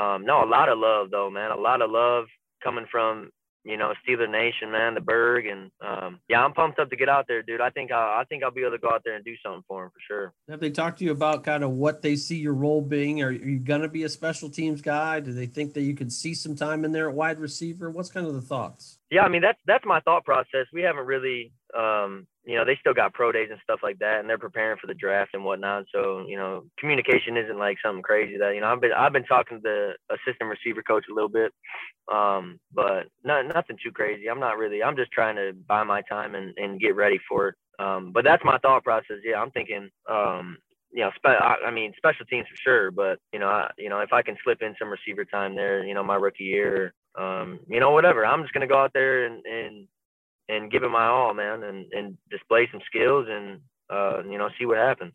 um, 0.00 0.24
no, 0.24 0.42
a 0.42 0.48
lot 0.48 0.68
of 0.68 0.78
love 0.78 1.10
though, 1.10 1.30
man, 1.30 1.50
a 1.50 1.56
lot 1.56 1.82
of 1.82 1.90
love 1.90 2.24
coming 2.62 2.86
from, 2.90 3.30
you 3.64 3.76
know, 3.76 3.92
Steeler 4.02 4.30
Nation, 4.30 4.70
man, 4.72 4.94
the 4.94 5.00
Burgh, 5.00 5.46
and 5.46 5.70
um, 5.80 6.20
yeah, 6.28 6.44
I'm 6.44 6.52
pumped 6.52 6.78
up 6.78 6.90
to 6.90 6.96
get 6.96 7.08
out 7.08 7.26
there, 7.28 7.42
dude. 7.42 7.60
I 7.60 7.70
think 7.70 7.92
I'll, 7.92 8.20
I 8.20 8.24
think 8.24 8.42
I'll 8.42 8.50
be 8.50 8.62
able 8.62 8.72
to 8.72 8.78
go 8.78 8.90
out 8.90 9.02
there 9.04 9.14
and 9.14 9.24
do 9.24 9.34
something 9.44 9.62
for 9.68 9.82
them 9.82 9.90
for 9.90 10.00
sure. 10.06 10.34
Have 10.48 10.60
they 10.60 10.70
talked 10.70 10.98
to 10.98 11.04
you 11.04 11.12
about 11.12 11.44
kind 11.44 11.62
of 11.62 11.70
what 11.70 12.02
they 12.02 12.16
see 12.16 12.36
your 12.36 12.54
role 12.54 12.82
being? 12.82 13.22
Are, 13.22 13.28
are 13.28 13.32
you 13.32 13.58
gonna 13.58 13.88
be 13.88 14.02
a 14.04 14.08
special 14.08 14.50
teams 14.50 14.80
guy? 14.80 15.20
Do 15.20 15.32
they 15.32 15.46
think 15.46 15.74
that 15.74 15.82
you 15.82 15.94
could 15.94 16.12
see 16.12 16.34
some 16.34 16.56
time 16.56 16.84
in 16.84 16.92
there 16.92 17.08
at 17.08 17.14
wide 17.14 17.38
receiver? 17.38 17.90
What's 17.90 18.10
kind 18.10 18.26
of 18.26 18.34
the 18.34 18.40
thoughts? 18.40 18.98
Yeah, 19.10 19.22
I 19.22 19.28
mean 19.28 19.42
that's 19.42 19.58
that's 19.66 19.84
my 19.84 20.00
thought 20.00 20.24
process. 20.24 20.66
We 20.72 20.82
haven't 20.82 21.06
really 21.06 21.52
um, 21.76 22.26
you 22.44 22.56
know, 22.56 22.64
they 22.64 22.76
still 22.80 22.94
got 22.94 23.14
pro 23.14 23.30
days 23.30 23.48
and 23.50 23.60
stuff 23.62 23.80
like 23.82 23.98
that, 24.00 24.20
and 24.20 24.28
they're 24.28 24.38
preparing 24.38 24.78
for 24.80 24.88
the 24.88 24.94
draft 24.94 25.30
and 25.34 25.44
whatnot. 25.44 25.84
So, 25.94 26.24
you 26.26 26.36
know, 26.36 26.64
communication 26.78 27.36
isn't 27.36 27.58
like 27.58 27.76
something 27.84 28.02
crazy 28.02 28.36
that 28.38 28.54
you 28.54 28.60
know. 28.60 28.66
I've 28.66 28.80
been 28.80 28.92
I've 28.92 29.12
been 29.12 29.24
talking 29.24 29.58
to 29.58 29.62
the 29.62 30.14
assistant 30.14 30.50
receiver 30.50 30.82
coach 30.82 31.04
a 31.10 31.14
little 31.14 31.28
bit, 31.28 31.52
um, 32.12 32.58
but 32.74 33.06
not 33.24 33.46
nothing 33.46 33.76
too 33.82 33.92
crazy. 33.92 34.28
I'm 34.28 34.40
not 34.40 34.58
really. 34.58 34.82
I'm 34.82 34.96
just 34.96 35.12
trying 35.12 35.36
to 35.36 35.52
buy 35.68 35.84
my 35.84 36.02
time 36.02 36.34
and 36.34 36.52
and 36.56 36.80
get 36.80 36.96
ready 36.96 37.20
for 37.28 37.48
it. 37.48 37.54
Um, 37.78 38.12
but 38.12 38.24
that's 38.24 38.44
my 38.44 38.58
thought 38.58 38.84
process. 38.84 39.18
Yeah, 39.24 39.40
I'm 39.40 39.50
thinking. 39.52 39.88
Um, 40.10 40.58
you 40.94 41.02
know, 41.02 41.10
spe- 41.16 41.40
I, 41.40 41.56
I 41.66 41.70
mean, 41.70 41.94
special 41.96 42.26
teams 42.26 42.46
for 42.48 42.56
sure, 42.62 42.90
but 42.90 43.18
you 43.32 43.38
know, 43.38 43.46
I, 43.48 43.70
you 43.78 43.88
know, 43.88 44.00
if 44.00 44.12
I 44.12 44.20
can 44.20 44.36
slip 44.44 44.60
in 44.60 44.74
some 44.78 44.90
receiver 44.90 45.24
time 45.24 45.56
there, 45.56 45.84
you 45.84 45.94
know, 45.94 46.02
my 46.02 46.16
rookie 46.16 46.44
year, 46.44 46.92
um, 47.18 47.60
you 47.66 47.80
know, 47.80 47.92
whatever, 47.92 48.26
I'm 48.26 48.42
just 48.42 48.52
gonna 48.52 48.66
go 48.66 48.78
out 48.78 48.92
there 48.92 49.24
and 49.26 49.44
and 49.46 49.88
and 50.52 50.70
give 50.70 50.82
it 50.82 50.90
my 50.90 51.06
all, 51.06 51.34
man, 51.34 51.62
and 51.62 51.86
and 51.92 52.16
display 52.30 52.68
some 52.70 52.80
skills 52.86 53.26
and 53.28 53.60
uh, 53.90 54.22
you 54.28 54.38
know 54.38 54.48
see 54.58 54.66
what 54.66 54.78
happens 54.78 55.14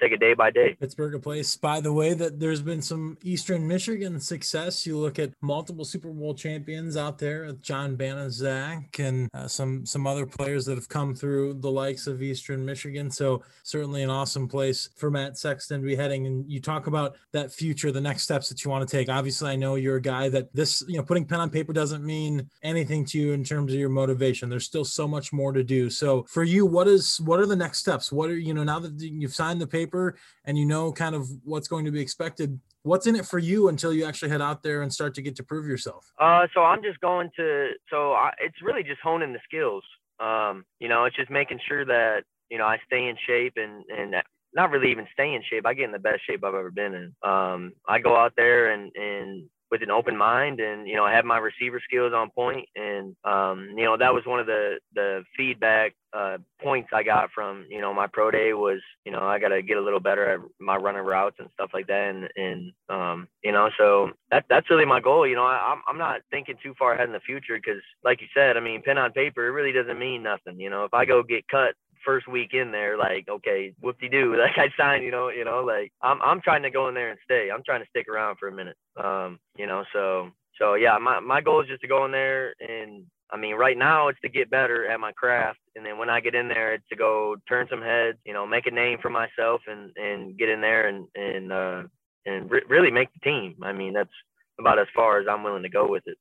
take 0.00 0.12
it 0.12 0.20
day 0.20 0.34
by 0.34 0.50
day. 0.50 0.76
Pittsburgh, 0.80 1.14
a 1.14 1.18
place, 1.18 1.56
by 1.56 1.80
the 1.80 1.92
way, 1.92 2.14
that 2.14 2.40
there's 2.40 2.62
been 2.62 2.82
some 2.82 3.18
Eastern 3.22 3.66
Michigan 3.66 4.20
success. 4.20 4.86
You 4.86 4.98
look 4.98 5.18
at 5.18 5.32
multiple 5.40 5.84
Super 5.84 6.10
Bowl 6.10 6.34
champions 6.34 6.96
out 6.96 7.18
there, 7.18 7.52
John 7.62 7.96
Banaszak, 7.96 8.98
and 8.98 9.28
uh, 9.34 9.46
some 9.48 9.84
some 9.86 10.06
other 10.06 10.26
players 10.26 10.64
that 10.66 10.76
have 10.76 10.88
come 10.88 11.14
through 11.14 11.54
the 11.54 11.70
likes 11.70 12.06
of 12.06 12.22
Eastern 12.22 12.64
Michigan. 12.64 13.10
So 13.10 13.42
certainly 13.62 14.02
an 14.02 14.10
awesome 14.10 14.48
place 14.48 14.88
for 14.96 15.10
Matt 15.10 15.38
Sexton 15.38 15.80
to 15.80 15.86
be 15.86 15.96
heading. 15.96 16.26
And 16.26 16.50
you 16.50 16.60
talk 16.60 16.86
about 16.86 17.16
that 17.32 17.52
future, 17.52 17.92
the 17.92 18.00
next 18.00 18.22
steps 18.22 18.48
that 18.48 18.64
you 18.64 18.70
want 18.70 18.88
to 18.88 18.96
take. 18.96 19.08
Obviously, 19.08 19.50
I 19.50 19.56
know 19.56 19.74
you're 19.74 19.96
a 19.96 20.02
guy 20.02 20.28
that 20.30 20.52
this, 20.54 20.82
you 20.88 20.96
know, 20.96 21.02
putting 21.02 21.24
pen 21.24 21.40
on 21.40 21.50
paper 21.50 21.72
doesn't 21.72 22.04
mean 22.04 22.48
anything 22.62 23.04
to 23.06 23.18
you 23.18 23.32
in 23.32 23.44
terms 23.44 23.72
of 23.72 23.78
your 23.78 23.88
motivation. 23.88 24.48
There's 24.48 24.66
still 24.66 24.84
so 24.84 25.06
much 25.06 25.32
more 25.32 25.52
to 25.52 25.62
do. 25.62 25.90
So 25.90 26.24
for 26.28 26.42
you, 26.42 26.66
what 26.66 26.88
is 26.88 27.20
what 27.20 27.40
are 27.40 27.46
the 27.46 27.56
next 27.56 27.78
steps? 27.78 28.10
What 28.10 28.30
are 28.30 28.38
you 28.38 28.54
know 28.54 28.64
now 28.64 28.78
that 28.80 29.00
you've 29.00 29.34
signed 29.34 29.60
the 29.60 29.66
paper? 29.66 29.81
Paper 29.82 30.16
and 30.44 30.58
you 30.58 30.66
know 30.66 30.92
kind 30.92 31.14
of 31.14 31.28
what's 31.44 31.68
going 31.68 31.84
to 31.84 31.90
be 31.90 32.00
expected 32.00 32.60
what's 32.82 33.06
in 33.06 33.16
it 33.16 33.26
for 33.26 33.38
you 33.38 33.68
until 33.68 33.92
you 33.92 34.04
actually 34.04 34.28
head 34.28 34.42
out 34.42 34.62
there 34.62 34.82
and 34.82 34.92
start 34.92 35.14
to 35.14 35.22
get 35.22 35.36
to 35.36 35.42
prove 35.42 35.66
yourself? 35.66 36.12
Uh, 36.18 36.46
so 36.54 36.62
i'm 36.62 36.82
just 36.82 37.00
going 37.00 37.30
to 37.36 37.70
so 37.90 38.12
I, 38.12 38.32
it's 38.40 38.60
really 38.62 38.82
just 38.82 39.00
honing 39.02 39.32
the 39.32 39.40
skills. 39.44 39.84
Um, 40.20 40.64
you 40.78 40.88
know 40.88 41.04
it's 41.04 41.16
just 41.16 41.30
making 41.30 41.60
sure 41.68 41.84
that 41.84 42.24
you 42.50 42.58
know 42.58 42.66
i 42.66 42.78
stay 42.86 43.08
in 43.08 43.16
shape 43.26 43.54
and 43.56 43.84
and 43.96 44.14
not 44.54 44.70
really 44.70 44.90
even 44.90 45.06
stay 45.12 45.34
in 45.34 45.42
shape 45.48 45.64
i 45.66 45.74
get 45.74 45.86
in 45.86 45.92
the 45.92 45.98
best 45.98 46.20
shape 46.26 46.44
i've 46.44 46.54
ever 46.54 46.70
been 46.70 46.94
in. 46.94 47.14
Um, 47.28 47.72
i 47.88 47.98
go 47.98 48.16
out 48.16 48.34
there 48.36 48.72
and 48.72 48.92
and 48.94 49.48
with 49.72 49.82
an 49.82 49.90
open 49.90 50.14
mind 50.14 50.60
and 50.60 50.86
you 50.86 50.94
know 50.94 51.04
I 51.04 51.14
have 51.14 51.24
my 51.24 51.38
receiver 51.38 51.80
skills 51.82 52.12
on 52.14 52.28
point 52.28 52.68
and 52.76 53.16
um, 53.24 53.70
you 53.74 53.84
know 53.84 53.96
that 53.96 54.12
was 54.12 54.22
one 54.26 54.38
of 54.38 54.44
the 54.44 54.78
the 54.94 55.24
feedback 55.34 55.94
uh, 56.12 56.36
points 56.62 56.90
I 56.92 57.02
got 57.02 57.30
from 57.34 57.64
you 57.70 57.80
know 57.80 57.94
my 57.94 58.06
pro 58.06 58.30
day 58.30 58.52
was 58.52 58.80
you 59.06 59.12
know 59.12 59.20
I 59.20 59.38
got 59.38 59.48
to 59.48 59.62
get 59.62 59.78
a 59.78 59.80
little 59.80 59.98
better 59.98 60.28
at 60.28 60.40
my 60.60 60.76
running 60.76 61.00
routes 61.00 61.36
and 61.38 61.48
stuff 61.54 61.70
like 61.72 61.86
that. 61.86 62.10
And 62.10 62.28
and 62.36 62.72
um, 62.90 63.28
you 63.42 63.50
know 63.50 63.70
so 63.78 64.10
that 64.30 64.44
that's 64.50 64.68
really 64.68 64.84
my 64.84 65.00
goal. 65.00 65.26
You 65.26 65.36
know 65.36 65.46
I, 65.46 65.72
I'm 65.72 65.80
I'm 65.88 65.98
not 65.98 66.20
thinking 66.30 66.56
too 66.62 66.74
far 66.78 66.92
ahead 66.92 67.06
in 67.06 67.14
the 67.14 67.20
future 67.20 67.56
because 67.56 67.80
like 68.04 68.20
you 68.20 68.26
said 68.34 68.58
I 68.58 68.60
mean 68.60 68.82
pen 68.82 68.98
on 68.98 69.12
paper 69.12 69.46
it 69.46 69.52
really 69.52 69.72
doesn't 69.72 69.98
mean 69.98 70.22
nothing. 70.22 70.60
You 70.60 70.68
know 70.68 70.84
if 70.84 70.92
I 70.92 71.06
go 71.06 71.22
get 71.22 71.48
cut 71.48 71.74
first 72.04 72.28
week 72.28 72.50
in 72.52 72.72
there, 72.72 72.96
like, 72.98 73.28
okay, 73.28 73.74
whoop 73.80 73.98
de 74.00 74.08
doo, 74.08 74.36
like 74.38 74.58
I 74.58 74.68
signed, 74.76 75.04
you 75.04 75.10
know, 75.10 75.28
you 75.28 75.44
know, 75.44 75.62
like 75.64 75.92
I'm 76.02 76.20
I'm 76.22 76.40
trying 76.40 76.62
to 76.62 76.70
go 76.70 76.88
in 76.88 76.94
there 76.94 77.10
and 77.10 77.18
stay. 77.24 77.50
I'm 77.52 77.62
trying 77.64 77.82
to 77.82 77.88
stick 77.90 78.08
around 78.08 78.36
for 78.38 78.48
a 78.48 78.52
minute. 78.52 78.76
Um, 79.02 79.38
you 79.56 79.66
know, 79.66 79.84
so 79.92 80.30
so 80.58 80.74
yeah, 80.74 80.96
my 80.98 81.20
my 81.20 81.40
goal 81.40 81.62
is 81.62 81.68
just 81.68 81.82
to 81.82 81.88
go 81.88 82.04
in 82.04 82.12
there 82.12 82.54
and 82.60 83.04
I 83.32 83.38
mean, 83.38 83.54
right 83.54 83.78
now 83.78 84.08
it's 84.08 84.20
to 84.20 84.28
get 84.28 84.50
better 84.50 84.86
at 84.86 85.00
my 85.00 85.12
craft, 85.12 85.58
and 85.74 85.86
then 85.86 85.96
when 85.96 86.10
I 86.10 86.20
get 86.20 86.34
in 86.34 86.48
there, 86.48 86.74
it's 86.74 86.88
to 86.90 86.96
go 86.96 87.36
turn 87.48 87.66
some 87.70 87.80
heads, 87.80 88.18
you 88.26 88.34
know, 88.34 88.46
make 88.46 88.66
a 88.66 88.70
name 88.70 88.98
for 89.00 89.08
myself, 89.08 89.62
and 89.66 89.90
and 89.96 90.36
get 90.36 90.50
in 90.50 90.60
there 90.60 90.88
and 90.88 91.06
and 91.14 91.50
uh, 91.50 91.82
and 92.26 92.50
re- 92.50 92.64
really 92.68 92.90
make 92.90 93.08
the 93.14 93.20
team. 93.20 93.56
I 93.62 93.72
mean, 93.72 93.94
that's 93.94 94.12
about 94.60 94.78
as 94.78 94.86
far 94.94 95.18
as 95.18 95.26
I'm 95.30 95.42
willing 95.42 95.62
to 95.62 95.70
go 95.70 95.88
with 95.88 96.02
it 96.06 96.18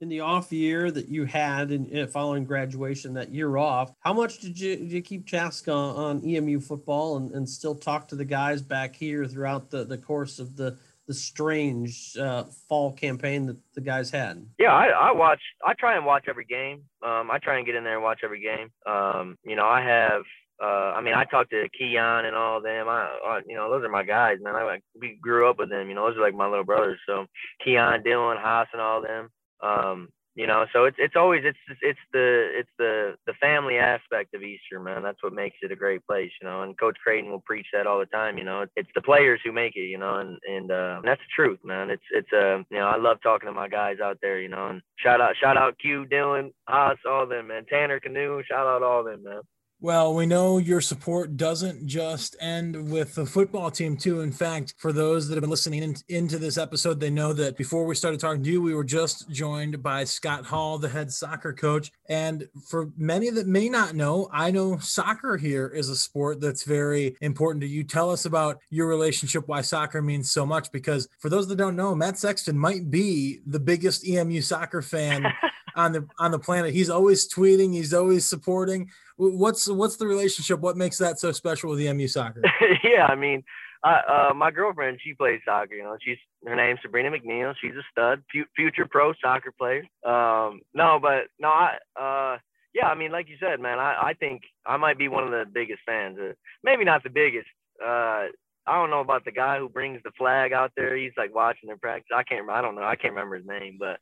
in 0.00 0.08
the 0.08 0.20
off 0.20 0.52
year 0.52 0.90
that 0.90 1.08
you 1.08 1.24
had 1.24 1.70
in, 1.70 2.06
following 2.08 2.44
graduation, 2.44 3.14
that 3.14 3.32
year 3.32 3.56
off, 3.56 3.92
how 4.00 4.12
much 4.12 4.38
did 4.38 4.58
you, 4.58 4.76
did 4.76 4.92
you 4.92 5.02
keep 5.02 5.26
Chaska 5.26 5.72
on 5.72 6.24
EMU 6.24 6.60
football 6.60 7.16
and, 7.16 7.32
and 7.32 7.48
still 7.48 7.74
talk 7.74 8.08
to 8.08 8.16
the 8.16 8.24
guys 8.24 8.62
back 8.62 8.94
here 8.94 9.26
throughout 9.26 9.70
the, 9.70 9.84
the 9.84 9.98
course 9.98 10.38
of 10.38 10.56
the, 10.56 10.76
the 11.06 11.14
strange 11.14 12.16
uh, 12.16 12.44
fall 12.68 12.92
campaign 12.92 13.46
that 13.46 13.56
the 13.74 13.80
guys 13.80 14.10
had? 14.10 14.46
Yeah, 14.58 14.72
I, 14.72 14.86
I 14.86 15.12
watch. 15.12 15.40
I 15.64 15.74
try 15.74 15.96
and 15.96 16.06
watch 16.06 16.24
every 16.28 16.46
game. 16.46 16.82
Um, 17.02 17.30
I 17.30 17.38
try 17.42 17.58
and 17.58 17.66
get 17.66 17.74
in 17.74 17.84
there 17.84 17.94
and 17.94 18.02
watch 18.02 18.20
every 18.24 18.40
game. 18.40 18.70
Um, 18.86 19.36
you 19.44 19.56
know, 19.56 19.66
I 19.66 19.82
have. 19.82 20.22
Uh, 20.62 20.94
I 20.94 21.00
mean, 21.00 21.14
I 21.14 21.24
talked 21.24 21.50
to 21.50 21.68
Keon 21.76 22.26
and 22.26 22.36
all 22.36 22.62
them. 22.62 22.88
I, 22.88 23.18
I, 23.26 23.40
you 23.44 23.56
know, 23.56 23.68
those 23.70 23.84
are 23.84 23.88
my 23.88 24.04
guys, 24.04 24.38
man. 24.40 24.54
I 24.54 24.78
we 24.98 25.18
grew 25.20 25.50
up 25.50 25.58
with 25.58 25.68
them. 25.68 25.88
You 25.88 25.96
know, 25.96 26.08
those 26.08 26.16
are 26.16 26.22
like 26.22 26.34
my 26.34 26.48
little 26.48 26.64
brothers. 26.64 27.00
So 27.06 27.26
Keon, 27.64 28.04
Dylan, 28.04 28.40
Haas, 28.40 28.68
and 28.72 28.80
all 28.80 29.02
them. 29.02 29.30
Um, 29.62 30.08
you 30.36 30.48
know, 30.48 30.66
so 30.72 30.84
it's 30.84 30.96
it's 30.98 31.14
always 31.14 31.42
it's 31.44 31.58
it's 31.80 31.98
the 32.12 32.48
it's 32.54 32.70
the 32.76 33.14
the 33.24 33.34
family 33.34 33.76
aspect 33.76 34.34
of 34.34 34.42
Eastern, 34.42 34.82
man. 34.82 35.02
That's 35.04 35.22
what 35.22 35.32
makes 35.32 35.56
it 35.62 35.70
a 35.70 35.76
great 35.76 36.04
place, 36.08 36.32
you 36.42 36.48
know. 36.48 36.62
And 36.62 36.76
Coach 36.76 36.96
Creighton 37.04 37.30
will 37.30 37.40
preach 37.40 37.66
that 37.72 37.86
all 37.86 38.00
the 38.00 38.06
time, 38.06 38.36
you 38.36 38.42
know. 38.42 38.66
It's 38.74 38.88
the 38.96 39.02
players 39.02 39.40
who 39.44 39.52
make 39.52 39.76
it, 39.76 39.88
you 39.88 39.98
know, 39.98 40.16
and 40.16 40.36
and, 40.44 40.72
uh, 40.72 40.96
and 40.98 41.04
that's 41.06 41.20
the 41.20 41.34
truth, 41.36 41.60
man. 41.62 41.88
It's 41.88 42.02
it's 42.10 42.32
uh 42.32 42.58
you 42.68 42.78
know 42.78 42.88
I 42.88 42.96
love 42.96 43.18
talking 43.22 43.46
to 43.46 43.52
my 43.52 43.68
guys 43.68 43.98
out 44.02 44.18
there, 44.22 44.40
you 44.40 44.48
know. 44.48 44.70
And 44.70 44.82
shout 44.96 45.20
out 45.20 45.36
shout 45.40 45.56
out 45.56 45.78
Q, 45.78 46.04
Dylan, 46.10 46.52
Haas, 46.66 46.98
all 47.08 47.28
them, 47.28 47.46
man. 47.46 47.64
Tanner 47.66 48.00
Canoe, 48.00 48.42
shout 48.42 48.66
out 48.66 48.82
all 48.82 49.04
them, 49.04 49.22
man. 49.22 49.42
Well, 49.84 50.14
we 50.14 50.24
know 50.24 50.56
your 50.56 50.80
support 50.80 51.36
doesn't 51.36 51.86
just 51.86 52.36
end 52.40 52.90
with 52.90 53.14
the 53.14 53.26
football 53.26 53.70
team, 53.70 53.98
too. 53.98 54.22
In 54.22 54.32
fact, 54.32 54.72
for 54.78 54.94
those 54.94 55.28
that 55.28 55.34
have 55.34 55.42
been 55.42 55.50
listening 55.50 55.82
in, 55.82 55.94
into 56.08 56.38
this 56.38 56.56
episode, 56.56 56.98
they 56.98 57.10
know 57.10 57.34
that 57.34 57.58
before 57.58 57.84
we 57.84 57.94
started 57.94 58.18
talking 58.18 58.42
to 58.42 58.50
you, 58.50 58.62
we 58.62 58.72
were 58.72 58.82
just 58.82 59.28
joined 59.28 59.82
by 59.82 60.04
Scott 60.04 60.46
Hall, 60.46 60.78
the 60.78 60.88
head 60.88 61.12
soccer 61.12 61.52
coach. 61.52 61.92
And 62.08 62.48
for 62.66 62.92
many 62.96 63.28
that 63.28 63.46
may 63.46 63.68
not 63.68 63.94
know, 63.94 64.30
I 64.32 64.50
know 64.50 64.78
soccer 64.78 65.36
here 65.36 65.68
is 65.68 65.90
a 65.90 65.96
sport 65.96 66.40
that's 66.40 66.64
very 66.64 67.14
important 67.20 67.60
to 67.60 67.68
you. 67.68 67.84
Tell 67.84 68.10
us 68.10 68.24
about 68.24 68.62
your 68.70 68.86
relationship, 68.86 69.46
why 69.48 69.60
soccer 69.60 70.00
means 70.00 70.30
so 70.30 70.46
much. 70.46 70.72
Because 70.72 71.08
for 71.18 71.28
those 71.28 71.46
that 71.48 71.56
don't 71.56 71.76
know, 71.76 71.94
Matt 71.94 72.16
Sexton 72.16 72.56
might 72.58 72.90
be 72.90 73.40
the 73.44 73.60
biggest 73.60 74.08
EMU 74.08 74.40
soccer 74.40 74.80
fan 74.80 75.26
on 75.76 75.92
the 75.92 76.08
on 76.18 76.30
the 76.30 76.38
planet. 76.38 76.72
He's 76.72 76.88
always 76.88 77.28
tweeting, 77.30 77.74
he's 77.74 77.92
always 77.92 78.24
supporting 78.24 78.88
what's 79.16 79.68
what's 79.68 79.96
the 79.96 80.06
relationship? 80.06 80.60
What 80.60 80.76
makes 80.76 80.98
that 80.98 81.18
so 81.18 81.32
special 81.32 81.70
with 81.70 81.80
EMU 81.80 82.08
soccer? 82.08 82.42
yeah, 82.84 83.06
I 83.06 83.14
mean, 83.14 83.42
uh, 83.84 84.32
my 84.34 84.50
girlfriend 84.50 84.98
she 85.02 85.14
plays 85.14 85.40
soccer. 85.44 85.74
You 85.74 85.84
know, 85.84 85.96
she's 86.00 86.18
her 86.46 86.56
name's 86.56 86.80
Sabrina 86.82 87.10
McNeil. 87.10 87.54
She's 87.60 87.74
a 87.74 87.84
stud, 87.90 88.22
future 88.56 88.86
pro 88.90 89.12
soccer 89.22 89.52
player. 89.56 89.84
Um, 90.04 90.60
no, 90.74 90.98
but 91.00 91.24
no, 91.38 91.48
I 91.48 91.76
uh, 92.00 92.38
yeah, 92.74 92.86
I 92.86 92.94
mean, 92.94 93.12
like 93.12 93.28
you 93.28 93.36
said, 93.40 93.60
man, 93.60 93.78
I, 93.78 93.94
I 94.02 94.14
think 94.14 94.42
I 94.66 94.76
might 94.76 94.98
be 94.98 95.08
one 95.08 95.24
of 95.24 95.30
the 95.30 95.44
biggest 95.52 95.80
fans. 95.86 96.18
Uh, 96.20 96.32
maybe 96.64 96.84
not 96.84 97.02
the 97.04 97.10
biggest. 97.10 97.46
Uh, 97.80 98.26
I 98.66 98.76
don't 98.76 98.90
know 98.90 99.00
about 99.00 99.24
the 99.24 99.32
guy 99.32 99.58
who 99.58 99.68
brings 99.68 100.00
the 100.02 100.10
flag 100.16 100.52
out 100.52 100.72
there. 100.76 100.96
He's 100.96 101.12
like 101.16 101.34
watching 101.34 101.68
their 101.68 101.76
practice. 101.76 102.08
I 102.14 102.24
can't. 102.24 102.48
I 102.48 102.62
don't 102.62 102.74
know. 102.74 102.82
I 102.82 102.96
can't 102.96 103.14
remember 103.14 103.36
his 103.36 103.46
name, 103.46 103.78
but 103.78 104.00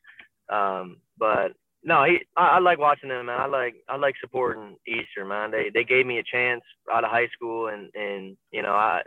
um, 0.55 0.99
but 1.19 1.53
no, 1.85 2.05
he, 2.05 2.21
I, 2.37 2.49
I 2.49 2.59
like 2.61 2.79
watching 2.79 3.09
them, 3.09 3.27
man. 3.27 3.41
I 3.41 3.47
like 3.47 3.75
I 3.89 3.97
like 3.97 4.15
supporting 4.21 4.77
Easter, 4.87 5.25
man. 5.25 5.51
They 5.51 5.71
they 5.73 5.85
gave 5.85 6.07
me 6.07 6.19
a 6.19 6.23
chance 6.23 6.63
out 6.93 7.05
of 7.05 7.11
high 7.11 7.29
school, 7.35 7.69
and 7.69 7.91
and 7.95 8.37
you 8.53 8.63
know 8.63 8.73
I 8.73 9.03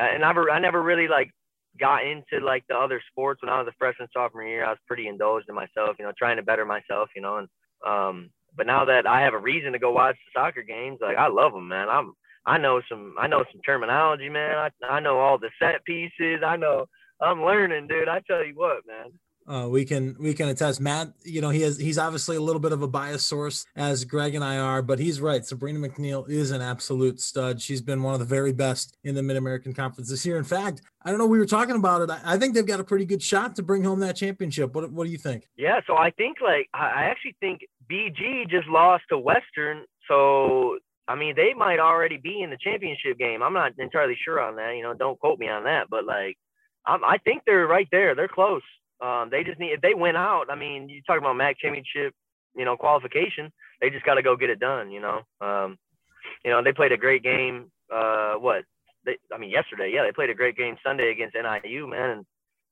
I 0.00 0.16
never 0.18 0.50
I 0.50 0.58
never 0.58 0.82
really 0.82 1.08
like 1.08 1.30
got 1.78 2.04
into 2.04 2.44
like 2.44 2.64
the 2.68 2.76
other 2.76 3.02
sports 3.10 3.42
when 3.42 3.50
I 3.50 3.58
was 3.58 3.68
a 3.68 3.74
freshman 3.78 4.08
sophomore 4.12 4.44
year. 4.44 4.64
I 4.64 4.70
was 4.70 4.78
pretty 4.86 5.08
indulged 5.08 5.48
in 5.48 5.54
myself, 5.54 5.96
you 5.98 6.04
know, 6.04 6.12
trying 6.16 6.36
to 6.36 6.42
better 6.42 6.64
myself, 6.64 7.10
you 7.14 7.22
know. 7.22 7.38
And 7.38 7.48
um, 7.86 8.30
but 8.56 8.66
now 8.66 8.84
that 8.84 9.06
I 9.06 9.20
have 9.20 9.34
a 9.34 9.38
reason 9.38 9.72
to 9.72 9.78
go 9.78 9.92
watch 9.92 10.16
the 10.16 10.40
soccer 10.40 10.62
games, 10.62 10.98
like 11.02 11.16
I 11.16 11.28
love 11.28 11.52
them, 11.52 11.68
man. 11.68 11.88
I'm 11.88 12.14
I 12.46 12.58
know 12.58 12.80
some 12.88 13.14
I 13.18 13.26
know 13.26 13.44
some 13.52 13.60
terminology, 13.62 14.28
man. 14.28 14.56
I 14.56 14.86
I 14.86 15.00
know 15.00 15.18
all 15.18 15.38
the 15.38 15.50
set 15.58 15.84
pieces. 15.84 16.42
I 16.46 16.56
know 16.56 16.86
I'm 17.20 17.42
learning, 17.42 17.88
dude. 17.88 18.08
I 18.08 18.20
tell 18.20 18.44
you 18.44 18.54
what, 18.54 18.86
man. 18.86 19.12
Uh, 19.46 19.66
we 19.68 19.84
can 19.84 20.16
we 20.18 20.32
can 20.32 20.48
attest. 20.48 20.80
Matt, 20.80 21.12
you 21.22 21.40
know, 21.42 21.50
he 21.50 21.60
has 21.60 21.76
he's 21.76 21.98
obviously 21.98 22.36
a 22.36 22.40
little 22.40 22.60
bit 22.60 22.72
of 22.72 22.80
a 22.82 22.88
bias 22.88 23.22
source 23.22 23.66
as 23.76 24.04
Greg 24.04 24.34
and 24.34 24.42
I 24.42 24.56
are, 24.56 24.80
but 24.80 24.98
he's 24.98 25.20
right. 25.20 25.44
Sabrina 25.44 25.78
McNeil 25.78 26.28
is 26.28 26.50
an 26.50 26.62
absolute 26.62 27.20
stud. 27.20 27.60
She's 27.60 27.82
been 27.82 28.02
one 28.02 28.14
of 28.14 28.20
the 28.20 28.26
very 28.26 28.52
best 28.52 28.96
in 29.04 29.14
the 29.14 29.22
Mid 29.22 29.36
American 29.36 29.74
Conference 29.74 30.08
this 30.08 30.24
year. 30.24 30.38
In 30.38 30.44
fact, 30.44 30.80
I 31.02 31.10
don't 31.10 31.18
know. 31.18 31.26
We 31.26 31.38
were 31.38 31.46
talking 31.46 31.76
about 31.76 32.00
it. 32.02 32.10
I, 32.24 32.38
think 32.38 32.54
they've 32.54 32.66
got 32.66 32.80
a 32.80 32.84
pretty 32.84 33.04
good 33.04 33.22
shot 33.22 33.56
to 33.56 33.62
bring 33.62 33.84
home 33.84 34.00
that 34.00 34.16
championship. 34.16 34.74
What 34.74 34.90
what 34.90 35.04
do 35.04 35.10
you 35.10 35.18
think? 35.18 35.46
Yeah, 35.56 35.80
so 35.86 35.96
I 35.96 36.10
think 36.10 36.38
like 36.40 36.70
I 36.72 37.04
actually 37.04 37.36
think 37.40 37.60
BG 37.90 38.48
just 38.48 38.66
lost 38.68 39.04
to 39.10 39.18
Western, 39.18 39.84
so 40.08 40.78
I 41.06 41.16
mean 41.16 41.36
they 41.36 41.52
might 41.52 41.80
already 41.80 42.16
be 42.16 42.40
in 42.40 42.48
the 42.48 42.58
championship 42.58 43.18
game. 43.18 43.42
I'm 43.42 43.52
not 43.52 43.72
entirely 43.78 44.16
sure 44.24 44.40
on 44.40 44.56
that. 44.56 44.74
You 44.74 44.84
know, 44.84 44.94
don't 44.94 45.20
quote 45.20 45.38
me 45.38 45.50
on 45.50 45.64
that, 45.64 45.90
but 45.90 46.06
like 46.06 46.38
I 46.86 47.18
think 47.24 47.42
they're 47.44 47.66
right 47.66 47.88
there. 47.90 48.14
They're 48.14 48.28
close. 48.28 48.62
Um, 49.00 49.28
they 49.30 49.44
just 49.44 49.58
need 49.58 49.72
if 49.72 49.80
they 49.80 49.94
win 49.94 50.16
out. 50.16 50.46
I 50.50 50.54
mean, 50.54 50.88
you 50.88 51.02
talk 51.06 51.18
about 51.18 51.36
MAC 51.36 51.58
championship, 51.58 52.14
you 52.56 52.64
know, 52.64 52.76
qualification. 52.76 53.52
They 53.80 53.90
just 53.90 54.04
got 54.04 54.14
to 54.14 54.22
go 54.22 54.36
get 54.36 54.50
it 54.50 54.60
done. 54.60 54.90
You 54.90 55.00
know, 55.00 55.20
um, 55.40 55.76
you 56.44 56.50
know, 56.50 56.62
they 56.62 56.72
played 56.72 56.92
a 56.92 56.96
great 56.96 57.22
game. 57.22 57.70
Uh, 57.92 58.34
what? 58.34 58.64
They, 59.04 59.18
I 59.32 59.38
mean, 59.38 59.50
yesterday, 59.50 59.92
yeah, 59.94 60.02
they 60.04 60.12
played 60.12 60.30
a 60.30 60.34
great 60.34 60.56
game 60.56 60.76
Sunday 60.82 61.10
against 61.10 61.36
NIU, 61.36 61.86
man. 61.86 62.10
And 62.10 62.26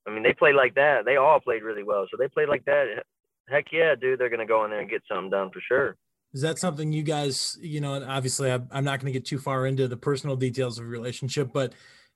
I 0.07 0.11
mean, 0.11 0.23
they 0.23 0.33
played 0.33 0.55
like 0.55 0.75
that. 0.75 1.05
They 1.05 1.17
all 1.17 1.39
played 1.39 1.63
really 1.63 1.83
well. 1.83 2.07
So 2.09 2.17
they 2.17 2.27
played 2.27 2.49
like 2.49 2.65
that. 2.65 3.03
Heck 3.49 3.65
yeah, 3.71 3.93
dude, 3.99 4.19
they're 4.19 4.29
gonna 4.29 4.45
go 4.45 4.63
in 4.63 4.71
there 4.71 4.79
and 4.79 4.89
get 4.89 5.03
something 5.07 5.29
done 5.29 5.51
for 5.51 5.61
sure. 5.67 5.97
Is 6.33 6.41
that 6.41 6.57
something 6.57 6.91
you 6.91 7.03
guys, 7.03 7.57
you 7.61 7.79
know, 7.79 8.03
obviously 8.07 8.51
I'm 8.51 8.83
not 8.83 8.99
going 8.99 9.05
to 9.05 9.11
get 9.11 9.23
too 9.23 9.37
far 9.37 9.67
into 9.67 9.87
the 9.87 9.97
personal 9.97 10.35
details 10.35 10.79
of 10.79 10.87
relationship, 10.87 11.53
but 11.53 11.73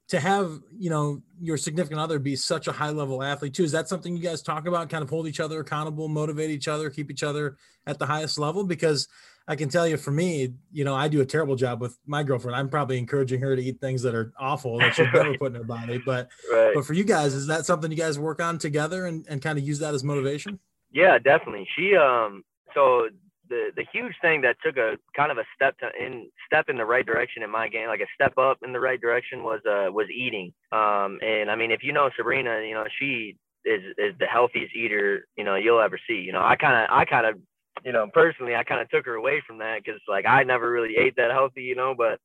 to 0.07 0.19
have 0.19 0.59
you 0.77 0.89
know 0.89 1.21
your 1.39 1.57
significant 1.57 1.99
other 1.99 2.19
be 2.19 2.35
such 2.35 2.67
a 2.67 2.71
high 2.71 2.89
level 2.89 3.21
athlete 3.21 3.53
too 3.53 3.63
is 3.63 3.71
that 3.71 3.89
something 3.89 4.15
you 4.15 4.23
guys 4.23 4.41
talk 4.41 4.65
about 4.67 4.89
kind 4.89 5.03
of 5.03 5.09
hold 5.09 5.27
each 5.27 5.39
other 5.39 5.59
accountable 5.59 6.07
motivate 6.07 6.49
each 6.49 6.67
other 6.67 6.89
keep 6.89 7.11
each 7.11 7.23
other 7.23 7.57
at 7.85 7.99
the 7.99 8.05
highest 8.05 8.39
level? 8.39 8.63
Because 8.63 9.07
i 9.49 9.55
can 9.55 9.69
tell 9.69 9.87
you 9.87 9.95
for 9.95 10.11
me 10.11 10.53
you 10.73 10.83
know 10.83 10.93
i 10.93 11.07
do 11.07 11.21
a 11.21 11.25
terrible 11.25 11.55
job 11.55 11.79
with 11.81 11.97
my 12.05 12.23
girlfriend. 12.23 12.55
I'm 12.55 12.69
probably 12.69 12.97
encouraging 12.97 13.41
her 13.41 13.55
to 13.55 13.61
eat 13.61 13.79
things 13.79 14.01
that 14.01 14.15
are 14.15 14.33
awful 14.39 14.79
that 14.79 14.95
she's 14.95 15.07
never 15.13 15.37
put 15.37 15.53
in 15.53 15.55
her 15.55 15.63
body. 15.63 16.01
But 16.05 16.29
right. 16.51 16.73
but 16.73 16.85
for 16.85 16.93
you 16.93 17.03
guys 17.03 17.33
is 17.33 17.47
that 17.47 17.65
something 17.65 17.91
you 17.91 17.97
guys 17.97 18.19
work 18.19 18.41
on 18.41 18.57
together 18.57 19.05
and, 19.05 19.25
and 19.29 19.41
kind 19.41 19.57
of 19.57 19.65
use 19.65 19.79
that 19.79 19.93
as 19.93 20.03
motivation? 20.03 20.59
Yeah 20.91 21.17
definitely. 21.19 21.67
She 21.75 21.95
um 21.95 22.43
so 22.73 23.09
the 23.49 23.71
the 23.75 23.85
huge 23.91 24.13
thing 24.21 24.41
that 24.41 24.57
took 24.63 24.77
a 24.77 24.97
kind 25.15 25.31
of 25.31 25.37
a 25.37 25.45
step 25.55 25.77
to 25.79 25.89
in 25.99 26.29
step 26.45 26.69
in 26.69 26.77
the 26.77 26.85
right 26.85 27.05
direction 27.05 27.43
in 27.43 27.49
my 27.49 27.67
game, 27.67 27.87
like 27.87 28.01
a 28.01 28.13
step 28.13 28.37
up 28.37 28.59
in 28.63 28.73
the 28.73 28.79
right 28.79 28.99
direction, 28.99 29.43
was 29.43 29.61
uh 29.65 29.91
was 29.91 30.07
eating. 30.09 30.53
Um, 30.71 31.19
and 31.21 31.49
I 31.49 31.55
mean, 31.55 31.71
if 31.71 31.83
you 31.83 31.93
know 31.93 32.09
Sabrina, 32.15 32.61
you 32.61 32.73
know 32.73 32.85
she 32.99 33.35
is 33.65 33.81
is 33.97 34.13
the 34.19 34.27
healthiest 34.27 34.75
eater 34.75 35.27
you 35.37 35.43
know 35.43 35.55
you'll 35.55 35.81
ever 35.81 35.99
see. 36.07 36.15
You 36.15 36.33
know, 36.33 36.43
I 36.43 36.55
kind 36.55 36.75
of 36.75 36.95
I 36.95 37.05
kind 37.05 37.25
of 37.25 37.35
you 37.83 37.91
know 37.91 38.07
personally 38.13 38.55
I 38.55 38.63
kind 38.63 38.81
of 38.81 38.89
took 38.89 39.05
her 39.05 39.15
away 39.15 39.41
from 39.45 39.59
that 39.59 39.83
because 39.83 40.01
like 40.07 40.25
I 40.25 40.43
never 40.43 40.69
really 40.71 40.95
ate 40.97 41.15
that 41.17 41.31
healthy, 41.31 41.63
you 41.63 41.75
know, 41.75 41.95
but 41.97 42.19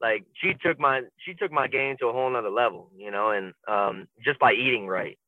like 0.00 0.24
she 0.34 0.54
took 0.62 0.78
my 0.78 1.02
she 1.24 1.34
took 1.34 1.52
my 1.52 1.66
game 1.68 1.96
to 2.00 2.06
a 2.08 2.12
whole 2.12 2.30
nother 2.30 2.50
level, 2.50 2.90
you 2.96 3.10
know, 3.10 3.30
and 3.30 3.52
um 3.68 4.08
just 4.24 4.38
by 4.38 4.52
eating 4.52 4.86
right 4.86 5.18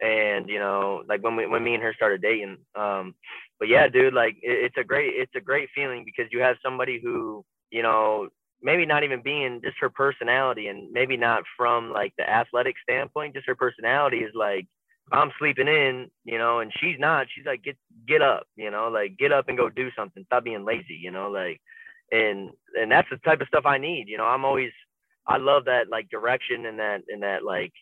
and 0.00 0.48
you 0.48 0.58
know 0.58 1.02
like 1.08 1.22
when 1.22 1.36
we 1.36 1.46
when 1.46 1.62
me 1.62 1.74
and 1.74 1.82
her 1.82 1.92
started 1.94 2.22
dating 2.22 2.56
um 2.74 3.14
but 3.60 3.68
yeah 3.68 3.86
dude 3.88 4.14
like 4.14 4.36
it, 4.42 4.64
it's 4.64 4.76
a 4.78 4.84
great 4.84 5.12
it's 5.16 5.36
a 5.36 5.40
great 5.40 5.68
feeling 5.74 6.04
because 6.04 6.26
you 6.32 6.40
have 6.40 6.56
somebody 6.64 7.00
who 7.02 7.44
you 7.70 7.82
know 7.82 8.28
maybe 8.62 8.84
not 8.84 9.04
even 9.04 9.22
being 9.22 9.60
just 9.62 9.76
her 9.80 9.90
personality 9.90 10.66
and 10.66 10.90
maybe 10.92 11.16
not 11.16 11.44
from 11.56 11.92
like 11.92 12.12
the 12.18 12.28
athletic 12.28 12.74
standpoint 12.82 13.34
just 13.34 13.46
her 13.46 13.54
personality 13.54 14.18
is 14.18 14.32
like 14.34 14.66
i'm 15.12 15.30
sleeping 15.38 15.68
in 15.68 16.10
you 16.24 16.38
know 16.38 16.60
and 16.60 16.72
she's 16.80 16.96
not. 16.98 17.26
She's 17.34 17.46
like 17.46 17.62
get 17.62 17.76
get 18.06 18.22
up 18.22 18.46
you 18.56 18.70
know 18.70 18.88
like 18.88 19.16
get 19.18 19.32
up 19.32 19.48
and 19.48 19.58
go 19.58 19.68
do 19.68 19.90
something. 19.96 20.24
Stop 20.26 20.44
being 20.44 20.64
lazy 20.64 20.98
you 21.00 21.10
know 21.10 21.30
like 21.30 21.60
and 22.12 22.50
and 22.74 22.90
that's 22.90 23.08
the 23.10 23.16
type 23.18 23.40
of 23.40 23.48
stuff 23.48 23.66
i 23.66 23.78
need 23.78 24.08
you 24.08 24.16
know. 24.18 24.24
I'm 24.24 24.44
always 24.44 24.72
i 25.26 25.36
love 25.36 25.64
that 25.66 25.90
like 25.90 26.08
direction 26.10 26.66
and 26.66 26.78
that 26.78 27.02
and 27.08 27.22
that 27.22 27.44
like 27.44 27.72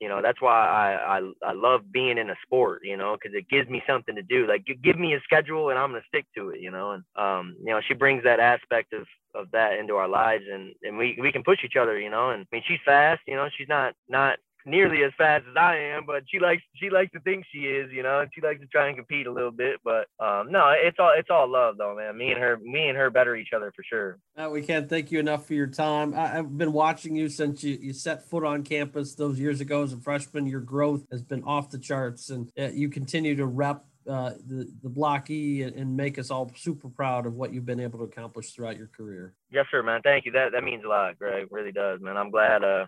you 0.00 0.08
know 0.08 0.20
that's 0.22 0.40
why 0.40 0.66
I, 0.66 1.18
I 1.18 1.50
I 1.50 1.52
love 1.52 1.92
being 1.92 2.18
in 2.18 2.30
a 2.30 2.34
sport, 2.42 2.80
you 2.84 2.96
know, 2.96 3.16
because 3.20 3.36
it 3.36 3.48
gives 3.48 3.68
me 3.68 3.82
something 3.86 4.14
to 4.14 4.22
do. 4.22 4.46
Like 4.46 4.66
give 4.82 4.98
me 4.98 5.14
a 5.14 5.20
schedule 5.20 5.70
and 5.70 5.78
I'm 5.78 5.90
gonna 5.90 6.02
stick 6.08 6.26
to 6.36 6.50
it, 6.50 6.60
you 6.60 6.70
know. 6.70 6.92
And 6.92 7.04
um, 7.16 7.56
you 7.60 7.72
know, 7.72 7.80
she 7.86 7.94
brings 7.94 8.24
that 8.24 8.40
aspect 8.40 8.92
of 8.92 9.06
of 9.34 9.50
that 9.52 9.78
into 9.78 9.94
our 9.94 10.08
lives, 10.08 10.44
and 10.50 10.74
and 10.82 10.96
we 10.96 11.18
we 11.20 11.32
can 11.32 11.42
push 11.42 11.58
each 11.64 11.76
other, 11.80 12.00
you 12.00 12.10
know. 12.10 12.30
And 12.30 12.46
I 12.52 12.56
mean, 12.56 12.62
she's 12.66 12.80
fast, 12.84 13.20
you 13.26 13.36
know. 13.36 13.48
She's 13.56 13.68
not 13.68 13.94
not 14.08 14.38
nearly 14.66 15.02
as 15.02 15.12
fast 15.16 15.44
as 15.48 15.56
I 15.56 15.76
am, 15.76 16.04
but 16.06 16.24
she 16.28 16.38
likes 16.38 16.62
she 16.76 16.90
likes 16.90 17.12
to 17.12 17.20
think 17.20 17.44
she 17.52 17.60
is, 17.60 17.90
you 17.92 18.02
know, 18.02 18.20
and 18.20 18.30
she 18.34 18.40
likes 18.40 18.60
to 18.60 18.66
try 18.66 18.88
and 18.88 18.96
compete 18.96 19.26
a 19.26 19.32
little 19.32 19.50
bit. 19.50 19.80
But 19.84 20.06
um, 20.18 20.50
no, 20.50 20.72
it's 20.76 20.98
all 20.98 21.12
it's 21.16 21.30
all 21.30 21.50
love 21.50 21.76
though, 21.78 21.96
man. 21.96 22.16
Me 22.16 22.30
and 22.30 22.40
her, 22.40 22.58
me 22.58 22.88
and 22.88 22.96
her 22.96 23.10
better 23.10 23.36
each 23.36 23.52
other 23.54 23.72
for 23.74 23.82
sure. 23.82 24.18
Uh, 24.36 24.50
we 24.50 24.62
can't 24.62 24.88
thank 24.88 25.10
you 25.10 25.18
enough 25.18 25.46
for 25.46 25.54
your 25.54 25.66
time. 25.66 26.14
I, 26.14 26.28
have 26.28 26.56
been 26.56 26.72
watching 26.72 27.16
you 27.16 27.28
since 27.28 27.62
you, 27.62 27.78
you 27.80 27.92
set 27.92 28.28
foot 28.28 28.44
on 28.44 28.62
campus 28.62 29.14
those 29.14 29.38
years 29.38 29.60
ago 29.60 29.82
as 29.82 29.92
a 29.92 29.98
freshman. 29.98 30.46
Your 30.46 30.60
growth 30.60 31.04
has 31.10 31.22
been 31.22 31.44
off 31.44 31.70
the 31.70 31.78
charts, 31.78 32.30
and 32.30 32.50
uh, 32.58 32.68
you 32.72 32.88
continue 32.88 33.36
to 33.36 33.46
rep 33.46 33.84
uh, 34.08 34.32
the 34.46 34.70
the 34.82 34.88
Block 34.88 35.30
E 35.30 35.62
and, 35.62 35.76
and, 35.76 35.96
make 35.96 36.18
us 36.18 36.30
all 36.30 36.50
super 36.56 36.88
proud 36.88 37.26
of 37.26 37.34
what 37.34 37.52
you've 37.52 37.66
been 37.66 37.80
able 37.80 37.98
to 37.98 38.04
accomplish 38.06 38.52
throughout 38.52 38.78
your 38.78 38.88
career. 38.88 39.34
Yes, 39.50 39.66
sir, 39.70 39.82
man. 39.82 40.00
Thank 40.02 40.24
you. 40.24 40.32
That 40.32 40.52
that 40.52 40.64
means 40.64 40.84
a 40.84 40.88
lot, 40.88 41.18
Greg. 41.18 41.48
Really 41.50 41.72
does, 41.72 42.00
man. 42.00 42.16
I'm 42.16 42.30
glad. 42.30 42.64
Uh, 42.64 42.86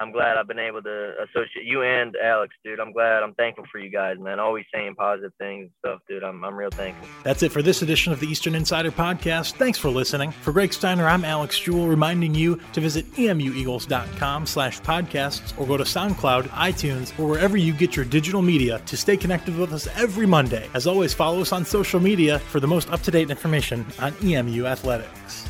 I'm 0.00 0.10
glad 0.10 0.36
I've 0.36 0.48
been 0.48 0.58
able 0.58 0.82
to 0.82 1.14
associate 1.22 1.66
you 1.66 1.82
and 1.82 2.16
Alex, 2.16 2.54
dude. 2.64 2.80
I'm 2.80 2.92
glad. 2.92 3.22
I'm 3.22 3.34
thankful 3.34 3.64
for 3.70 3.78
you 3.78 3.90
guys, 3.90 4.18
man. 4.18 4.40
Always 4.40 4.64
saying 4.74 4.96
positive 4.96 5.32
things 5.38 5.62
and 5.62 5.70
stuff, 5.78 6.00
dude. 6.08 6.24
I'm, 6.24 6.44
I'm 6.44 6.56
real 6.56 6.70
thankful. 6.70 7.08
That's 7.22 7.44
it 7.44 7.52
for 7.52 7.62
this 7.62 7.80
edition 7.80 8.12
of 8.12 8.18
the 8.18 8.26
Eastern 8.26 8.56
Insider 8.56 8.90
Podcast. 8.90 9.52
Thanks 9.52 9.78
for 9.78 9.90
listening. 9.90 10.32
For 10.32 10.52
Greg 10.52 10.72
Steiner, 10.72 11.06
I'm 11.06 11.24
Alex 11.24 11.60
Jewell, 11.60 11.86
reminding 11.86 12.34
you 12.34 12.60
to 12.72 12.80
visit 12.80 13.10
emueagles.com 13.12 14.46
slash 14.46 14.80
podcasts 14.80 15.56
or 15.60 15.66
go 15.66 15.76
to 15.76 15.84
SoundCloud, 15.84 16.48
iTunes, 16.48 17.16
or 17.18 17.28
wherever 17.28 17.56
you 17.56 17.72
get 17.72 17.94
your 17.94 18.04
digital 18.04 18.42
media 18.42 18.80
to 18.86 18.96
stay 18.96 19.16
connected 19.16 19.56
with 19.56 19.72
us 19.72 19.86
every 19.96 20.26
Monday. 20.26 20.68
As 20.74 20.88
always, 20.88 21.14
follow 21.14 21.40
us 21.40 21.52
on 21.52 21.64
social 21.64 22.00
media 22.00 22.40
for 22.40 22.58
the 22.58 22.66
most 22.66 22.90
up-to-date 22.90 23.30
information 23.30 23.86
on 24.00 24.12
EMU 24.24 24.66
athletics. 24.66 25.48